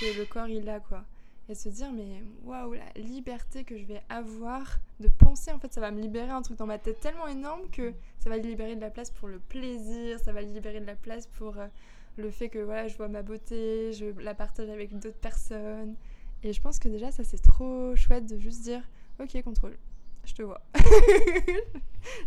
que 0.00 0.18
le 0.18 0.24
corps 0.26 0.48
il 0.48 0.68
a 0.68 0.80
quoi. 0.80 1.04
Et 1.48 1.54
se 1.54 1.68
dire 1.68 1.92
mais 1.92 2.24
waouh 2.44 2.74
la 2.74 2.90
liberté 3.00 3.62
que 3.62 3.78
je 3.78 3.84
vais 3.84 4.02
avoir 4.08 4.80
de 4.98 5.06
penser 5.06 5.52
en 5.52 5.60
fait 5.60 5.72
ça 5.72 5.80
va 5.80 5.92
me 5.92 6.00
libérer 6.00 6.30
un 6.30 6.42
truc 6.42 6.58
dans 6.58 6.66
ma 6.66 6.78
tête 6.78 6.98
tellement 6.98 7.28
énorme 7.28 7.70
que 7.70 7.92
ça 8.18 8.28
va 8.28 8.36
libérer 8.36 8.74
de 8.74 8.80
la 8.80 8.90
place 8.90 9.12
pour 9.12 9.28
le 9.28 9.38
plaisir, 9.38 10.18
ça 10.18 10.32
va 10.32 10.42
libérer 10.42 10.80
de 10.80 10.86
la 10.86 10.96
place 10.96 11.28
pour 11.28 11.56
euh, 11.56 11.68
le 12.16 12.30
fait 12.30 12.48
que 12.48 12.58
voilà 12.58 12.88
je 12.88 12.96
vois 12.96 13.06
ma 13.06 13.22
beauté, 13.22 13.92
je 13.92 14.06
la 14.20 14.34
partage 14.34 14.70
avec 14.70 14.98
d'autres 14.98 15.20
personnes. 15.20 15.94
Et 16.42 16.52
je 16.52 16.60
pense 16.60 16.80
que 16.80 16.88
déjà 16.88 17.12
ça 17.12 17.22
c'est 17.22 17.38
trop 17.38 17.94
chouette 17.94 18.26
de 18.26 18.38
juste 18.38 18.62
dire 18.62 18.82
ok 19.20 19.40
contrôle, 19.42 19.78
je 20.26 20.34
te 20.34 20.42
vois, 20.42 20.60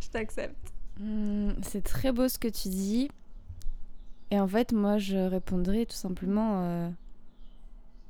je 0.02 0.08
t'accepte. 0.12 0.74
Hmm, 1.00 1.52
c'est 1.62 1.84
très 1.84 2.12
beau 2.12 2.28
ce 2.28 2.38
que 2.40 2.48
tu 2.48 2.70
dis. 2.70 3.10
Et 4.32 4.40
en 4.40 4.48
fait, 4.48 4.74
moi, 4.74 4.98
je 4.98 5.18
répondrais 5.18 5.86
tout 5.86 5.96
simplement 5.96 6.64
euh, 6.64 6.90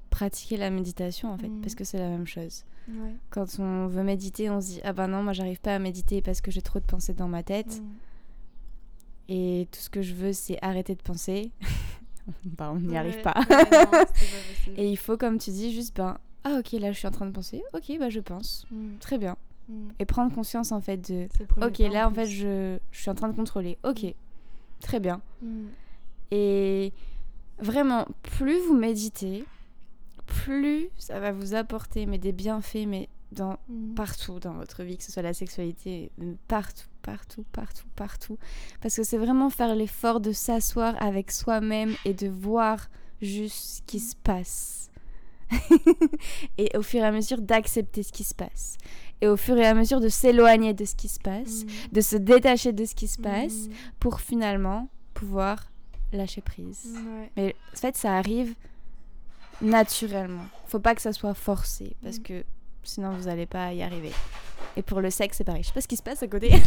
pratiquer 0.10 0.58
la 0.58 0.69
méditation, 0.69 1.32
en 1.32 1.38
fait, 1.38 1.52
parce 1.62 1.75
que 1.75 1.84
c'est 1.84 1.99
la 1.99 2.10
même 2.10 2.28
chose. 2.28 2.65
Ouais. 2.88 3.15
Quand 3.30 3.45
on 3.60 3.88
veut 3.88 4.04
méditer, 4.04 4.49
on 4.49 4.60
se 4.60 4.67
dit 4.67 4.82
Ah 4.84 4.93
ben 4.93 5.08
non, 5.08 5.23
moi, 5.23 5.34
j'arrive 5.34 5.60
pas 5.60 5.75
à 5.75 5.80
méditer 5.80 6.21
parce 6.21 6.41
que 6.41 6.52
j'ai 6.52 6.62
trop 6.62 6.80
de 6.80 6.86
pensées 6.86 7.13
dans 7.13 7.28
ma 7.28 7.43
tête. 7.43 7.82
Mm. 7.82 7.88
Et 9.32 9.67
tout 9.71 9.80
ce 9.80 9.89
que 9.89 10.02
je 10.02 10.15
veux, 10.15 10.34
c'est 10.34 10.58
arrêter 10.62 10.95
de 10.95 11.02
penser. 11.02 11.52
bah, 12.45 12.71
on 12.73 12.80
n'y 12.80 12.97
arrive 12.97 13.21
pas. 13.21 13.36
Ouais, 13.49 13.56
non, 13.56 13.65
c'est 13.69 13.86
pas 13.91 14.06
possible. 14.06 14.80
Et 14.80 14.89
il 14.89 14.97
faut, 14.97 15.17
comme 15.17 15.38
tu 15.38 15.52
dis, 15.52 15.71
juste 15.71 15.95
ben 15.95 16.17
Ah, 16.43 16.58
ok, 16.60 16.71
là, 16.73 16.91
je 16.91 16.97
suis 16.97 17.08
en 17.08 17.12
train 17.12 17.28
de 17.28 17.32
penser. 17.32 17.63
Ok, 17.73 17.95
bah, 17.99 18.10
je 18.10 18.19
pense. 18.19 18.65
Mm. 18.71 18.97
Très 18.99 19.19
bien. 19.19 19.38
Mm. 19.69 19.89
Et 19.99 20.05
prendre 20.05 20.34
conscience, 20.34 20.71
en 20.71 20.82
fait, 20.82 20.97
de 21.12 21.27
Ok, 21.62 21.79
là, 21.79 22.08
en 22.08 22.13
fait, 22.13 22.25
je, 22.25 22.77
je 22.91 22.99
suis 22.99 23.10
en 23.10 23.15
train 23.15 23.29
de 23.29 23.36
contrôler. 23.36 23.77
Ok, 23.84 24.05
très 24.82 24.99
bien. 24.99 25.21
Mm. 25.41 25.65
Et 26.32 26.93
vraiment, 27.60 28.05
plus 28.21 28.60
vous 28.67 28.75
méditez, 28.75 29.45
plus 30.25 30.89
ça 30.97 31.19
va 31.19 31.32
vous 31.32 31.55
apporter 31.55 32.05
mais 32.05 32.17
des 32.17 32.32
bienfaits, 32.32 32.86
mais 32.88 33.10
dans 33.32 33.58
Mm. 33.67 33.93
partout 33.93 34.39
dans 34.39 34.53
votre 34.53 34.84
vie, 34.84 34.97
que 34.97 35.03
ce 35.03 35.12
soit 35.12 35.21
la 35.21 35.34
sexualité, 35.34 36.12
partout, 36.47 36.88
partout, 37.01 37.45
partout, 37.51 37.86
partout. 37.95 38.38
Parce 38.82 38.95
que 38.95 39.03
c'est 39.03 39.17
vraiment 39.17 39.49
faire 39.49 39.75
l'effort 39.75 40.19
de 40.19 40.32
s'asseoir 40.32 40.95
avec 41.01 41.32
soi-même 41.32 41.95
et 42.05 42.13
de 42.13 42.27
voir 42.27 42.89
juste 43.21 43.77
ce 43.77 43.82
qui 43.84 43.99
se 43.99 44.15
passe. 44.15 44.89
et 46.58 46.75
au 46.77 46.82
fur 46.82 47.01
et 47.01 47.05
à 47.05 47.12
mesure 47.12 47.41
d'accepter 47.41 48.03
ce 48.03 48.12
qui 48.12 48.23
se 48.23 48.36
passe. 48.36 48.77
Et 49.21 49.27
au 49.27 49.36
fur 49.38 49.58
et 49.58 49.65
à 49.67 49.73
mesure 49.73 49.99
de 49.99 50.08
s'éloigner 50.10 50.73
de 50.73 50.86
ce 50.86 50.95
qui 50.95 51.08
se 51.10 51.19
passe, 51.19 51.63
Mm. 51.63 51.67
de 51.93 52.01
se 52.01 52.15
détacher 52.15 52.71
de 52.73 52.86
ce 52.86 52.95
qui 52.95 53.08
se 53.08 53.17
passe 53.21 53.67
Mm. 53.67 53.71
pour 53.99 54.21
finalement 54.21 54.88
pouvoir 55.13 55.69
lâcher 56.13 56.41
prise. 56.41 56.88
Ouais. 56.95 57.32
Mais 57.36 57.55
en 57.73 57.77
fait, 57.77 57.97
ça 57.97 58.15
arrive 58.17 58.55
naturellement. 59.62 60.45
Faut 60.67 60.79
pas 60.79 60.95
que 60.95 61.01
ça 61.01 61.12
soit 61.13 61.34
forcé 61.34 61.95
parce 62.01 62.17
Mm. 62.19 62.23
que 62.23 62.43
sinon 62.84 63.12
vous 63.12 63.27
allez 63.27 63.45
pas 63.45 63.73
y 63.73 63.82
arriver. 63.84 64.12
Et 64.77 64.82
pour 64.84 65.01
le 65.01 65.10
sexe, 65.10 65.38
c'est 65.38 65.43
pareil. 65.43 65.63
Je 65.63 65.67
sais 65.67 65.73
pas 65.73 65.82
ce 65.82 65.88
qui 65.88 65.97
se 65.97 66.03
passe 66.03 66.23
à 66.23 66.27
côté. 66.27 66.49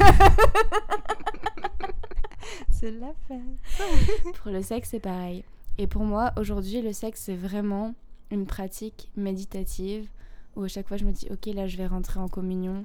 C'est 2.70 2.90
la 2.90 3.12
fête. 3.28 4.34
pour 4.42 4.50
le 4.50 4.60
sexe, 4.62 4.90
c'est 4.90 4.98
pareil. 5.00 5.44
Et 5.78 5.86
pour 5.86 6.02
moi, 6.04 6.32
aujourd'hui, 6.36 6.82
le 6.82 6.92
sexe, 6.92 7.20
c'est 7.22 7.36
vraiment 7.36 7.94
une 8.30 8.44
pratique 8.46 9.08
méditative 9.16 10.08
où 10.56 10.64
à 10.64 10.68
chaque 10.68 10.88
fois 10.88 10.96
je 10.96 11.04
me 11.04 11.12
dis, 11.12 11.26
ok, 11.30 11.46
là, 11.54 11.66
je 11.66 11.76
vais 11.76 11.86
rentrer 11.86 12.20
en 12.20 12.28
communion 12.28 12.84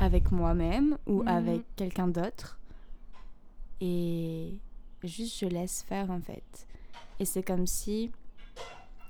avec 0.00 0.30
moi-même 0.32 0.98
ou 1.06 1.22
Mhm. 1.22 1.28
avec 1.28 1.62
quelqu'un 1.76 2.08
d'autre. 2.08 2.58
Et 3.80 4.58
juste, 5.02 5.38
je 5.38 5.46
laisse 5.46 5.82
faire 5.82 6.10
en 6.10 6.20
fait. 6.20 6.66
Et 7.20 7.24
c'est 7.24 7.42
comme 7.42 7.66
si 7.66 8.10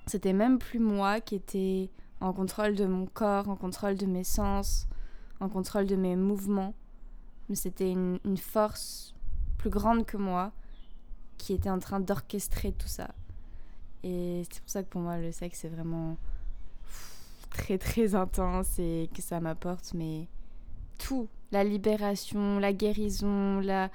c'était 0.07 0.33
même 0.33 0.59
plus 0.59 0.79
moi 0.79 1.21
qui 1.21 1.35
était 1.35 1.91
en 2.21 2.33
contrôle 2.33 2.75
de 2.75 2.85
mon 2.87 3.07
corps, 3.07 3.49
en 3.49 3.57
contrôle 3.57 3.97
de 3.97 4.07
mes 4.07 4.25
sens, 4.25 4.87
en 5.41 5.49
contrôle 5.49 5.87
de 5.87 5.97
mes 5.97 6.17
mouvements. 6.17 6.75
Mais 7.49 7.57
c'était 7.57 7.91
une, 7.91 8.19
une 8.25 8.37
force 8.39 9.15
plus 9.59 9.71
grande 9.71 10.07
que 10.07 10.17
moi 10.17 10.53
qui 11.39 11.53
était 11.53 11.71
en 11.71 11.79
train 11.79 12.01
d'orchestrer 12.01 12.73
tout 12.73 12.89
ça. 12.89 13.09
Et 14.03 14.43
c'est 14.51 14.61
pour 14.61 14.71
ça 14.71 14.83
que 14.83 14.89
pour 14.89 15.01
moi, 15.01 15.19
le 15.19 15.33
sexe, 15.33 15.61
c'est 15.61 15.69
vraiment 15.69 16.17
très 17.55 17.79
très 17.79 18.15
intense 18.15 18.79
et 18.79 19.09
que 19.15 19.23
ça 19.23 19.41
m'apporte, 19.41 19.93
mais 19.95 20.29
tout. 20.99 21.29
La 21.53 21.65
libération, 21.65 22.59
la 22.59 22.73
guérison, 22.73 23.61
la 23.61 23.91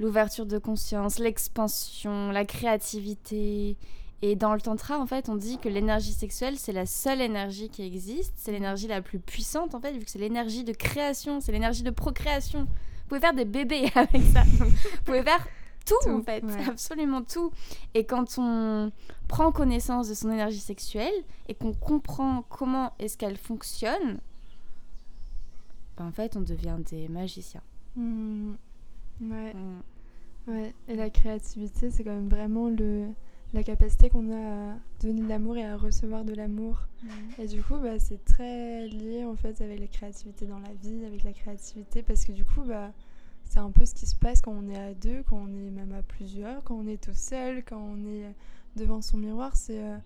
l'ouverture 0.00 0.46
de 0.46 0.58
conscience, 0.58 1.18
l'expansion, 1.18 2.30
la 2.30 2.44
créativité. 2.44 3.76
Et 4.22 4.34
dans 4.34 4.54
le 4.54 4.60
tantra, 4.60 4.98
en 4.98 5.06
fait, 5.06 5.28
on 5.28 5.36
dit 5.36 5.58
que 5.58 5.68
l'énergie 5.68 6.12
sexuelle, 6.12 6.58
c'est 6.58 6.72
la 6.72 6.86
seule 6.86 7.20
énergie 7.20 7.68
qui 7.68 7.82
existe. 7.82 8.32
C'est 8.36 8.52
l'énergie 8.52 8.88
la 8.88 9.02
plus 9.02 9.18
puissante, 9.18 9.74
en 9.74 9.80
fait, 9.80 9.92
vu 9.92 10.04
que 10.04 10.10
c'est 10.10 10.18
l'énergie 10.18 10.64
de 10.64 10.72
création, 10.72 11.40
c'est 11.40 11.52
l'énergie 11.52 11.82
de 11.82 11.90
procréation. 11.90 12.60
Vous 12.60 13.08
pouvez 13.08 13.20
faire 13.20 13.34
des 13.34 13.44
bébés 13.44 13.90
avec 13.94 14.22
ça. 14.32 14.42
Vous 14.42 15.04
pouvez 15.04 15.22
faire 15.22 15.46
tout, 15.84 15.94
Tout, 16.02 16.10
en 16.10 16.22
fait, 16.22 16.44
ouais. 16.44 16.64
absolument 16.68 17.22
tout. 17.22 17.52
Et 17.94 18.04
quand 18.04 18.38
on 18.38 18.92
prend 19.28 19.52
connaissance 19.52 20.08
de 20.08 20.14
son 20.14 20.30
énergie 20.30 20.60
sexuelle 20.60 21.12
et 21.48 21.54
qu'on 21.54 21.72
comprend 21.72 22.44
comment 22.48 22.92
est-ce 22.98 23.16
qu'elle 23.16 23.36
fonctionne, 23.36 24.18
ben, 25.96 26.06
en 26.06 26.12
fait, 26.12 26.36
on 26.36 26.40
devient 26.40 26.78
des 26.90 27.08
magiciens. 27.08 27.62
Mm. 27.96 28.52
Ouais. 29.22 29.54
Mm. 29.54 29.80
Ouais, 30.48 30.74
et 30.88 30.96
la 30.96 31.10
créativité, 31.10 31.90
c'est 31.90 32.02
quand 32.02 32.14
même 32.14 32.28
vraiment 32.28 32.68
le, 32.68 33.08
la 33.52 33.62
capacité 33.62 34.08
qu'on 34.08 34.30
a 34.32 34.72
à 34.72 34.76
donner 35.00 35.22
de 35.22 35.28
l'amour 35.28 35.56
et 35.56 35.64
à 35.64 35.76
recevoir 35.76 36.24
de 36.24 36.34
l'amour. 36.34 36.78
Et 37.38 37.46
du 37.46 37.62
coup, 37.62 37.76
bah, 37.76 37.98
c'est 37.98 38.24
très 38.24 38.86
lié 38.88 39.24
en 39.24 39.36
fait 39.36 39.60
avec 39.60 39.80
la 39.80 39.86
créativité 39.86 40.46
dans 40.46 40.58
la 40.58 40.72
vie, 40.82 41.04
avec 41.04 41.24
la 41.24 41.32
créativité, 41.32 42.02
parce 42.02 42.24
que 42.24 42.32
du 42.32 42.44
coup, 42.44 42.62
bah, 42.62 42.90
c'est 43.50 43.58
un 43.58 43.72
peu 43.72 43.84
ce 43.84 43.94
qui 43.94 44.06
se 44.06 44.14
passe 44.14 44.40
quand 44.40 44.52
on 44.52 44.68
est 44.68 44.78
à 44.78 44.94
deux, 44.94 45.24
quand 45.28 45.36
on 45.36 45.48
est 45.48 45.70
même 45.70 45.92
à 45.92 46.02
plusieurs, 46.02 46.62
quand 46.62 46.76
on 46.76 46.86
est 46.86 47.02
tout 47.02 47.14
seul, 47.14 47.64
quand 47.64 47.80
on 47.80 47.98
est 48.06 48.32
devant 48.76 49.02
son 49.02 49.16
miroir. 49.18 49.56
C'est 49.56 49.82
euh, 49.82 49.96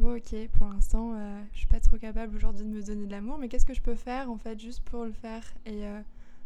bon, 0.00 0.16
ok, 0.16 0.34
pour 0.54 0.68
l'instant, 0.68 1.12
euh, 1.14 1.38
je 1.52 1.58
suis 1.58 1.66
pas 1.66 1.80
trop 1.80 1.98
capable 1.98 2.34
aujourd'hui 2.34 2.64
de 2.64 2.70
me 2.70 2.82
donner 2.82 3.04
de 3.04 3.10
l'amour, 3.10 3.36
mais 3.38 3.48
qu'est-ce 3.48 3.66
que 3.66 3.74
je 3.74 3.82
peux 3.82 3.94
faire 3.94 4.30
en 4.30 4.38
fait 4.38 4.58
juste 4.58 4.80
pour 4.84 5.04
le 5.04 5.12
faire? 5.12 5.42
Et 5.66 5.84
euh, 5.84 6.00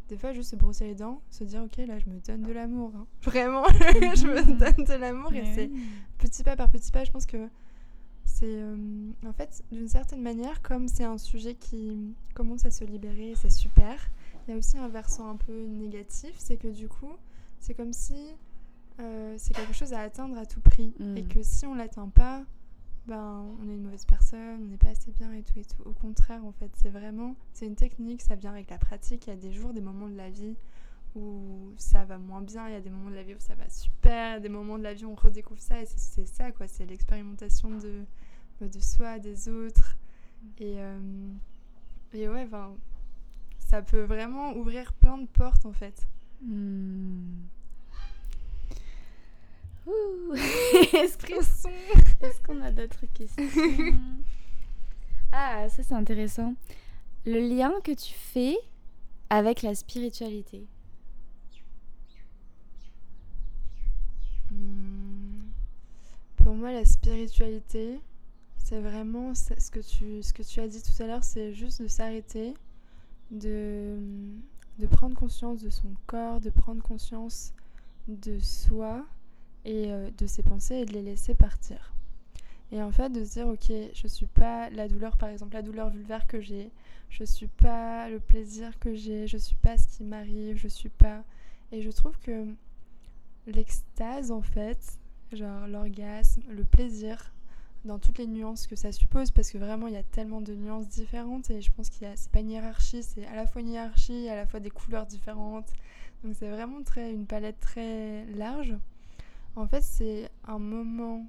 des 0.08 0.16
fois, 0.16 0.32
juste 0.32 0.50
se 0.50 0.56
brosser 0.56 0.88
les 0.88 0.96
dents, 0.96 1.20
se 1.30 1.44
dire, 1.44 1.62
ok, 1.62 1.76
là, 1.86 2.00
je 2.00 2.06
me 2.10 2.18
donne 2.18 2.42
de 2.42 2.52
l'amour. 2.52 2.90
hein. 2.96 3.06
Vraiment, 3.22 3.62
je 3.70 4.26
me 4.26 4.42
donne 4.58 4.84
de 4.84 4.94
l'amour 4.94 5.32
et 5.32 5.44
c'est 5.54 5.70
petit 6.18 6.42
pas 6.42 6.56
par 6.56 6.68
petit 6.70 6.90
pas, 6.90 7.04
je 7.04 7.12
pense 7.12 7.24
que 7.24 7.48
c'est 8.24 8.46
euh, 8.46 8.76
en 9.26 9.32
fait 9.32 9.62
d'une 9.70 9.86
certaine 9.88 10.22
manière 10.22 10.60
comme 10.62 10.88
c'est 10.88 11.04
un 11.04 11.18
sujet 11.18 11.54
qui 11.54 12.14
commence 12.34 12.64
à 12.66 12.72
se 12.72 12.84
libérer, 12.84 13.34
c'est 13.36 13.50
super. 13.50 14.10
Il 14.46 14.50
y 14.52 14.54
a 14.54 14.56
aussi 14.58 14.76
un 14.78 14.88
versant 14.88 15.28
un 15.30 15.36
peu 15.36 15.66
négatif, 15.66 16.34
c'est 16.38 16.56
que 16.56 16.68
du 16.68 16.88
coup, 16.88 17.12
c'est 17.60 17.74
comme 17.74 17.92
si 17.92 18.14
euh, 19.00 19.34
c'est 19.38 19.54
quelque 19.54 19.72
chose 19.72 19.92
à 19.92 20.00
atteindre 20.00 20.36
à 20.38 20.46
tout 20.46 20.60
prix 20.60 20.92
Mm. 20.98 21.16
et 21.16 21.24
que 21.24 21.42
si 21.42 21.64
on 21.66 21.74
l'atteint 21.74 22.08
pas, 22.08 22.44
ben, 23.06 23.44
on 23.60 23.68
est 23.68 23.74
une 23.74 23.82
mauvaise 23.82 24.04
personne, 24.04 24.62
on 24.62 24.66
n'est 24.66 24.76
pas 24.76 24.90
assez 24.90 25.10
bien 25.12 25.32
et 25.32 25.42
tout 25.42 25.58
et 25.58 25.64
tout. 25.64 25.82
Au 25.84 25.92
contraire, 25.92 26.44
en 26.44 26.52
fait, 26.52 26.70
c'est 26.76 26.90
vraiment, 26.90 27.34
c'est 27.52 27.66
une 27.66 27.74
technique, 27.76 28.22
ça 28.22 28.34
vient 28.36 28.52
avec 28.52 28.70
la 28.70 28.78
pratique. 28.78 29.26
Il 29.26 29.30
y 29.30 29.32
a 29.32 29.36
des 29.36 29.52
jours, 29.52 29.72
des 29.72 29.80
moments 29.80 30.08
de 30.08 30.16
la 30.16 30.30
vie 30.30 30.56
où 31.14 31.72
ça 31.76 32.04
va 32.04 32.16
moins 32.18 32.40
bien, 32.42 32.68
il 32.68 32.72
y 32.72 32.76
a 32.76 32.80
des 32.80 32.90
moments 32.90 33.10
de 33.10 33.16
la 33.16 33.22
vie 33.22 33.34
où 33.34 33.40
ça 33.40 33.54
va 33.54 33.68
super, 33.68 34.40
des 34.40 34.48
moments 34.48 34.78
de 34.78 34.82
la 34.84 34.94
vie 34.94 35.04
où 35.04 35.10
on 35.10 35.14
redécouvre 35.14 35.60
ça 35.60 35.80
et 35.82 35.86
c'est 35.86 36.26
ça, 36.26 36.52
quoi. 36.52 36.66
C'est 36.68 36.86
l'expérimentation 36.86 37.70
de, 37.70 38.04
de 38.66 38.80
soi, 38.80 39.18
des 39.18 39.48
autres. 39.48 39.96
Et, 40.58 40.76
euh, 40.78 40.98
et 42.14 42.28
ouais, 42.28 42.46
ben, 42.46 42.74
ça 43.72 43.80
peut 43.80 44.02
vraiment 44.02 44.52
ouvrir 44.52 44.92
plein 44.92 45.16
de 45.16 45.26
portes, 45.26 45.64
en 45.64 45.72
fait. 45.72 46.06
Hmm. 46.42 47.40
Est-ce 50.92 52.42
qu'on 52.42 52.60
a 52.60 52.70
d'autres 52.70 53.06
questions? 53.14 53.42
Ah, 55.34 55.66
ça 55.70 55.82
c'est 55.82 55.94
intéressant. 55.94 56.54
Le 57.24 57.40
lien 57.40 57.72
que 57.82 57.92
tu 57.92 58.12
fais 58.12 58.58
avec 59.30 59.62
la 59.62 59.74
spiritualité. 59.74 60.66
Hmm. 64.50 65.44
Pour 66.36 66.54
moi, 66.54 66.72
la 66.72 66.84
spiritualité, 66.84 67.98
c'est 68.58 68.80
vraiment 68.80 69.34
ce 69.34 69.70
que, 69.70 69.80
tu, 69.80 70.22
ce 70.22 70.34
que 70.34 70.42
tu 70.42 70.60
as 70.60 70.68
dit 70.68 70.82
tout 70.82 71.02
à 71.02 71.06
l'heure, 71.06 71.24
c'est 71.24 71.54
juste 71.54 71.80
de 71.80 71.88
s'arrêter, 71.88 72.52
de, 73.32 73.96
de 74.78 74.86
prendre 74.86 75.16
conscience 75.16 75.62
de 75.62 75.70
son 75.70 75.88
corps, 76.06 76.40
de 76.40 76.50
prendre 76.50 76.82
conscience 76.82 77.52
de 78.08 78.38
soi 78.38 79.04
et 79.64 79.90
euh, 79.92 80.10
de 80.18 80.26
ses 80.26 80.42
pensées 80.42 80.76
et 80.76 80.84
de 80.84 80.92
les 80.92 81.02
laisser 81.02 81.34
partir. 81.34 81.92
Et 82.70 82.82
en 82.82 82.90
fait, 82.90 83.10
de 83.10 83.22
se 83.24 83.32
dire, 83.32 83.48
ok, 83.48 83.70
je 83.92 84.06
suis 84.06 84.26
pas 84.26 84.70
la 84.70 84.88
douleur, 84.88 85.16
par 85.16 85.28
exemple, 85.28 85.54
la 85.54 85.62
douleur 85.62 85.90
vulvaire 85.90 86.26
que 86.26 86.40
j'ai, 86.40 86.70
je 87.10 87.24
suis 87.24 87.48
pas 87.48 88.08
le 88.08 88.18
plaisir 88.18 88.78
que 88.78 88.94
j'ai, 88.94 89.26
je 89.26 89.36
suis 89.36 89.56
pas 89.56 89.76
ce 89.76 89.88
qui 89.88 90.04
m'arrive, 90.04 90.56
je 90.56 90.68
suis 90.68 90.88
pas. 90.88 91.22
Et 91.70 91.82
je 91.82 91.90
trouve 91.90 92.18
que 92.20 92.46
l'extase, 93.46 94.30
en 94.30 94.40
fait, 94.40 94.98
genre 95.32 95.68
l'orgasme, 95.68 96.42
le 96.48 96.64
plaisir, 96.64 97.32
dans 97.84 97.98
toutes 97.98 98.18
les 98.18 98.26
nuances 98.26 98.66
que 98.66 98.76
ça 98.76 98.92
suppose, 98.92 99.30
parce 99.30 99.50
que 99.50 99.58
vraiment 99.58 99.88
il 99.88 99.94
y 99.94 99.98
a 99.98 100.02
tellement 100.02 100.40
de 100.40 100.54
nuances 100.54 100.88
différentes 100.88 101.50
et 101.50 101.60
je 101.60 101.72
pense 101.72 101.90
qu'il 101.90 102.06
y 102.06 102.10
a, 102.10 102.16
c'est 102.16 102.30
pas 102.30 102.40
une 102.40 102.50
hiérarchie, 102.50 103.02
c'est 103.02 103.26
à 103.26 103.34
la 103.34 103.46
fois 103.46 103.60
une 103.60 103.70
hiérarchie, 103.70 104.28
à 104.28 104.36
la 104.36 104.46
fois 104.46 104.60
des 104.60 104.70
couleurs 104.70 105.06
différentes. 105.06 105.72
Donc 106.22 106.36
c'est 106.38 106.48
vraiment 106.48 106.82
très, 106.82 107.12
une 107.12 107.26
palette 107.26 107.58
très 107.58 108.24
large. 108.26 108.76
En 109.56 109.66
fait, 109.66 109.82
c'est 109.82 110.30
un 110.46 110.58
moment, 110.58 111.26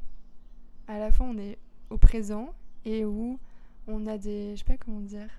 à 0.88 0.99
la 0.99 1.12
fois 1.12 1.26
on 1.26 1.38
est 1.38 1.58
au 1.89 1.97
présent 1.97 2.54
et 2.86 3.04
où 3.04 3.39
on 3.88 4.06
a 4.06 4.18
des, 4.18 4.51
je 4.56 4.60
sais 4.60 4.66
pas 4.66 4.78
comment 4.78 5.01
dire, 5.01 5.30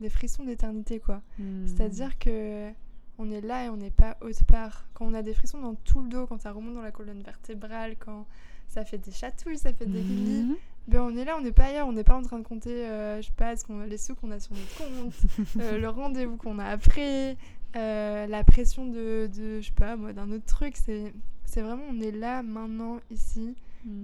des 0.00 0.10
frissons 0.10 0.44
d'éternité 0.44 1.00
quoi. 1.00 1.22
Hmm. 1.38 1.66
C'est-à-dire 1.66 2.18
que 2.18 2.70
on 3.18 3.30
est 3.30 3.40
là 3.40 3.64
et 3.64 3.68
on 3.68 3.76
n'est 3.76 3.90
pas 3.90 4.16
autre 4.20 4.44
part. 4.44 4.86
Quand 4.94 5.06
on 5.06 5.14
a 5.14 5.22
des 5.22 5.34
frissons 5.34 5.60
dans 5.60 5.74
tout 5.74 6.02
le 6.02 6.08
dos, 6.08 6.26
quand 6.26 6.40
ça 6.40 6.52
remonte 6.52 6.74
dans 6.74 6.82
la 6.82 6.92
colonne 6.92 7.22
vertébrale, 7.22 7.96
quand 7.98 8.26
ça 8.68 8.84
fait 8.84 8.98
des 8.98 9.12
chatouilles, 9.12 9.58
ça 9.58 9.72
fait 9.72 9.86
des 9.86 10.00
guillis, 10.00 10.42
mhm. 10.42 10.56
ben 10.88 11.00
on 11.02 11.16
est 11.16 11.24
là, 11.24 11.36
on 11.38 11.42
n'est 11.42 11.52
pas 11.52 11.64
ailleurs, 11.64 11.88
on 11.88 11.92
n'est 11.92 12.04
pas 12.04 12.16
en 12.16 12.22
train 12.22 12.38
de 12.38 12.44
compter, 12.44 12.86
euh, 12.86 13.20
je 13.20 13.26
sais 13.26 13.32
pas, 13.36 13.54
les 13.86 13.98
sous 13.98 14.14
qu'on 14.14 14.30
a 14.30 14.40
sur 14.40 14.54
notre 14.54 14.76
compte, 14.76 15.14
euh, 15.60 15.78
le 15.78 15.88
rendez-vous 15.88 16.36
qu'on 16.36 16.58
a 16.58 16.66
après, 16.66 17.36
euh, 17.76 18.26
la 18.26 18.44
pression 18.44 18.86
de, 18.86 19.28
de, 19.34 19.60
je 19.60 19.66
sais 19.66 19.72
pas 19.72 19.96
moi, 19.96 20.12
d'un 20.12 20.30
autre 20.30 20.46
truc. 20.46 20.76
C'est 20.76 21.12
c'est 21.44 21.62
vraiment, 21.62 21.84
on 21.90 22.00
est 22.00 22.12
là, 22.12 22.42
maintenant, 22.42 23.00
ici. 23.10 23.54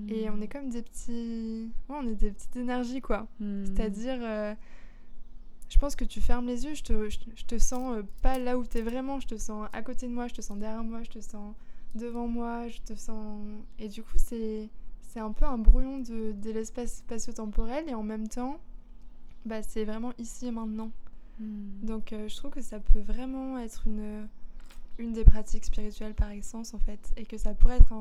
Et 0.09 0.31
on 0.31 0.41
est 0.41 0.49
comme 0.49 0.71
des 0.71 0.81
petits. 0.81 1.71
Ouais, 1.91 1.97
on 2.01 2.09
est 2.09 2.15
des 2.15 2.31
petites 2.31 2.57
énergies, 2.57 3.03
quoi. 3.03 3.27
Hmm. 3.39 3.65
C'est-à-dire. 3.67 4.19
Euh, 4.23 4.55
je 5.69 5.79
pense 5.79 5.97
que 5.97 6.05
tu 6.05 6.21
fermes 6.21 6.47
les 6.47 6.65
yeux, 6.65 6.75
je 6.75 6.85
te, 6.85 7.09
je, 7.11 7.45
te 7.47 7.59
sens 7.59 8.03
pas 8.23 8.39
là 8.39 8.57
où 8.57 8.65
tu 8.65 8.79
es 8.79 8.83
vraiment, 8.83 9.19
je 9.19 9.27
te 9.27 9.37
sens 9.37 9.69
à 9.73 9.83
côté 9.83 10.07
de 10.07 10.12
moi, 10.12 10.29
je 10.29 10.35
te 10.35 10.41
sens 10.41 10.57
derrière 10.57 10.85
moi, 10.85 11.03
je 11.03 11.11
te 11.11 11.19
sens 11.19 11.55
devant 11.95 12.26
moi, 12.28 12.68
je 12.68 12.80
te 12.80 12.95
sens. 12.95 13.40
Et 13.78 13.88
du 13.88 14.03
coup, 14.03 14.16
c'est 14.16 14.68
c'est 15.03 15.20
un 15.20 15.32
peu 15.32 15.45
un 15.45 15.59
brouillon 15.59 16.01
de, 16.01 16.32
de 16.32 16.51
l'espace 16.51 16.97
spatio-temporel 16.97 17.88
et 17.88 17.95
en 17.95 18.03
même 18.03 18.26
temps, 18.26 18.59
bah, 19.47 19.62
c'est 19.62 19.84
vraiment 19.84 20.12
ici 20.18 20.47
et 20.47 20.51
maintenant. 20.51 20.90
Hmm. 21.38 21.84
Donc 21.84 22.12
euh, 22.12 22.28
je 22.28 22.36
trouve 22.36 22.51
que 22.51 22.61
ça 22.61 22.80
peut 22.80 23.01
vraiment 23.01 23.59
être 23.59 23.86
une 23.86 24.28
une 24.99 25.12
des 25.12 25.24
pratiques 25.24 25.64
spirituelles 25.64 26.14
par 26.14 26.30
essence 26.30 26.74
en 26.74 26.78
fait 26.78 27.12
et 27.16 27.24
que 27.24 27.36
ça 27.36 27.53
pourrait 27.55 27.78
être 27.78 27.92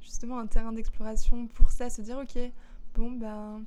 justement 0.00 0.38
un 0.38 0.46
terrain 0.46 0.72
d'exploration 0.72 1.48
pour 1.48 1.70
ça 1.70 1.90
se 1.90 2.00
dire 2.02 2.18
ok 2.18 2.38
bon 2.94 3.10
ben 3.10 3.64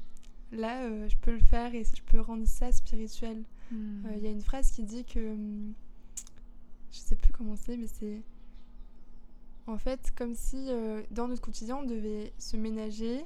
là 0.53 0.83
euh, 0.83 1.09
je 1.09 1.17
peux 1.17 1.31
le 1.31 1.39
faire 1.39 1.75
et 1.75 1.83
je 1.83 2.01
peux 2.03 2.21
rendre 2.21 2.47
ça 2.47 2.71
spirituel 2.71 3.43
hmm. 3.71 4.05
euh, 4.05 4.13
il 4.15 4.23
y 4.23 4.27
a 4.27 4.31
une 4.31 4.41
phrase 4.41 4.71
qui 4.71 4.83
dit 4.83 5.03
que 5.03 5.35
hmm, 5.35 5.73
je 6.91 6.97
sais 6.97 7.15
plus 7.17 7.33
comment 7.33 7.57
c'est 7.57 7.75
mais 7.75 7.87
c'est 7.87 8.21
en 9.67 9.77
fait 9.77 10.11
comme 10.15 10.35
si 10.35 10.67
euh, 10.69 11.01
dans 11.11 11.27
notre 11.27 11.41
quotidien 11.41 11.77
on 11.77 11.85
devait 11.85 12.33
se 12.37 12.57
ménager 12.57 13.25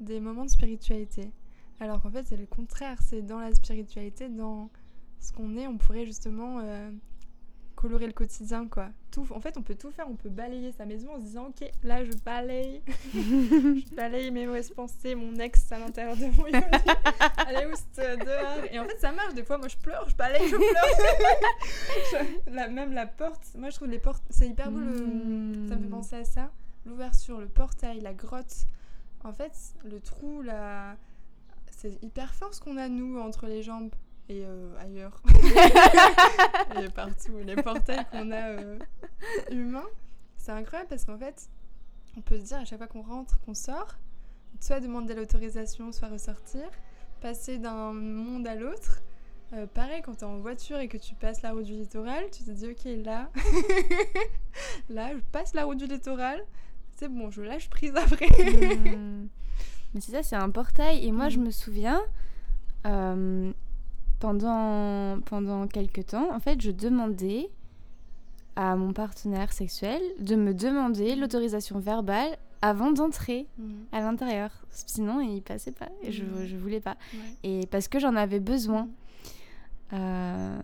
des 0.00 0.20
moments 0.20 0.44
de 0.44 0.50
spiritualité 0.50 1.30
alors 1.80 2.02
qu'en 2.02 2.10
fait 2.10 2.26
c'est 2.26 2.36
le 2.36 2.46
contraire 2.46 2.98
c'est 3.02 3.22
dans 3.22 3.38
la 3.38 3.52
spiritualité 3.54 4.28
dans 4.28 4.70
ce 5.20 5.32
qu'on 5.32 5.56
est 5.56 5.66
on 5.66 5.78
pourrait 5.78 6.06
justement 6.06 6.60
colorer 7.84 8.06
le 8.06 8.14
quotidien, 8.14 8.66
quoi. 8.66 8.88
Tout, 9.14 9.24
en 9.30 9.38
fait, 9.38 9.56
on 9.56 9.62
peut 9.62 9.76
tout 9.76 9.92
faire. 9.92 10.08
On 10.10 10.16
peut 10.16 10.28
balayer 10.28 10.72
sa 10.72 10.84
maison 10.86 11.12
en 11.14 11.18
se 11.18 11.22
disant, 11.22 11.46
ok, 11.46 11.70
là, 11.84 12.04
je 12.04 12.10
balaye. 12.24 12.82
je 13.14 13.94
balaye 13.94 14.32
mes 14.32 14.44
mauvaises 14.44 14.72
pensées, 14.72 15.14
mon 15.14 15.36
ex 15.36 15.70
à 15.70 15.78
l'intérieur 15.78 16.16
de 16.16 16.26
moi. 16.36 16.48
Allez, 17.46 17.66
où 17.66 17.76
c'est 17.92 18.16
dehors? 18.16 18.64
Et 18.72 18.80
en 18.80 18.84
fait, 18.86 18.98
ça 18.98 19.12
marche. 19.12 19.34
Des 19.34 19.44
fois, 19.44 19.58
moi, 19.58 19.68
je 19.68 19.76
pleure, 19.76 20.08
je 20.08 20.16
balaye, 20.16 20.48
je 20.48 20.56
pleure. 20.56 22.26
la, 22.48 22.66
même 22.66 22.92
la 22.92 23.06
porte. 23.06 23.54
Moi, 23.56 23.70
je 23.70 23.76
trouve 23.76 23.86
les 23.86 24.00
portes, 24.00 24.24
c'est 24.30 24.48
hyper 24.48 24.72
beau. 24.72 24.80
Le... 24.80 25.68
Ça 25.68 25.76
me 25.76 25.82
fait 25.82 25.88
penser 25.88 26.16
à 26.16 26.24
ça. 26.24 26.50
L'ouverture, 26.84 27.38
le 27.38 27.46
portail, 27.46 28.00
la 28.00 28.14
grotte. 28.14 28.66
En 29.22 29.32
fait, 29.32 29.52
le 29.84 30.00
trou, 30.00 30.42
la... 30.42 30.96
c'est 31.70 32.02
hyper 32.02 32.34
fort 32.34 32.52
ce 32.52 32.60
qu'on 32.60 32.78
a, 32.78 32.88
nous, 32.88 33.20
entre 33.20 33.46
les 33.46 33.62
jambes 33.62 33.90
et 34.28 34.44
euh, 34.44 34.74
ailleurs. 34.78 35.22
et 36.82 36.88
partout. 36.90 37.38
Les 37.44 37.56
portails 37.56 38.06
qu'on 38.10 38.30
a 38.30 38.50
euh, 38.50 38.78
humains, 39.50 39.86
c'est 40.36 40.52
incroyable 40.52 40.88
parce 40.88 41.04
qu'en 41.04 41.18
fait, 41.18 41.48
on 42.16 42.20
peut 42.20 42.38
se 42.38 42.44
dire 42.44 42.58
à 42.58 42.64
chaque 42.64 42.78
fois 42.78 42.86
qu'on 42.86 43.02
rentre, 43.02 43.38
qu'on 43.40 43.54
sort, 43.54 43.96
soit 44.60 44.80
demander 44.80 45.14
l'autorisation, 45.14 45.92
soit 45.92 46.08
ressortir, 46.08 46.64
passer 47.20 47.58
d'un 47.58 47.92
monde 47.92 48.46
à 48.46 48.54
l'autre. 48.54 49.02
Euh, 49.52 49.66
pareil, 49.66 50.02
quand 50.02 50.14
tu 50.14 50.20
es 50.20 50.24
en 50.24 50.38
voiture 50.38 50.78
et 50.78 50.88
que 50.88 50.96
tu 50.96 51.14
passes 51.14 51.42
la 51.42 51.52
route 51.52 51.64
du 51.64 51.74
littoral, 51.74 52.24
tu 52.32 52.44
te 52.44 52.50
dis 52.50 52.66
ok 52.66 53.04
là, 53.04 53.30
là 54.88 55.14
je 55.14 55.20
passe 55.32 55.54
la 55.54 55.64
route 55.64 55.78
du 55.78 55.86
littoral, 55.86 56.42
c'est 56.96 57.08
bon, 57.08 57.30
je 57.30 57.42
lâche 57.42 57.68
prise 57.68 57.94
après. 57.94 58.26
Hmm. 58.26 59.28
Mais 59.94 60.00
c'est 60.00 60.12
ça, 60.12 60.22
c'est 60.24 60.36
un 60.36 60.50
portail. 60.50 61.06
Et 61.06 61.12
moi, 61.12 61.28
je 61.28 61.38
hmm. 61.38 61.44
me 61.44 61.50
souviens, 61.50 62.02
pendant, 64.20 65.20
pendant 65.20 65.66
quelques 65.66 66.06
temps, 66.06 66.34
en 66.34 66.40
fait, 66.40 66.60
je 66.60 66.70
demandais 66.70 67.50
à 68.56 68.76
mon 68.76 68.92
partenaire 68.92 69.52
sexuel 69.52 70.00
de 70.20 70.36
me 70.36 70.54
demander 70.54 71.16
l'autorisation 71.16 71.78
verbale 71.78 72.38
avant 72.62 72.92
d'entrer 72.92 73.46
mhm. 73.58 73.86
à 73.92 74.00
l'intérieur. 74.00 74.50
Sinon, 74.70 75.20
il 75.20 75.42
passait 75.42 75.72
pas 75.72 75.88
et 76.02 76.12
je, 76.12 76.24
mhm. 76.24 76.46
je 76.46 76.56
voulais 76.56 76.80
pas. 76.80 76.96
Et 77.42 77.66
parce 77.70 77.88
que 77.88 77.98
j'en 77.98 78.16
avais 78.16 78.40
besoin. 78.40 78.84
Mhm. 78.84 78.90
Euh, 79.92 80.60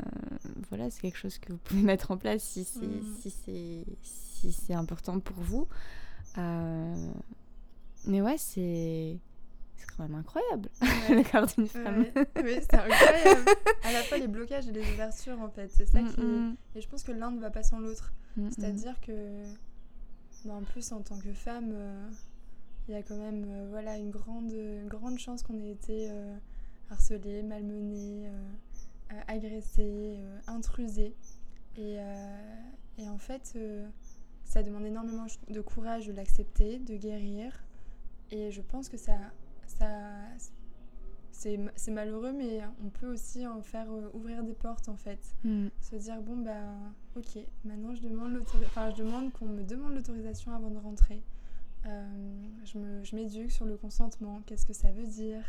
voilà, 0.70 0.90
c'est 0.90 1.02
quelque 1.02 1.18
chose 1.18 1.38
que 1.38 1.52
vous 1.52 1.58
pouvez 1.58 1.82
mettre 1.82 2.10
en 2.10 2.16
place 2.16 2.42
si 2.42 2.64
c'est 2.64 2.80
si 3.20 3.84
si 4.02 4.52
c'est 4.52 4.74
important 4.74 5.20
pour 5.20 5.36
vous. 5.36 5.68
Euh, 6.38 7.12
mais 8.06 8.22
ouais, 8.22 8.38
c'est 8.38 9.18
c'est 9.80 9.96
quand 9.96 10.02
même 10.02 10.14
incroyable, 10.14 10.68
le 11.08 11.22
corps 11.30 11.46
d'une 11.46 11.66
femme. 11.66 12.04
oui, 12.42 12.58
c'est 12.60 12.74
incroyable. 12.74 13.44
à 13.84 13.92
la 13.92 14.02
fois 14.02 14.18
les 14.18 14.28
blocages 14.28 14.68
et 14.68 14.72
les 14.72 14.92
ouvertures, 14.92 15.40
en 15.40 15.48
fait. 15.48 15.70
C'est 15.70 15.86
ça 15.86 16.02
mm, 16.02 16.08
qui. 16.14 16.20
Mm. 16.20 16.56
Et 16.76 16.80
je 16.80 16.88
pense 16.88 17.02
que 17.02 17.12
l'un 17.12 17.30
ne 17.30 17.40
va 17.40 17.50
pas 17.50 17.62
sans 17.62 17.78
l'autre. 17.78 18.12
Mm, 18.36 18.48
C'est-à-dire 18.50 19.00
que. 19.00 19.44
Bah, 20.44 20.54
en 20.54 20.62
plus, 20.62 20.92
en 20.92 21.02
tant 21.02 21.18
que 21.18 21.32
femme, 21.32 21.70
euh, 21.72 22.08
il 22.88 22.94
y 22.94 22.96
a 22.96 23.02
quand 23.02 23.16
même 23.16 23.44
euh, 23.46 23.66
voilà, 23.70 23.98
une 23.98 24.10
grande, 24.10 24.52
grande 24.86 25.18
chance 25.18 25.42
qu'on 25.42 25.58
ait 25.58 25.70
été 25.70 26.08
euh, 26.10 26.36
harcelée, 26.90 27.42
malmenée, 27.42 28.30
agressée, 29.28 30.18
intrusée. 30.46 31.14
Et, 31.76 31.96
et, 32.98 33.08
en 33.08 33.18
fait, 33.18 33.56
ça 34.44 34.62
demande 34.62 34.84
énormément 34.84 35.26
de 35.48 35.60
courage 35.60 36.06
de 36.06 36.12
l'accepter, 36.12 36.78
de 36.78 36.96
guérir. 36.96 37.64
Et 38.30 38.50
je 38.50 38.60
pense 38.60 38.88
que 38.88 38.96
ça 38.96 39.14
c'est 41.32 41.90
malheureux, 41.90 42.32
mais 42.32 42.60
on 42.84 42.90
peut 42.90 43.06
aussi 43.06 43.46
en 43.46 43.62
faire 43.62 43.90
euh, 43.90 44.10
ouvrir 44.12 44.42
des 44.44 44.52
portes 44.52 44.88
en 44.88 44.96
fait. 44.96 45.20
Hmm. 45.44 45.68
Se 45.80 45.96
dire, 45.96 46.20
bon, 46.20 46.36
bah, 46.36 46.52
ok, 47.16 47.38
maintenant 47.64 47.94
je 47.94 48.02
demande, 48.02 48.38
enfin, 48.66 48.90
je 48.90 48.96
demande 49.02 49.32
qu'on 49.32 49.46
me 49.46 49.62
demande 49.62 49.94
l'autorisation 49.94 50.52
avant 50.52 50.70
de 50.70 50.78
rentrer. 50.78 51.22
euh, 51.86 52.06
je 52.64 53.16
m'éduque 53.16 53.50
sur 53.50 53.64
le 53.64 53.76
consentement, 53.78 54.42
qu'est-ce 54.44 54.66
que 54.66 54.74
ça 54.74 54.92
veut 54.92 55.06
dire, 55.06 55.42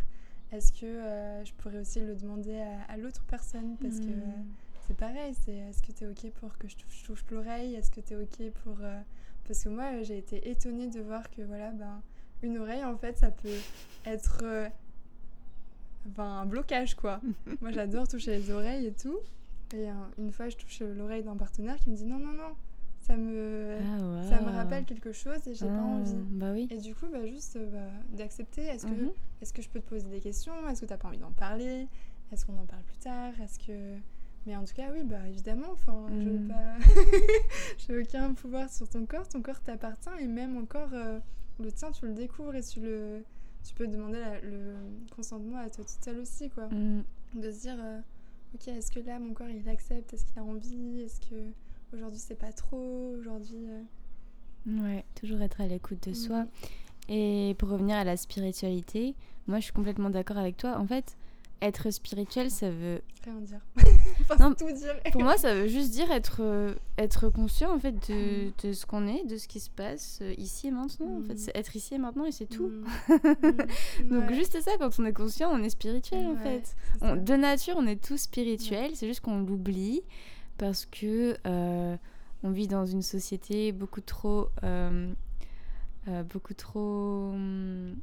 est-ce 0.53 0.71
que 0.71 0.85
euh, 0.85 1.43
je 1.43 1.53
pourrais 1.55 1.79
aussi 1.79 1.99
le 1.99 2.15
demander 2.15 2.57
à, 2.61 2.83
à 2.93 2.95
l'autre 2.97 3.25
personne, 3.25 3.75
parce 3.81 3.99
que 3.99 4.05
Hmm. 4.05 4.45
c'est 4.87 4.95
pareil, 4.97 5.33
c'est 5.43 5.55
est-ce 5.55 5.81
que 5.83 5.91
tu 5.91 6.05
es 6.05 6.07
ok 6.07 6.31
pour 6.39 6.57
que 6.57 6.67
je 6.69 6.77
touche, 6.77 7.25
l'oreille, 7.31 7.75
est-ce 7.75 7.91
que 7.91 7.99
tu 8.01 8.13
es 8.13 8.15
ok 8.17 8.51
pour... 8.63 8.77
Parce 9.47 9.63
que 9.63 9.69
moi, 9.69 10.01
j'ai 10.03 10.17
été 10.19 10.49
étonnée 10.49 10.87
de 10.87 11.01
voir 11.01 11.29
que, 11.29 11.41
voilà, 11.41 11.71
ben, 11.71 12.01
une 12.43 12.57
oreille, 12.57 12.83
en 12.83 12.97
fait, 12.97 13.17
ça 13.17 13.31
peut 13.31 13.49
être... 14.05 14.39
euh, 14.43 14.67
un 16.17 16.45
blocage, 16.45 16.95
quoi. 16.95 17.21
moi, 17.61 17.71
j'adore 17.71 18.07
toucher 18.07 18.31
les 18.37 18.51
oreilles 18.51 18.87
et 18.87 18.91
tout. 18.93 19.19
Et 19.73 19.89
euh, 19.89 19.93
une 20.17 20.31
fois, 20.31 20.49
je 20.49 20.57
touche 20.57 20.81
l'oreille 20.81 21.23
d'un 21.23 21.37
partenaire 21.37 21.77
qui 21.77 21.89
me 21.89 21.95
dit 21.95 22.05
non, 22.05 22.17
non, 22.19 22.33
non, 22.33 22.55
ça 22.99 23.15
me, 23.15 23.77
Ah, 23.81 24.23
ça 24.29 24.41
me 24.41 24.49
rappelle 24.49 24.83
quelque 24.85 25.11
chose 25.13 25.47
et 25.47 25.53
j'ai 25.53 25.67
pas 25.67 25.75
Ah, 25.77 25.85
envie. 25.85 26.15
Bah 26.31 26.51
oui. 26.51 26.67
Et 26.71 26.77
du 26.77 26.93
coup, 26.95 27.05
bah, 27.11 27.25
juste 27.27 27.55
euh, 27.55 27.69
bah, 27.71 27.91
d'accepter. 28.17 28.63
Est-ce 28.63 28.85
que, 28.85 28.91
Mhm. 28.91 29.11
est 29.41 29.53
que 29.53 29.61
je 29.61 29.69
peux 29.69 29.79
te 29.79 29.87
poser 29.87 30.07
des 30.09 30.19
questions? 30.19 30.53
Est-ce 30.67 30.81
que 30.81 30.85
t'as 30.87 30.97
pas 30.97 31.07
envie 31.07 31.17
d'en 31.19 31.31
parler? 31.31 31.87
Est-ce 32.31 32.45
qu'on 32.45 32.57
en 32.59 32.65
parle 32.65 32.83
plus 32.83 32.97
tard? 32.97 33.31
Est-ce 33.41 33.59
que... 33.59 33.95
Mais 34.47 34.55
en 34.55 34.63
tout 34.65 34.73
cas, 34.73 34.91
oui, 34.91 35.03
bah 35.03 35.27
évidemment, 35.29 35.67
enfin, 35.71 36.07
je 36.09 36.15
veux 36.29 36.39
Mhm. 36.39 36.47
pas... 36.47 36.77
J'ai 37.77 38.01
aucun 38.01 38.33
pouvoir 38.33 38.69
sur 38.69 38.89
ton 38.89 39.05
corps. 39.05 39.27
Ton 39.29 39.41
corps 39.41 39.61
t'appartient 39.61 40.09
et 40.19 40.27
même 40.27 40.57
encore, 40.57 40.89
euh, 40.93 41.19
le 41.59 41.71
tien, 41.71 41.91
tu 41.91 42.05
le 42.07 42.13
découvres 42.13 42.55
et 42.55 42.61
tu 42.63 42.79
le... 42.79 43.23
Tu 43.63 43.75
peux 43.75 43.87
demander 43.87 44.19
la- 44.19 44.41
le 44.41 44.73
consentement 45.15 45.57
à 45.57 45.69
toi 45.69 45.83
toute 45.85 46.03
seule 46.03 46.19
aussi, 46.19 46.49
quoi. 46.49 46.67
Mm. 46.69 47.03
De 47.35 47.51
se 47.51 47.61
dire, 47.61 47.75
euh, 47.79 47.99
ok, 48.55 48.67
est-ce 48.69 48.91
que 48.91 48.99
là, 49.01 49.19
mon 49.19 49.33
corps, 49.33 49.49
il 49.49 49.67
accepte? 49.69 50.13
Est-ce 50.13 50.25
qu'il 50.25 50.39
a 50.39 50.43
envie? 50.43 51.01
Est-ce 51.01 51.21
que 51.21 51.35
aujourd'hui, 51.93 52.19
c'est 52.19 52.35
pas 52.39 52.51
trop? 52.51 53.13
Aujourd'hui... 53.19 53.65
euh, 53.69 53.83
Ouais, 54.83 55.05
toujours 55.15 55.41
être 55.41 55.61
à 55.61 55.67
l'écoute 55.67 56.07
de 56.07 56.13
soi. 56.13 56.43
mm. 56.43 56.47
Et 57.09 57.55
pour 57.59 57.69
revenir 57.69 57.97
à 57.97 58.03
la 58.03 58.15
spiritualité, 58.17 59.15
moi 59.47 59.59
je 59.59 59.65
suis 59.65 59.73
complètement 59.73 60.09
d'accord 60.09 60.37
avec 60.37 60.57
toi. 60.57 60.77
En 60.79 60.85
fait, 60.87 61.17
être 61.61 61.91
spirituel, 61.91 62.49
ça 62.49 62.69
veut. 62.71 63.01
Rien 63.23 63.35
dire. 63.41 63.59
enfin, 64.21 64.35
Non, 64.49 64.55
tout 64.55 64.71
dire. 64.71 64.95
Pour 65.11 65.21
moi, 65.21 65.37
ça 65.37 65.53
veut 65.53 65.67
juste 65.67 65.91
dire 65.91 66.11
être, 66.11 66.37
euh, 66.41 66.73
être 66.97 67.29
conscient 67.29 67.73
en 67.73 67.77
fait 67.79 67.91
de, 68.11 68.51
de 68.63 68.73
ce 68.73 68.85
qu'on 68.87 69.07
est, 69.07 69.23
de 69.25 69.37
ce 69.37 69.47
qui 69.47 69.59
se 69.59 69.69
passe 69.69 70.19
euh, 70.23 70.33
ici 70.37 70.67
et 70.67 70.71
maintenant. 70.71 71.19
En 71.19 71.21
fait, 71.21 71.33
Mm. 71.33 71.37
c'est 71.37 71.55
être 71.55 71.75
ici 71.75 71.93
et 71.93 71.97
maintenant 71.99 72.25
et 72.25 72.31
c'est 72.31 72.47
tout. 72.47 72.67
Mm. 72.67 72.85
Mm. 74.03 74.09
Donc 74.09 74.29
Ouais. 74.29 74.35
juste 74.35 74.59
ça, 74.61 74.71
quand 74.79 74.99
on 74.99 75.05
est 75.05 75.13
conscient, 75.13 75.51
on 75.53 75.61
est 75.63 75.69
spirituel 75.69 76.25
en 76.25 76.33
Ouais, 76.33 76.61
fait. 76.61 76.75
On- 77.01 77.15
de 77.15 77.33
nature, 77.35 77.75
on 77.77 77.85
est 77.85 78.03
tous 78.03 78.17
spirituels, 78.17 78.91
c'est 78.95 79.07
juste 79.07 79.21
qu'on 79.21 79.39
l'oublie 79.41 80.01
parce 80.57 80.85
que 80.85 81.35
euh, 81.45 81.95
on 82.43 82.49
vit 82.49 82.67
dans 82.67 82.85
une 82.87 83.01
société 83.03 83.71
beaucoup 83.71 84.01
trop, 84.01 84.49
euh, 84.63 85.13
euh, 86.07 86.23
beaucoup 86.23 86.53
trop 86.55 87.29
hum, 87.33 87.95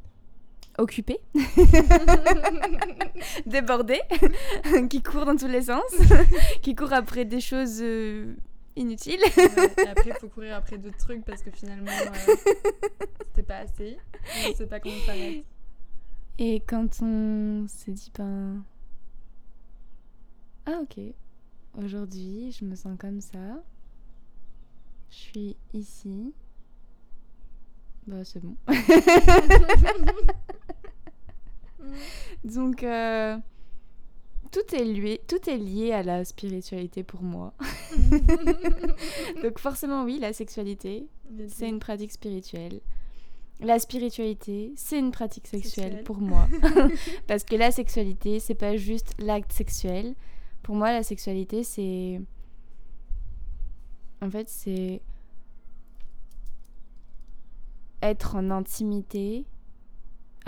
occupée, 0.78 1.18
débordée, 3.46 4.00
qui 4.90 5.02
court 5.02 5.26
dans 5.26 5.36
tous 5.36 5.48
les 5.48 5.62
sens, 5.62 5.82
qui 6.62 6.74
court 6.74 6.92
après 6.92 7.24
des 7.24 7.40
choses 7.40 7.80
euh, 7.82 8.34
inutiles. 8.76 9.20
Et 9.36 9.88
après, 9.88 10.10
il 10.10 10.16
faut 10.20 10.28
courir 10.28 10.56
après 10.56 10.78
d'autres 10.78 10.96
trucs 10.96 11.24
parce 11.24 11.42
que 11.42 11.50
finalement, 11.50 11.90
euh, 11.90 12.34
c'était 13.26 13.42
pas 13.42 13.58
assez. 13.58 13.98
On 14.48 14.54
sait 14.54 14.66
pas 14.66 14.80
comment 14.80 14.94
s'arrête. 15.04 15.44
Et 16.38 16.60
quand 16.60 17.02
on 17.02 17.66
s'est 17.66 17.92
dit, 17.92 18.12
ben. 18.16 18.62
Ah, 20.66 20.80
ok. 20.82 20.98
Aujourd'hui, 21.76 22.52
je 22.52 22.64
me 22.64 22.76
sens 22.76 22.96
comme 22.98 23.20
ça. 23.20 23.62
Je 25.10 25.16
suis 25.16 25.56
ici. 25.72 26.32
Bah, 28.06 28.24
c'est 28.24 28.40
bon. 28.40 28.56
Donc, 32.44 32.82
euh, 32.82 33.36
tout, 34.50 34.74
est 34.74 34.84
lié, 34.84 35.20
tout 35.26 35.48
est 35.48 35.56
lié 35.56 35.92
à 35.92 36.02
la 36.02 36.24
spiritualité 36.24 37.02
pour 37.02 37.22
moi. 37.22 37.54
Donc, 39.42 39.58
forcément, 39.58 40.04
oui, 40.04 40.18
la 40.20 40.32
sexualité, 40.32 41.06
c'est 41.48 41.68
une 41.68 41.78
pratique 41.78 42.12
spirituelle. 42.12 42.80
La 43.60 43.78
spiritualité, 43.80 44.72
c'est 44.76 44.98
une 44.98 45.10
pratique 45.10 45.48
sexuelle 45.48 45.84
Sexuelle. 45.84 46.04
pour 46.04 46.18
moi. 46.18 46.46
Parce 47.26 47.42
que 47.42 47.56
la 47.56 47.72
sexualité, 47.72 48.38
c'est 48.38 48.54
pas 48.54 48.76
juste 48.76 49.14
l'acte 49.18 49.52
sexuel. 49.52 50.14
Pour 50.62 50.76
moi, 50.76 50.92
la 50.92 51.02
sexualité, 51.02 51.64
c'est. 51.64 52.20
En 54.22 54.30
fait, 54.30 54.48
c'est. 54.48 55.00
Être 58.00 58.36
en 58.36 58.50
intimité 58.52 59.44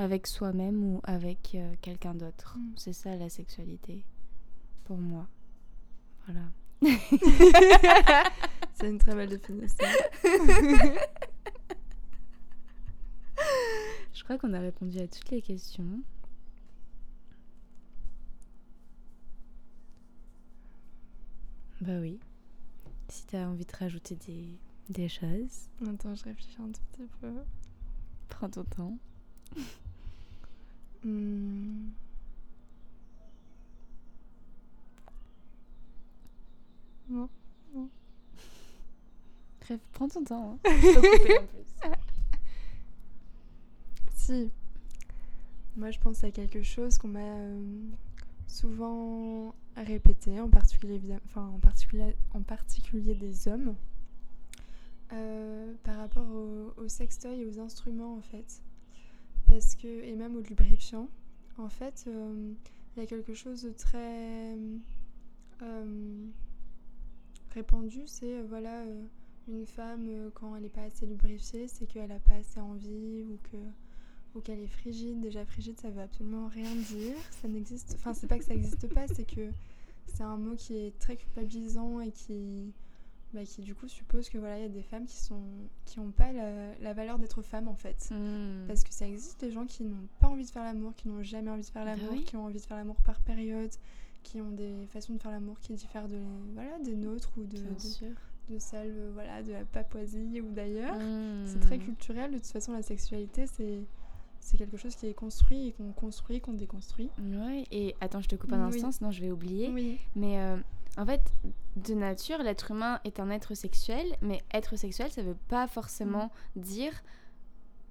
avec 0.01 0.27
soi-même 0.27 0.83
ou 0.83 1.01
avec 1.05 1.55
euh, 1.55 1.75
quelqu'un 1.83 2.15
d'autre. 2.15 2.57
Mm. 2.59 2.73
C'est 2.77 2.95
ça 2.95 3.15
la 3.17 3.29
sexualité. 3.29 4.03
Pour 4.85 4.97
moi. 4.97 5.29
Voilà. 6.27 6.47
C'est 8.75 8.89
une 8.89 8.97
très 8.99 9.15
belle 9.15 9.29
définition. 9.29 9.87
Je 14.15 14.25
crois 14.25 14.39
qu'on 14.39 14.55
a 14.55 14.61
répondu 14.61 14.99
à 14.99 15.07
toutes 15.07 15.29
les 15.31 15.43
questions. 15.43 16.01
Bah 21.83 21.99
oui. 22.01 22.19
Si 23.09 23.27
t'as 23.27 23.47
envie 23.47 23.67
de 23.67 23.77
rajouter 23.77 24.17
des, 24.17 24.49
des 24.89 25.11
choses, 25.11 25.69
Attends, 25.87 26.15
je 26.15 26.25
réfléchis 26.25 26.57
un 26.59 26.71
tout 26.73 26.81
petit 26.93 27.09
peu. 27.21 27.35
prends 28.31 28.49
ton 28.49 28.65
temps. 28.65 28.99
Hmm. 31.03 31.91
Non. 37.09 37.29
Bref, 39.61 39.81
prends 39.93 40.09
ton 40.09 40.25
temps. 40.25 40.59
hein. 40.65 40.71
Je 40.81 40.95
peux 41.01 41.19
couper 41.19 41.39
en 41.39 41.47
plus. 41.47 41.91
Si. 44.15 44.51
Moi, 45.77 45.91
je 45.91 45.99
pense 45.99 46.23
à 46.25 46.31
quelque 46.31 46.63
chose 46.63 46.99
qu'on 46.99 47.09
m'a 47.09 47.21
euh, 47.21 47.83
souvent 48.47 49.55
répété, 49.77 50.41
en 50.41 50.49
particulier, 50.49 51.17
enfin, 51.25 51.47
en 51.55 51.59
particulier, 51.59 52.15
en 52.35 52.43
particulier 52.43 53.15
des 53.15 53.49
hommes, 53.49 53.75
euh, 55.13 55.73
par 55.85 55.97
rapport 55.99 56.29
au, 56.29 56.75
au 56.77 56.89
sextoy 56.89 57.41
et 57.43 57.47
aux 57.47 57.59
instruments, 57.61 58.15
en 58.17 58.21
fait. 58.21 58.61
Parce 59.51 59.75
que, 59.75 59.89
et 59.89 60.15
même 60.15 60.37
au 60.37 60.41
lubrifiant, 60.41 61.09
en 61.59 61.69
fait, 61.69 62.05
euh, 62.07 62.53
il 62.97 63.01
y 63.01 63.03
a 63.03 63.07
quelque 63.07 63.35
chose 63.35 63.63
de 63.63 63.71
très 63.71 64.57
euh, 65.63 66.27
répandu, 67.53 68.03
c'est, 68.07 68.39
euh, 68.39 68.45
voilà, 68.49 68.85
une 69.49 69.67
femme, 69.67 70.09
quand 70.35 70.55
elle 70.55 70.63
n'est 70.63 70.69
pas 70.69 70.85
assez 70.85 71.05
lubrifiée, 71.05 71.67
c'est 71.67 71.87
qu'elle 71.87 72.11
n'a 72.11 72.21
pas 72.21 72.37
assez 72.37 72.61
envie 72.61 73.25
ou 73.25 73.39
que 73.51 73.57
ou 74.37 74.41
qu'elle 74.41 74.61
est 74.61 74.69
frigide. 74.69 75.21
Déjà 75.21 75.45
frigide, 75.45 75.79
ça 75.81 75.91
veut 75.91 76.03
absolument 76.03 76.47
rien 76.47 76.73
dire. 76.77 77.17
Ça 77.43 77.49
n'existe. 77.49 77.95
Enfin, 77.97 78.15
c'est 78.15 78.29
pas 78.29 78.39
que 78.39 78.45
ça 78.45 78.55
n'existe 78.55 78.87
pas, 78.95 79.09
c'est 79.09 79.25
que 79.25 79.51
c'est 80.07 80.23
un 80.23 80.37
mot 80.37 80.55
qui 80.55 80.77
est 80.77 80.97
très 81.01 81.17
culpabilisant 81.17 82.01
et 82.01 82.13
qui, 82.13 82.73
bah, 83.33 83.45
qui 83.45 83.61
du 83.63 83.75
coup 83.75 83.87
suppose 83.89 84.29
que 84.29 84.39
voilà, 84.39 84.59
il 84.59 84.63
y 84.63 84.67
a 84.67 84.69
des 84.69 84.83
femmes 84.83 85.07
qui 85.07 85.17
sont 85.17 85.41
qui 85.85 85.99
ont 86.01 86.11
pas 86.11 86.33
la, 86.33 86.75
la 86.81 86.93
valeur 86.93 87.19
d'être 87.19 87.43
femme 87.43 87.69
en 87.69 87.75
fait. 87.75 88.09
Hmm. 88.11 88.67
Parce 88.67 88.83
que 88.85 88.93
ça 88.93 89.07
existe 89.07 89.41
des 89.41 89.51
gens 89.53 89.67
qui 89.67 89.85
n'ont 89.85 90.09
pas 90.19 90.29
envie 90.29 90.45
de 90.45 90.51
faire 90.51 90.65
l'amour, 90.65 90.95
qui 90.97 91.09
n'ont 91.09 91.23
jamais 91.23 91.51
envie 91.51 91.63
de 91.63 91.67
faire 91.67 91.85
Bah 91.85 91.95
l'amour, 91.97 92.13
oui. 92.13 92.25
qui 92.25 92.37
ont 92.37 92.45
envie 92.45 92.59
de 92.61 92.65
faire 92.67 92.77
l'amour 92.77 92.97
par 93.03 93.21
période, 93.21 93.71
qui 94.23 94.41
ont 94.41 94.51
des 94.51 94.87
façons 94.89 95.15
de 95.15 95.19
faire 95.19 95.31
l'amour 95.31 95.61
qui 95.61 95.75
diffèrent 95.75 96.09
de 96.09 96.21
voilà 96.55 96.79
des 96.81 96.97
nôtres 96.97 97.31
ou 97.39 97.45
de, 97.45 97.59
de, 97.59 98.59
celles 98.59 98.91
euh, 98.91 99.11
voilà 99.15 99.43
de 99.43 99.53
la 99.53 99.65
Papouasie 99.65 100.41
ou 100.41 100.51
d'ailleurs. 100.51 100.97
Hmm. 100.99 101.47
C'est 101.47 101.61
très 101.61 101.79
culturel. 101.79 102.33
De 102.33 102.39
toute 102.39 102.47
façon, 102.49 102.73
la 102.73 102.83
sexualité, 102.83 103.47
c'est 103.47 103.85
c'est 104.43 104.57
quelque 104.57 104.79
chose 104.79 104.97
qui 104.97 105.07
est 105.07 105.13
construit 105.15 105.69
et 105.69 105.73
qu'on 105.73 105.93
construit, 105.93 106.41
qu'on 106.41 106.55
déconstruit. 106.55 107.11
Ouais, 107.21 107.65
et 107.71 107.95
attends, 108.01 108.23
je 108.23 108.29
te 108.29 108.37
coupe 108.37 108.53
un 108.55 108.69
Oui. 108.71 108.75
instant, 108.77 108.91
sinon 108.91 109.11
je 109.11 109.21
vais 109.21 109.31
oublier. 109.31 109.69
Oui. 109.71 109.99
Mais 110.17 110.41
euh, 110.41 110.57
en 110.99 111.07
fait, 111.07 111.23
de 111.77 111.95
nature, 111.95 112.39
l'être 112.43 112.71
humain 112.73 113.01
est 113.05 113.21
un 113.21 113.31
être 113.31 113.55
sexuel, 113.55 114.05
mais 114.23 114.43
être 114.53 114.77
sexuel, 114.77 115.11
ça 115.11 115.23
veut 115.23 115.37
pas 115.49 115.67
forcément 115.67 116.31
dire 116.57 116.93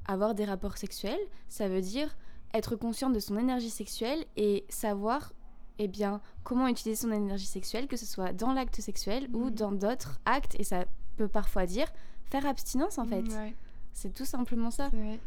avoir 0.05 0.35
des 0.35 0.45
rapports 0.45 0.77
sexuels. 0.77 1.19
Ça 1.47 1.67
veut 1.69 1.81
dire 1.81 2.15
être 2.53 2.75
conscient 2.75 3.09
de 3.09 3.19
son 3.19 3.37
énergie 3.37 3.69
sexuelle 3.69 4.25
et 4.35 4.65
savoir 4.69 5.33
eh 5.81 5.87
bien, 5.87 6.19
comment 6.43 6.67
utiliser 6.67 7.01
son 7.07 7.11
énergie 7.13 7.45
sexuelle, 7.45 7.87
que 7.87 7.95
ce 7.95 8.05
soit 8.05 8.33
dans 8.33 8.51
l'acte 8.51 8.81
sexuel 8.81 9.29
ou 9.33 9.45
Mhm. 9.45 9.51
dans 9.51 9.71
d'autres 9.71 10.19
actes. 10.25 10.55
Et 10.59 10.65
ça 10.65 10.83
peut 11.15 11.29
parfois 11.29 11.65
dire 11.65 11.87
faire 12.25 12.45
abstinence, 12.45 12.97
en 12.97 13.05
fait. 13.05 13.21
Ouais, 13.21 13.55
C'est 13.93 14.13
tout 14.13 14.25
simplement 14.25 14.71
ça. 14.71 14.89
vrai. 14.89 15.19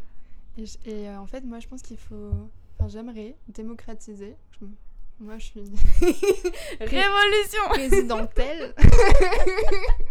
Et, 0.59 0.67
je- 0.67 0.79
et, 0.85 1.09
euh, 1.09 1.19
en 1.19 1.27
fait, 1.27 1.41
moi, 1.43 1.59
je 1.59 1.69
pense 1.69 1.81
qu'il 1.81 1.97
faut. 1.97 2.33
Enfin, 2.79 2.89
j'aimerais 2.89 3.35
démocratiser. 3.49 4.37
Je- 4.61 4.67
Moi, 5.23 5.39
je 5.39 5.45
suis 5.45 5.61
Révolution 6.81 7.63
présidentelle. 7.69 8.75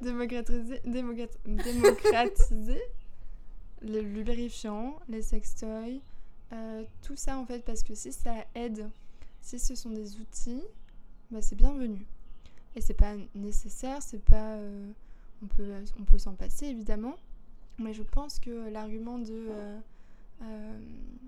démocratiser, 0.00 0.80
démocrat- 0.86 1.38
démocratiser 1.46 2.80
le 3.82 4.00
lubrifiant, 4.00 4.98
les 5.08 5.22
sextoys, 5.22 6.00
euh, 6.52 6.84
tout 7.02 7.16
ça 7.16 7.36
en 7.38 7.46
fait, 7.46 7.64
parce 7.64 7.82
que 7.82 7.94
si 7.94 8.12
ça 8.12 8.34
aide, 8.54 8.88
si 9.40 9.58
ce 9.58 9.74
sont 9.74 9.90
des 9.90 10.16
outils, 10.20 10.62
bah, 11.30 11.42
c'est 11.42 11.56
bienvenu. 11.56 12.06
Et 12.76 12.80
c'est 12.80 12.94
pas 12.94 13.14
nécessaire, 13.34 14.02
c'est 14.02 14.22
pas. 14.24 14.54
euh, 14.56 14.90
on 15.42 15.46
peut, 15.46 15.70
on 16.00 16.04
peut 16.04 16.18
s'en 16.18 16.34
passer 16.34 16.66
évidemment, 16.66 17.16
mais 17.78 17.92
je 17.92 18.02
pense 18.02 18.38
que 18.38 18.68
l'argument 18.70 19.18
de. 19.18 19.48
euh, 19.50 19.78
euh, 20.42 20.78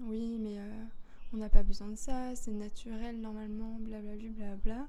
oui, 0.05 0.39
mais 0.41 0.59
euh, 0.59 0.85
on 1.30 1.30
n'a 1.41 1.49
pas 1.49 1.63
besoin 1.63 1.89
de 1.89 1.97
ça, 1.97 2.35
c'est 2.35 2.51
naturel 2.53 3.21
normalement, 3.21 3.77
blablabla, 3.81 4.29
blabla. 4.31 4.89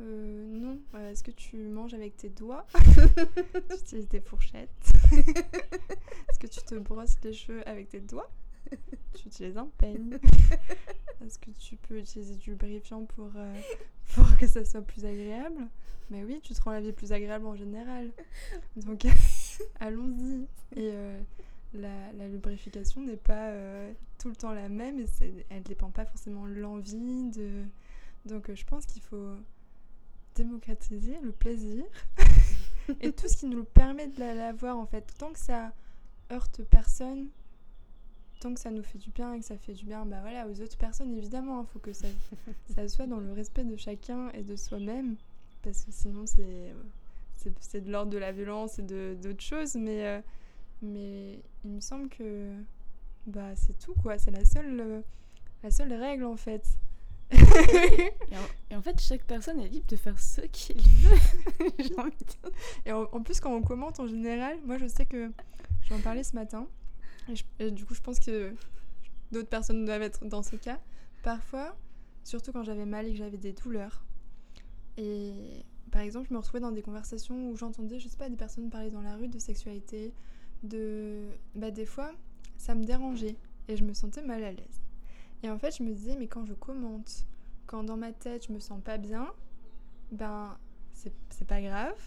Euh, 0.00 0.46
non, 0.48 0.80
Euh, 0.94 1.12
est-ce 1.12 1.22
que 1.22 1.30
tu 1.30 1.56
manges 1.68 1.94
avec 1.94 2.16
tes 2.16 2.28
doigts 2.28 2.66
Tu 2.74 3.74
utilises 3.80 4.08
des 4.08 4.20
fourchettes 4.20 4.92
Est-ce 5.12 6.38
que 6.40 6.48
tu 6.48 6.60
te 6.62 6.74
brosses 6.74 7.16
les 7.22 7.32
cheveux 7.32 7.66
avec 7.68 7.90
tes 7.90 8.00
doigts 8.00 8.28
Tu 9.14 9.28
utilises 9.28 9.56
un 9.56 9.68
peigne 9.78 10.18
Est-ce 11.24 11.38
que 11.38 11.50
tu 11.52 11.76
peux 11.76 11.98
utiliser 11.98 12.34
du 12.34 12.50
lubrifiant 12.50 13.04
pour, 13.04 13.30
euh, 13.36 13.54
pour 14.14 14.36
que 14.36 14.46
ça 14.48 14.64
soit 14.64 14.82
plus 14.82 15.04
agréable? 15.04 15.68
Mais 16.10 16.24
oui, 16.24 16.40
tu 16.42 16.52
te 16.54 16.60
rends 16.62 16.72
la 16.72 16.80
vie 16.80 16.92
plus 16.92 17.12
agréable 17.12 17.46
en 17.46 17.54
général. 17.54 18.10
Donc 18.76 19.06
allons-y. 19.80 20.40
Et 20.76 20.90
euh, 20.92 21.20
la, 21.72 22.12
la 22.14 22.26
lubrification 22.28 23.00
n'est 23.02 23.16
pas 23.16 23.52
tout 24.24 24.30
le 24.30 24.36
temps 24.36 24.54
la 24.54 24.70
même 24.70 24.98
et 25.00 25.06
elle 25.50 25.62
dépend 25.64 25.90
pas 25.90 26.06
forcément 26.06 26.46
de 26.48 26.54
l'envie. 26.54 27.24
De... 27.30 27.62
Donc 28.24 28.48
euh, 28.48 28.54
je 28.54 28.64
pense 28.64 28.86
qu'il 28.86 29.02
faut 29.02 29.34
démocratiser 30.34 31.18
le 31.22 31.30
plaisir 31.30 31.84
et 33.02 33.12
tout 33.12 33.28
ce 33.28 33.36
qui 33.36 33.46
nous 33.46 33.64
permet 33.64 34.08
de 34.08 34.18
la- 34.18 34.34
l'avoir 34.34 34.78
en 34.78 34.86
fait. 34.86 35.12
Tant 35.18 35.30
que 35.30 35.38
ça 35.38 35.74
heurte 36.32 36.62
personne, 36.64 37.28
tant 38.40 38.54
que 38.54 38.60
ça 38.60 38.70
nous 38.70 38.82
fait 38.82 38.96
du 38.96 39.10
bien 39.10 39.34
et 39.34 39.40
que 39.40 39.44
ça 39.44 39.58
fait 39.58 39.74
du 39.74 39.84
bien 39.84 40.06
bah 40.06 40.20
voilà, 40.22 40.48
aux 40.48 40.58
autres 40.62 40.78
personnes 40.78 41.14
évidemment, 41.14 41.60
il 41.60 41.66
faut 41.66 41.78
que 41.80 41.92
ça, 41.92 42.08
ça 42.74 42.88
soit 42.88 43.06
dans 43.06 43.20
le 43.20 43.30
respect 43.34 43.64
de 43.64 43.76
chacun 43.76 44.30
et 44.30 44.42
de 44.42 44.56
soi-même 44.56 45.16
parce 45.62 45.84
que 45.84 45.92
sinon 45.92 46.24
c'est 46.26 46.74
c'est- 47.34 47.52
c'est 47.60 47.80
de 47.82 47.92
l'ordre 47.92 48.10
de 48.10 48.16
la 48.18 48.32
violence 48.32 48.78
et 48.78 48.82
de- 48.82 49.18
d'autres 49.22 49.42
choses 49.42 49.74
mais, 49.74 50.06
euh, 50.06 50.20
mais 50.80 51.40
il 51.64 51.72
me 51.72 51.80
semble 51.80 52.08
que 52.08 52.54
bah 53.26 53.54
c'est 53.56 53.78
tout 53.78 53.94
quoi, 53.94 54.18
c'est 54.18 54.30
la 54.30 54.44
seule, 54.44 54.80
euh, 54.80 55.00
la 55.62 55.70
seule 55.70 55.92
règle 55.92 56.24
en 56.24 56.36
fait. 56.36 56.66
Et 57.32 58.36
en, 58.36 58.46
et 58.70 58.76
en 58.76 58.82
fait, 58.82 59.00
chaque 59.00 59.24
personne 59.24 59.58
est 59.60 59.68
libre 59.68 59.86
de 59.86 59.96
faire 59.96 60.18
ce 60.20 60.42
qu'il 60.42 60.76
veut. 60.80 61.70
Et 62.86 62.92
en, 62.92 63.02
en 63.12 63.22
plus, 63.22 63.40
quand 63.40 63.52
on 63.52 63.62
commente 63.62 63.98
en 64.00 64.06
général, 64.06 64.58
moi 64.64 64.76
je 64.78 64.86
sais 64.86 65.06
que 65.06 65.32
j'en 65.88 65.98
parlais 66.00 66.22
ce 66.22 66.34
matin, 66.34 66.66
et, 67.28 67.36
je- 67.36 67.44
et 67.58 67.70
du 67.70 67.84
coup, 67.86 67.94
je 67.94 68.00
pense 68.02 68.20
que 68.20 68.52
d'autres 69.32 69.48
personnes 69.48 69.84
doivent 69.84 70.02
être 70.02 70.24
dans 70.26 70.42
ce 70.42 70.56
cas. 70.56 70.80
Parfois, 71.22 71.76
surtout 72.24 72.52
quand 72.52 72.62
j'avais 72.62 72.84
mal 72.86 73.06
et 73.06 73.12
que 73.12 73.16
j'avais 73.18 73.38
des 73.38 73.52
douleurs, 73.54 74.04
et 74.96 75.64
par 75.90 76.02
exemple, 76.02 76.28
je 76.28 76.34
me 76.34 76.38
retrouvais 76.38 76.60
dans 76.60 76.72
des 76.72 76.82
conversations 76.82 77.48
où 77.48 77.56
j'entendais, 77.56 77.98
je 77.98 78.08
sais 78.08 78.16
pas, 78.16 78.28
des 78.28 78.36
personnes 78.36 78.68
parler 78.70 78.90
dans 78.90 79.02
la 79.02 79.16
rue 79.16 79.28
de 79.28 79.38
sexualité, 79.38 80.12
de. 80.62 81.22
Bah, 81.54 81.70
des 81.70 81.86
fois, 81.86 82.12
ça 82.56 82.74
me 82.74 82.84
dérangeait 82.84 83.36
et 83.68 83.76
je 83.76 83.84
me 83.84 83.94
sentais 83.94 84.22
mal 84.22 84.42
à 84.44 84.52
l'aise. 84.52 84.82
Et 85.42 85.50
en 85.50 85.58
fait, 85.58 85.76
je 85.76 85.82
me 85.82 85.92
disais, 85.92 86.16
mais 86.18 86.26
quand 86.26 86.44
je 86.46 86.54
commente, 86.54 87.26
quand 87.66 87.84
dans 87.84 87.96
ma 87.96 88.12
tête 88.12 88.46
je 88.46 88.52
me 88.52 88.58
sens 88.58 88.80
pas 88.82 88.98
bien, 88.98 89.28
ben, 90.12 90.56
c'est 90.92 91.46
pas 91.46 91.60
grave. 91.60 91.98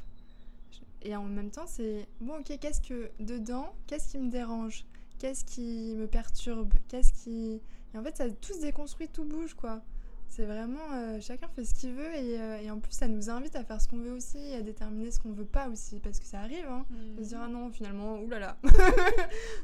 Et 1.03 1.15
en 1.15 1.23
même 1.23 1.51
temps, 1.51 1.67
c'est 1.67 2.07
bon, 2.21 2.39
ok, 2.39 2.57
qu'est-ce 2.59 2.81
que 2.81 3.11
dedans, 3.19 3.73
qu'est-ce 3.85 4.11
qui 4.11 4.17
me 4.17 4.29
dérange? 4.29 4.85
Qu'est-ce 5.19 5.45
qui 5.45 5.95
me 5.95 6.07
perturbe? 6.07 6.73
Qu'est-ce 6.87 7.13
qui. 7.13 7.61
Et 7.93 7.97
en 7.97 8.03
fait, 8.03 8.17
ça 8.17 8.29
tout 8.29 8.53
se 8.53 8.61
déconstruit, 8.61 9.07
tout 9.07 9.23
bouge, 9.23 9.53
quoi. 9.53 9.81
C'est 10.29 10.45
vraiment. 10.45 10.93
euh, 10.93 11.19
chacun 11.19 11.47
fait 11.47 11.65
ce 11.65 11.73
qu'il 11.73 11.93
veut 11.93 12.13
et, 12.13 12.39
euh, 12.39 12.61
et 12.61 12.69
en 12.69 12.79
plus, 12.79 12.93
ça 12.93 13.07
nous 13.07 13.29
invite 13.29 13.55
à 13.55 13.63
faire 13.63 13.81
ce 13.81 13.87
qu'on 13.87 13.97
veut 13.97 14.11
aussi, 14.11 14.53
à 14.53 14.61
déterminer 14.61 15.09
ce 15.11 15.19
qu'on 15.19 15.31
veut 15.31 15.45
pas 15.45 15.67
aussi, 15.69 15.99
parce 15.99 16.19
que 16.19 16.25
ça 16.25 16.41
arrive, 16.41 16.65
hein. 16.69 16.85
De 17.17 17.23
se 17.23 17.29
dire, 17.29 17.39
ah 17.41 17.47
non, 17.47 17.71
finalement, 17.71 18.19
oulala. 18.19 18.57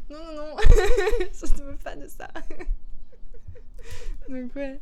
non, 0.09 0.18
non, 0.18 0.36
non, 0.36 0.55
je 0.64 1.61
ne 1.64 1.70
veux 1.70 1.78
pas 1.78 1.95
de 1.95 2.07
ça. 2.07 2.28
Donc, 4.30 4.55
ouais. 4.55 4.80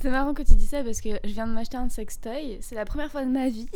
C'est 0.00 0.10
marrant 0.10 0.34
que 0.34 0.42
tu 0.42 0.54
dis 0.54 0.66
ça 0.66 0.82
parce 0.82 1.00
que 1.00 1.10
je 1.22 1.30
viens 1.30 1.46
de 1.46 1.52
m'acheter 1.52 1.76
un 1.76 1.88
sextoy. 1.88 2.58
C'est 2.60 2.74
la 2.74 2.84
première 2.84 3.10
fois 3.10 3.24
de 3.24 3.30
ma 3.30 3.48
vie. 3.48 3.68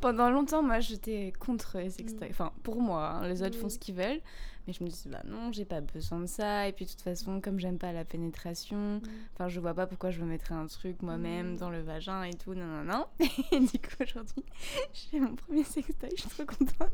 Pendant 0.00 0.28
longtemps, 0.28 0.62
moi, 0.62 0.80
j'étais 0.80 1.32
contre 1.38 1.78
les 1.78 1.90
sextoys. 1.90 2.28
Mm. 2.28 2.32
Enfin, 2.32 2.52
pour 2.64 2.80
moi, 2.80 3.10
hein, 3.10 3.28
les 3.28 3.42
autres 3.44 3.58
font 3.58 3.68
ce 3.68 3.78
qu'ils 3.78 3.94
veulent. 3.94 4.20
Mais 4.66 4.72
je 4.72 4.84
me 4.84 4.88
dis, 4.88 5.02
bah 5.08 5.22
non, 5.24 5.50
j'ai 5.50 5.64
pas 5.64 5.80
besoin 5.80 6.20
de 6.20 6.26
ça. 6.26 6.68
Et 6.68 6.72
puis, 6.72 6.84
de 6.84 6.90
toute 6.90 7.00
façon, 7.00 7.40
comme 7.40 7.58
j'aime 7.58 7.78
pas 7.78 7.92
la 7.92 8.04
pénétration, 8.04 9.00
enfin, 9.34 9.48
je 9.48 9.58
vois 9.58 9.74
pas 9.74 9.86
pourquoi 9.88 10.10
je 10.12 10.20
me 10.20 10.26
mettrais 10.26 10.54
un 10.54 10.66
truc 10.66 11.02
moi-même 11.02 11.54
Mm. 11.54 11.56
dans 11.56 11.70
le 11.70 11.80
vagin 11.82 12.22
et 12.22 12.34
tout. 12.34 12.54
Non, 12.54 12.64
non, 12.66 12.84
non. 12.84 13.06
Et 13.50 13.58
du 13.58 13.66
coup, 13.78 14.02
aujourd'hui, 14.02 14.44
j'ai 15.10 15.18
mon 15.18 15.34
premier 15.34 15.64
sextoy. 15.64 16.10
Je 16.16 16.20
suis 16.22 16.30
trop 16.30 16.44
contente. 16.44 16.92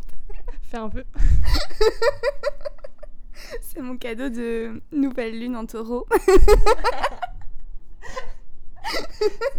Fais 0.62 0.79
un 0.79 0.89
peu. 0.89 1.05
C'est 3.61 3.81
mon 3.81 3.97
cadeau 3.97 4.29
de 4.31 4.83
nouvelle 4.93 5.39
lune 5.39 5.57
en 5.57 5.64
taureau. 5.66 6.07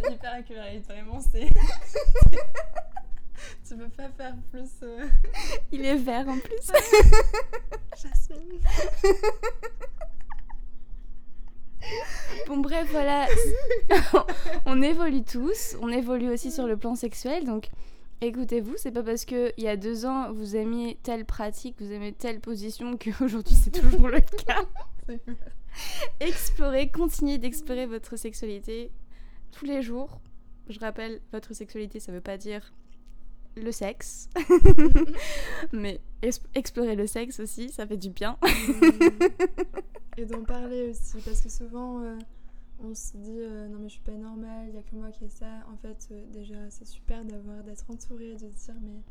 C'est 0.01 0.11
hyper 0.13 0.33
accurate, 0.33 0.81
vraiment, 0.87 1.19
c'est. 1.19 1.47
tu 3.67 3.75
peux 3.77 3.89
pas 3.89 4.09
faire 4.09 4.35
plus. 4.51 4.69
euh, 4.83 5.05
Il 5.71 5.85
est 5.85 5.95
vert 5.97 6.27
en 6.27 6.37
plus. 6.39 6.71
Jasmine. 8.01 8.59
Bon 12.47 12.57
bref, 12.57 12.87
voilà. 12.91 13.27
on 14.65 14.81
évolue 14.81 15.23
tous. 15.23 15.75
On 15.81 15.89
évolue 15.89 16.29
aussi 16.29 16.51
sur 16.51 16.67
le 16.67 16.77
plan 16.77 16.95
sexuel. 16.95 17.45
Donc 17.45 17.69
écoutez-vous, 18.21 18.75
c'est 18.77 18.91
pas 18.91 19.03
parce 19.03 19.25
que 19.25 19.53
il 19.57 19.63
y 19.63 19.67
a 19.67 19.77
deux 19.77 20.05
ans 20.05 20.31
vous 20.31 20.55
aimiez 20.55 20.97
telle 21.03 21.25
pratique, 21.25 21.75
vous 21.79 21.91
aimez 21.91 22.13
telle 22.13 22.39
position 22.41 22.97
qu'aujourd'hui 22.97 23.55
c'est 23.55 23.71
toujours 23.71 24.07
le 24.09 24.19
cas. 24.19 24.65
Explorez, 26.19 26.89
continuez 26.89 27.37
d'explorer 27.37 27.85
votre 27.85 28.17
sexualité 28.17 28.91
tous 29.51 29.65
les 29.65 29.81
jours. 29.81 30.19
Je 30.67 30.79
rappelle, 30.79 31.21
votre 31.31 31.53
sexualité, 31.55 31.99
ça 31.99 32.11
veut 32.11 32.21
pas 32.21 32.37
dire 32.37 32.73
le 33.63 33.71
sexe, 33.71 34.29
mais 35.73 35.99
explorer 36.55 36.95
le 36.95 37.07
sexe 37.07 37.39
aussi, 37.39 37.69
ça 37.69 37.85
fait 37.87 37.97
du 37.97 38.09
bien. 38.09 38.37
Et 40.17 40.25
d'en 40.25 40.43
parler 40.43 40.89
aussi, 40.89 41.17
parce 41.23 41.41
que 41.41 41.49
souvent 41.49 42.01
euh, 42.01 42.17
on 42.83 42.93
se 42.93 43.15
dit 43.17 43.39
euh, 43.39 43.67
non 43.69 43.79
mais 43.79 43.87
je 43.87 43.93
suis 43.93 44.01
pas 44.03 44.11
normale, 44.11 44.67
il 44.69 44.75
y 44.75 44.77
a 44.77 44.81
que 44.83 44.95
moi 44.95 45.11
qui 45.11 45.25
ai 45.25 45.29
ça. 45.29 45.65
En 45.71 45.77
fait, 45.77 46.07
euh, 46.11 46.25
déjà 46.33 46.69
c'est 46.69 46.85
super 46.87 47.23
d'avoir 47.23 47.63
d'être 47.63 47.85
entouré, 47.89 48.33
de 48.33 48.39
se 48.39 48.65
dire 48.65 48.75
mais 48.81 49.01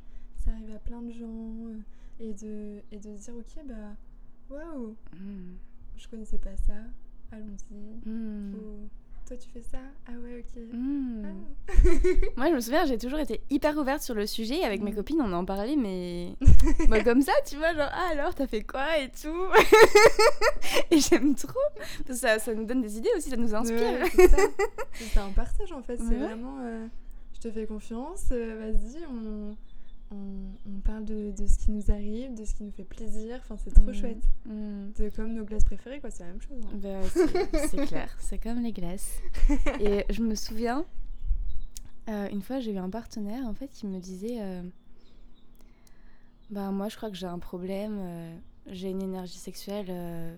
ça 0.44 0.50
arrive 0.50 0.74
à 0.74 0.78
plein 0.78 1.00
de 1.02 1.12
gens 1.12 1.54
et 2.20 2.34
de 2.34 2.82
et 2.92 2.98
de 2.98 3.16
se 3.16 3.24
dire 3.24 3.34
ok 3.36 3.64
bah 3.66 3.96
waouh, 4.50 4.96
Mm. 5.14 5.56
je 5.96 6.08
connaissais 6.08 6.38
pas 6.38 6.56
ça, 6.56 6.74
allons-y. 7.32 8.08
Mm. 8.08 8.54
Ou, 8.54 8.88
toi 9.28 9.36
tu 9.36 9.48
fais 9.50 9.60
ça, 9.60 9.78
ah 10.08 10.12
ouais 10.24 10.38
ok. 10.44 10.62
Mm. 10.72 11.22
Ah. 11.26 11.72
Moi, 12.38 12.48
je 12.48 12.54
me 12.54 12.60
souviens, 12.60 12.86
j'ai 12.86 12.96
toujours 12.98 13.18
été 13.18 13.40
hyper 13.50 13.76
ouverte 13.76 14.00
sur 14.02 14.14
le 14.14 14.26
sujet. 14.26 14.64
Avec 14.64 14.80
mes 14.82 14.92
Mm. 14.92 14.94
copines, 14.96 15.20
on 15.20 15.32
en 15.34 15.44
parlait, 15.44 15.76
mais 15.76 16.34
bah, 16.88 17.04
comme 17.04 17.20
ça, 17.22 17.32
tu 17.46 17.56
vois, 17.56 17.74
genre, 17.74 17.90
ah 17.92 18.08
alors, 18.12 18.34
t'as 18.34 18.46
fait 18.46 18.62
quoi 18.62 18.98
et 18.98 19.10
tout? 19.10 19.46
et 20.90 20.98
j'aime 20.98 21.34
trop. 21.34 21.52
Parce 22.06 22.20
que 22.20 22.26
ça, 22.26 22.38
ça 22.38 22.54
nous 22.54 22.64
donne 22.64 22.80
des 22.82 22.96
idées 22.98 23.10
aussi, 23.16 23.30
ça 23.30 23.36
nous 23.36 23.54
inspire. 23.54 23.78
Ouais, 23.80 24.10
c'est 24.14 24.28
ça. 24.28 24.36
C'est 24.94 25.18
un 25.20 25.30
partage 25.30 25.72
en 25.72 25.82
fait, 25.82 25.96
c'est 25.98 26.04
Ouais. 26.04 26.16
vraiment 26.16 26.58
euh, 26.62 26.86
je 27.34 27.40
te 27.40 27.50
fais 27.50 27.66
confiance, 27.66 28.24
euh, 28.32 28.58
vas-y, 28.72 29.04
on, 29.06 29.54
on, 30.10 30.50
on 30.66 30.80
parle 30.80 31.04
de, 31.04 31.30
de 31.32 31.46
ce 31.46 31.58
qui 31.58 31.70
nous 31.70 31.90
arrive, 31.90 32.34
de 32.34 32.44
ce 32.44 32.54
qui 32.54 32.62
nous 32.64 32.70
fait 32.72 32.84
plaisir, 32.84 33.36
enfin 33.42 33.56
c'est 33.62 33.70
trop 33.72 33.90
Mm. 33.90 33.94
chouette. 33.94 34.24
Mm. 34.46 34.88
C'est 34.94 35.14
comme 35.14 35.34
nos 35.34 35.44
glaces 35.44 35.64
préférées 35.64 36.00
quoi, 36.00 36.10
c'est 36.10 36.22
la 36.24 36.30
même 36.30 36.40
chose. 36.40 36.62
hein. 36.64 36.76
Bah, 36.76 37.02
c'est 37.68 37.86
clair, 37.86 38.16
c'est 38.18 38.38
comme 38.38 38.60
les 38.62 38.72
glaces. 38.72 39.18
Et 39.80 40.04
je 40.10 40.22
me 40.22 40.34
souviens, 40.34 40.84
euh, 42.08 42.28
une 42.30 42.40
fois, 42.42 42.58
j'ai 42.60 42.72
eu 42.72 42.78
un 42.78 42.88
partenaire 42.90 43.44
en 43.46 43.52
fait 43.54 43.68
qui 43.68 43.86
me 43.86 43.98
disait 44.00 44.38
euh, 44.40 44.62
Bah, 46.50 46.70
moi, 46.70 46.88
je 46.88 46.96
crois 46.96 47.10
que 47.10 47.16
j'ai 47.16 47.26
un 47.26 47.38
problème, 47.38 47.98
euh, 48.00 48.36
j'ai 48.66 48.88
une 48.90 49.02
énergie 49.02 49.36
sexuelle 49.38 49.86
euh, 49.90 50.34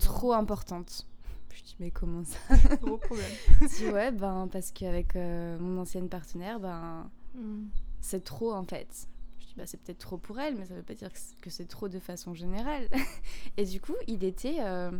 trop 0.00 0.32
importante. 0.32 1.06
Je 1.54 1.62
dis 1.62 1.76
Mais 1.78 1.90
comment 1.92 2.24
ça? 2.24 2.38
Gros 2.82 2.96
problème. 2.98 3.30
Je 3.62 3.66
dis 3.84 3.88
Ouais, 3.88 4.10
ben, 4.10 4.48
parce 4.50 4.72
qu'avec 4.72 5.14
mon 5.14 5.78
ancienne 5.78 6.08
partenaire, 6.08 6.58
ben, 6.60 7.08
Mm. 7.36 7.66
C'est 8.06 8.22
trop 8.24 8.52
en 8.52 8.64
fait. 8.64 9.08
Je 9.40 9.46
dis 9.46 9.54
bah 9.56 9.64
c'est 9.66 9.80
peut-être 9.80 9.98
trop 9.98 10.16
pour 10.16 10.38
elle, 10.38 10.54
mais 10.56 10.64
ça 10.64 10.74
veut 10.74 10.82
pas 10.82 10.94
dire 10.94 11.10
que 11.42 11.50
c'est- 11.50 11.64
trop 11.68 11.88
de 11.88 11.98
façon 11.98 12.34
générale. 12.34 12.88
et 13.56 13.64
du 13.64 13.80
coup, 13.80 13.94
il 14.06 14.22
était, 14.24 14.58
euh, 14.60 14.90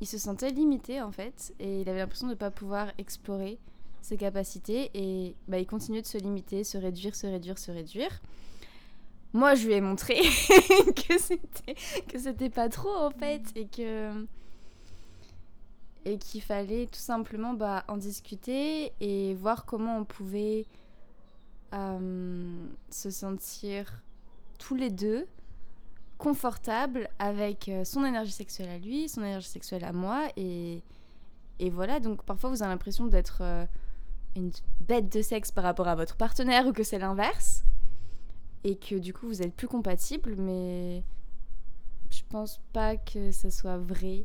il 0.00 0.06
se 0.08 0.18
sentait 0.18 0.50
limité 0.50 1.00
en 1.00 1.12
fait, 1.12 1.54
et 1.60 1.82
il 1.82 1.88
avait 1.88 2.00
l'impression 2.00 2.26
de 2.26 2.32
ne 2.32 2.36
pas 2.38 2.50
pouvoir 2.50 2.88
explorer 2.98 3.58
ses 4.02 4.16
capacités, 4.16 4.90
et 4.94 5.34
bah, 5.48 5.58
il 5.58 5.66
continuait 5.66 6.02
de 6.02 6.06
se 6.06 6.18
limiter, 6.18 6.64
se 6.64 6.76
réduire, 6.78 7.14
se 7.14 7.26
réduire, 7.26 7.58
se 7.58 7.70
réduire. 7.70 8.20
moi, 9.32 9.54
je 9.54 9.66
lui 9.66 9.74
ai 9.74 9.80
montré 9.80 10.16
que 11.08 11.18
c'était 11.18 11.74
que 12.08 12.18
c'était 12.18 12.50
pas 12.50 12.68
trop 12.68 12.94
en 12.94 13.10
fait 13.10 13.42
et 13.56 13.66
que 13.66 14.26
et 16.04 16.18
qu'il 16.18 16.42
fallait 16.42 16.86
tout 16.86 16.98
simplement 17.00 17.54
bah, 17.54 17.84
en 17.88 17.96
discuter 17.96 18.92
et 19.00 19.34
voir 19.34 19.64
comment 19.64 19.98
on 19.98 20.04
pouvait 20.04 20.66
euh, 21.74 22.66
se 22.90 23.10
sentir 23.10 24.02
tous 24.58 24.74
les 24.74 24.90
deux 24.90 25.26
confortables 26.18 27.08
avec 27.18 27.68
euh, 27.68 27.84
son 27.84 28.04
énergie 28.04 28.32
sexuelle 28.32 28.68
à 28.68 28.78
lui, 28.78 29.08
son 29.08 29.22
énergie 29.22 29.48
sexuelle 29.48 29.84
à 29.84 29.92
moi 29.92 30.28
et, 30.36 30.82
et 31.58 31.70
voilà. 31.70 32.00
Donc 32.00 32.22
parfois 32.24 32.50
vous 32.50 32.62
avez 32.62 32.70
l'impression 32.70 33.06
d'être 33.06 33.38
euh, 33.40 33.66
une 34.36 34.52
bête 34.80 35.12
de 35.12 35.20
sexe 35.20 35.50
par 35.50 35.64
rapport 35.64 35.88
à 35.88 35.96
votre 35.96 36.16
partenaire 36.16 36.66
ou 36.66 36.72
que 36.72 36.84
c'est 36.84 36.98
l'inverse 36.98 37.64
et 38.62 38.76
que 38.76 38.94
du 38.94 39.12
coup 39.12 39.26
vous 39.26 39.42
êtes 39.42 39.54
plus 39.54 39.68
compatibles. 39.68 40.36
Mais 40.36 41.02
je 42.10 42.22
pense 42.28 42.60
pas 42.72 42.96
que 42.96 43.32
ça 43.32 43.50
soit 43.50 43.78
vrai. 43.78 44.24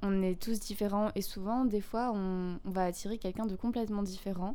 On 0.00 0.22
est 0.22 0.40
tous 0.40 0.60
différents 0.60 1.10
et 1.16 1.22
souvent, 1.22 1.64
des 1.64 1.80
fois, 1.80 2.12
on 2.14 2.58
va 2.64 2.84
attirer 2.84 3.18
quelqu'un 3.18 3.46
de 3.46 3.56
complètement 3.56 4.04
différent, 4.04 4.54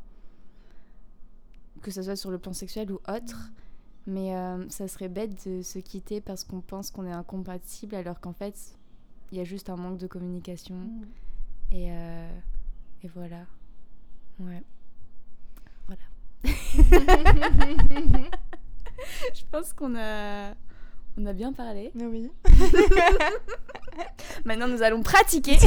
que 1.83 1.91
ce 1.91 2.01
soit 2.01 2.15
sur 2.15 2.31
le 2.31 2.39
plan 2.39 2.53
sexuel 2.53 2.91
ou 2.91 2.99
autre. 3.07 3.51
Mais 4.05 4.35
euh, 4.35 4.67
ça 4.69 4.87
serait 4.87 5.07
bête 5.07 5.47
de 5.47 5.61
se 5.61 5.79
quitter 5.79 6.19
parce 6.19 6.43
qu'on 6.43 6.61
pense 6.61 6.91
qu'on 6.91 7.05
est 7.05 7.11
incompatible 7.11 7.95
alors 7.95 8.19
qu'en 8.19 8.33
fait, 8.33 8.55
il 9.31 9.37
y 9.37 9.41
a 9.41 9.43
juste 9.43 9.69
un 9.69 9.75
manque 9.75 9.97
de 9.97 10.07
communication. 10.07 10.75
Mm. 10.75 11.03
Et, 11.71 11.91
euh, 11.91 12.39
et 13.03 13.07
voilà. 13.07 13.45
Ouais. 14.39 14.63
Voilà. 15.87 16.01
Je 19.33 19.43
pense 19.51 19.73
qu'on 19.73 19.95
a, 19.95 20.53
on 21.17 21.25
a 21.25 21.33
bien 21.33 21.53
parlé. 21.53 21.91
Oui. 21.95 22.29
Maintenant, 24.45 24.67
nous 24.67 24.81
allons 24.81 25.01
pratiquer. 25.01 25.57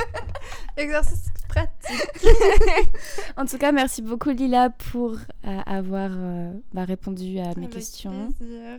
Exercice 0.76 1.30
pratique. 1.50 2.26
En 3.36 3.46
tout 3.46 3.58
cas, 3.58 3.72
merci 3.72 4.02
beaucoup 4.02 4.30
Lila 4.30 4.70
pour 4.70 5.12
euh, 5.46 5.58
avoir 5.66 6.10
euh, 6.12 6.52
bah, 6.72 6.84
répondu 6.84 7.38
à 7.38 7.54
mes 7.56 7.64
Avec 7.64 7.70
questions. 7.70 8.32
plaisir. 8.38 8.78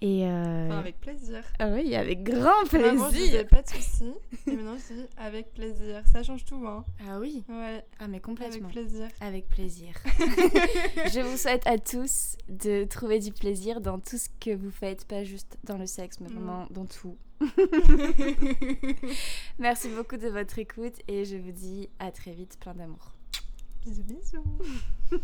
Et 0.00 0.24
euh, 0.26 0.66
Enfin, 0.68 0.78
avec 0.78 1.00
plaisir. 1.00 1.42
ah 1.58 1.70
oui, 1.70 1.96
avec 1.96 2.22
grand 2.22 2.62
Vraiment, 2.70 3.10
je 3.10 3.16
disais 3.16 3.44
plaisir. 3.44 3.48
pas 3.48 3.62
de 3.62 3.68
soucis. 3.68 4.12
Et 4.46 4.52
maintenant, 4.52 4.76
je 4.76 4.94
dis 4.94 5.06
avec 5.16 5.52
plaisir. 5.52 6.02
Ça 6.12 6.22
change 6.22 6.44
tout, 6.44 6.64
hein. 6.66 6.84
Ah 7.08 7.18
oui, 7.18 7.42
Ouais, 7.48 7.84
ah 7.98 8.06
mais 8.06 8.18
avec 8.18 8.22
complètement. 8.22 8.68
plaisir. 8.68 9.08
Avec 9.20 9.48
plaisir. 9.48 9.92
Je 10.18 11.20
vous 11.28 11.36
souhaite 11.36 11.66
à 11.66 11.78
tous 11.78 12.36
de 12.48 12.84
trouver 12.84 13.18
du 13.18 13.32
plaisir 13.32 13.80
dans 13.80 13.98
tout 13.98 14.18
ce 14.18 14.28
que 14.40 14.54
vous 14.54 14.70
faites, 14.70 15.04
pas 15.04 15.24
juste 15.24 15.58
dans 15.64 15.76
le 15.78 15.86
sexe, 15.86 16.20
mais 16.20 16.28
Mm. 16.28 16.32
vraiment 16.32 16.66
dans 16.70 16.86
tout. 16.86 17.16
Merci 19.58 19.88
beaucoup 19.88 20.16
de 20.16 20.28
votre 20.28 20.58
écoute 20.60 20.94
et 21.08 21.24
je 21.24 21.36
vous 21.36 21.52
dis 21.52 21.88
à 21.98 22.12
très 22.12 22.32
vite, 22.32 22.56
plein 22.60 22.74
d'amour. 22.74 23.12
bisous, 23.84 24.04
bisous. 24.04 25.18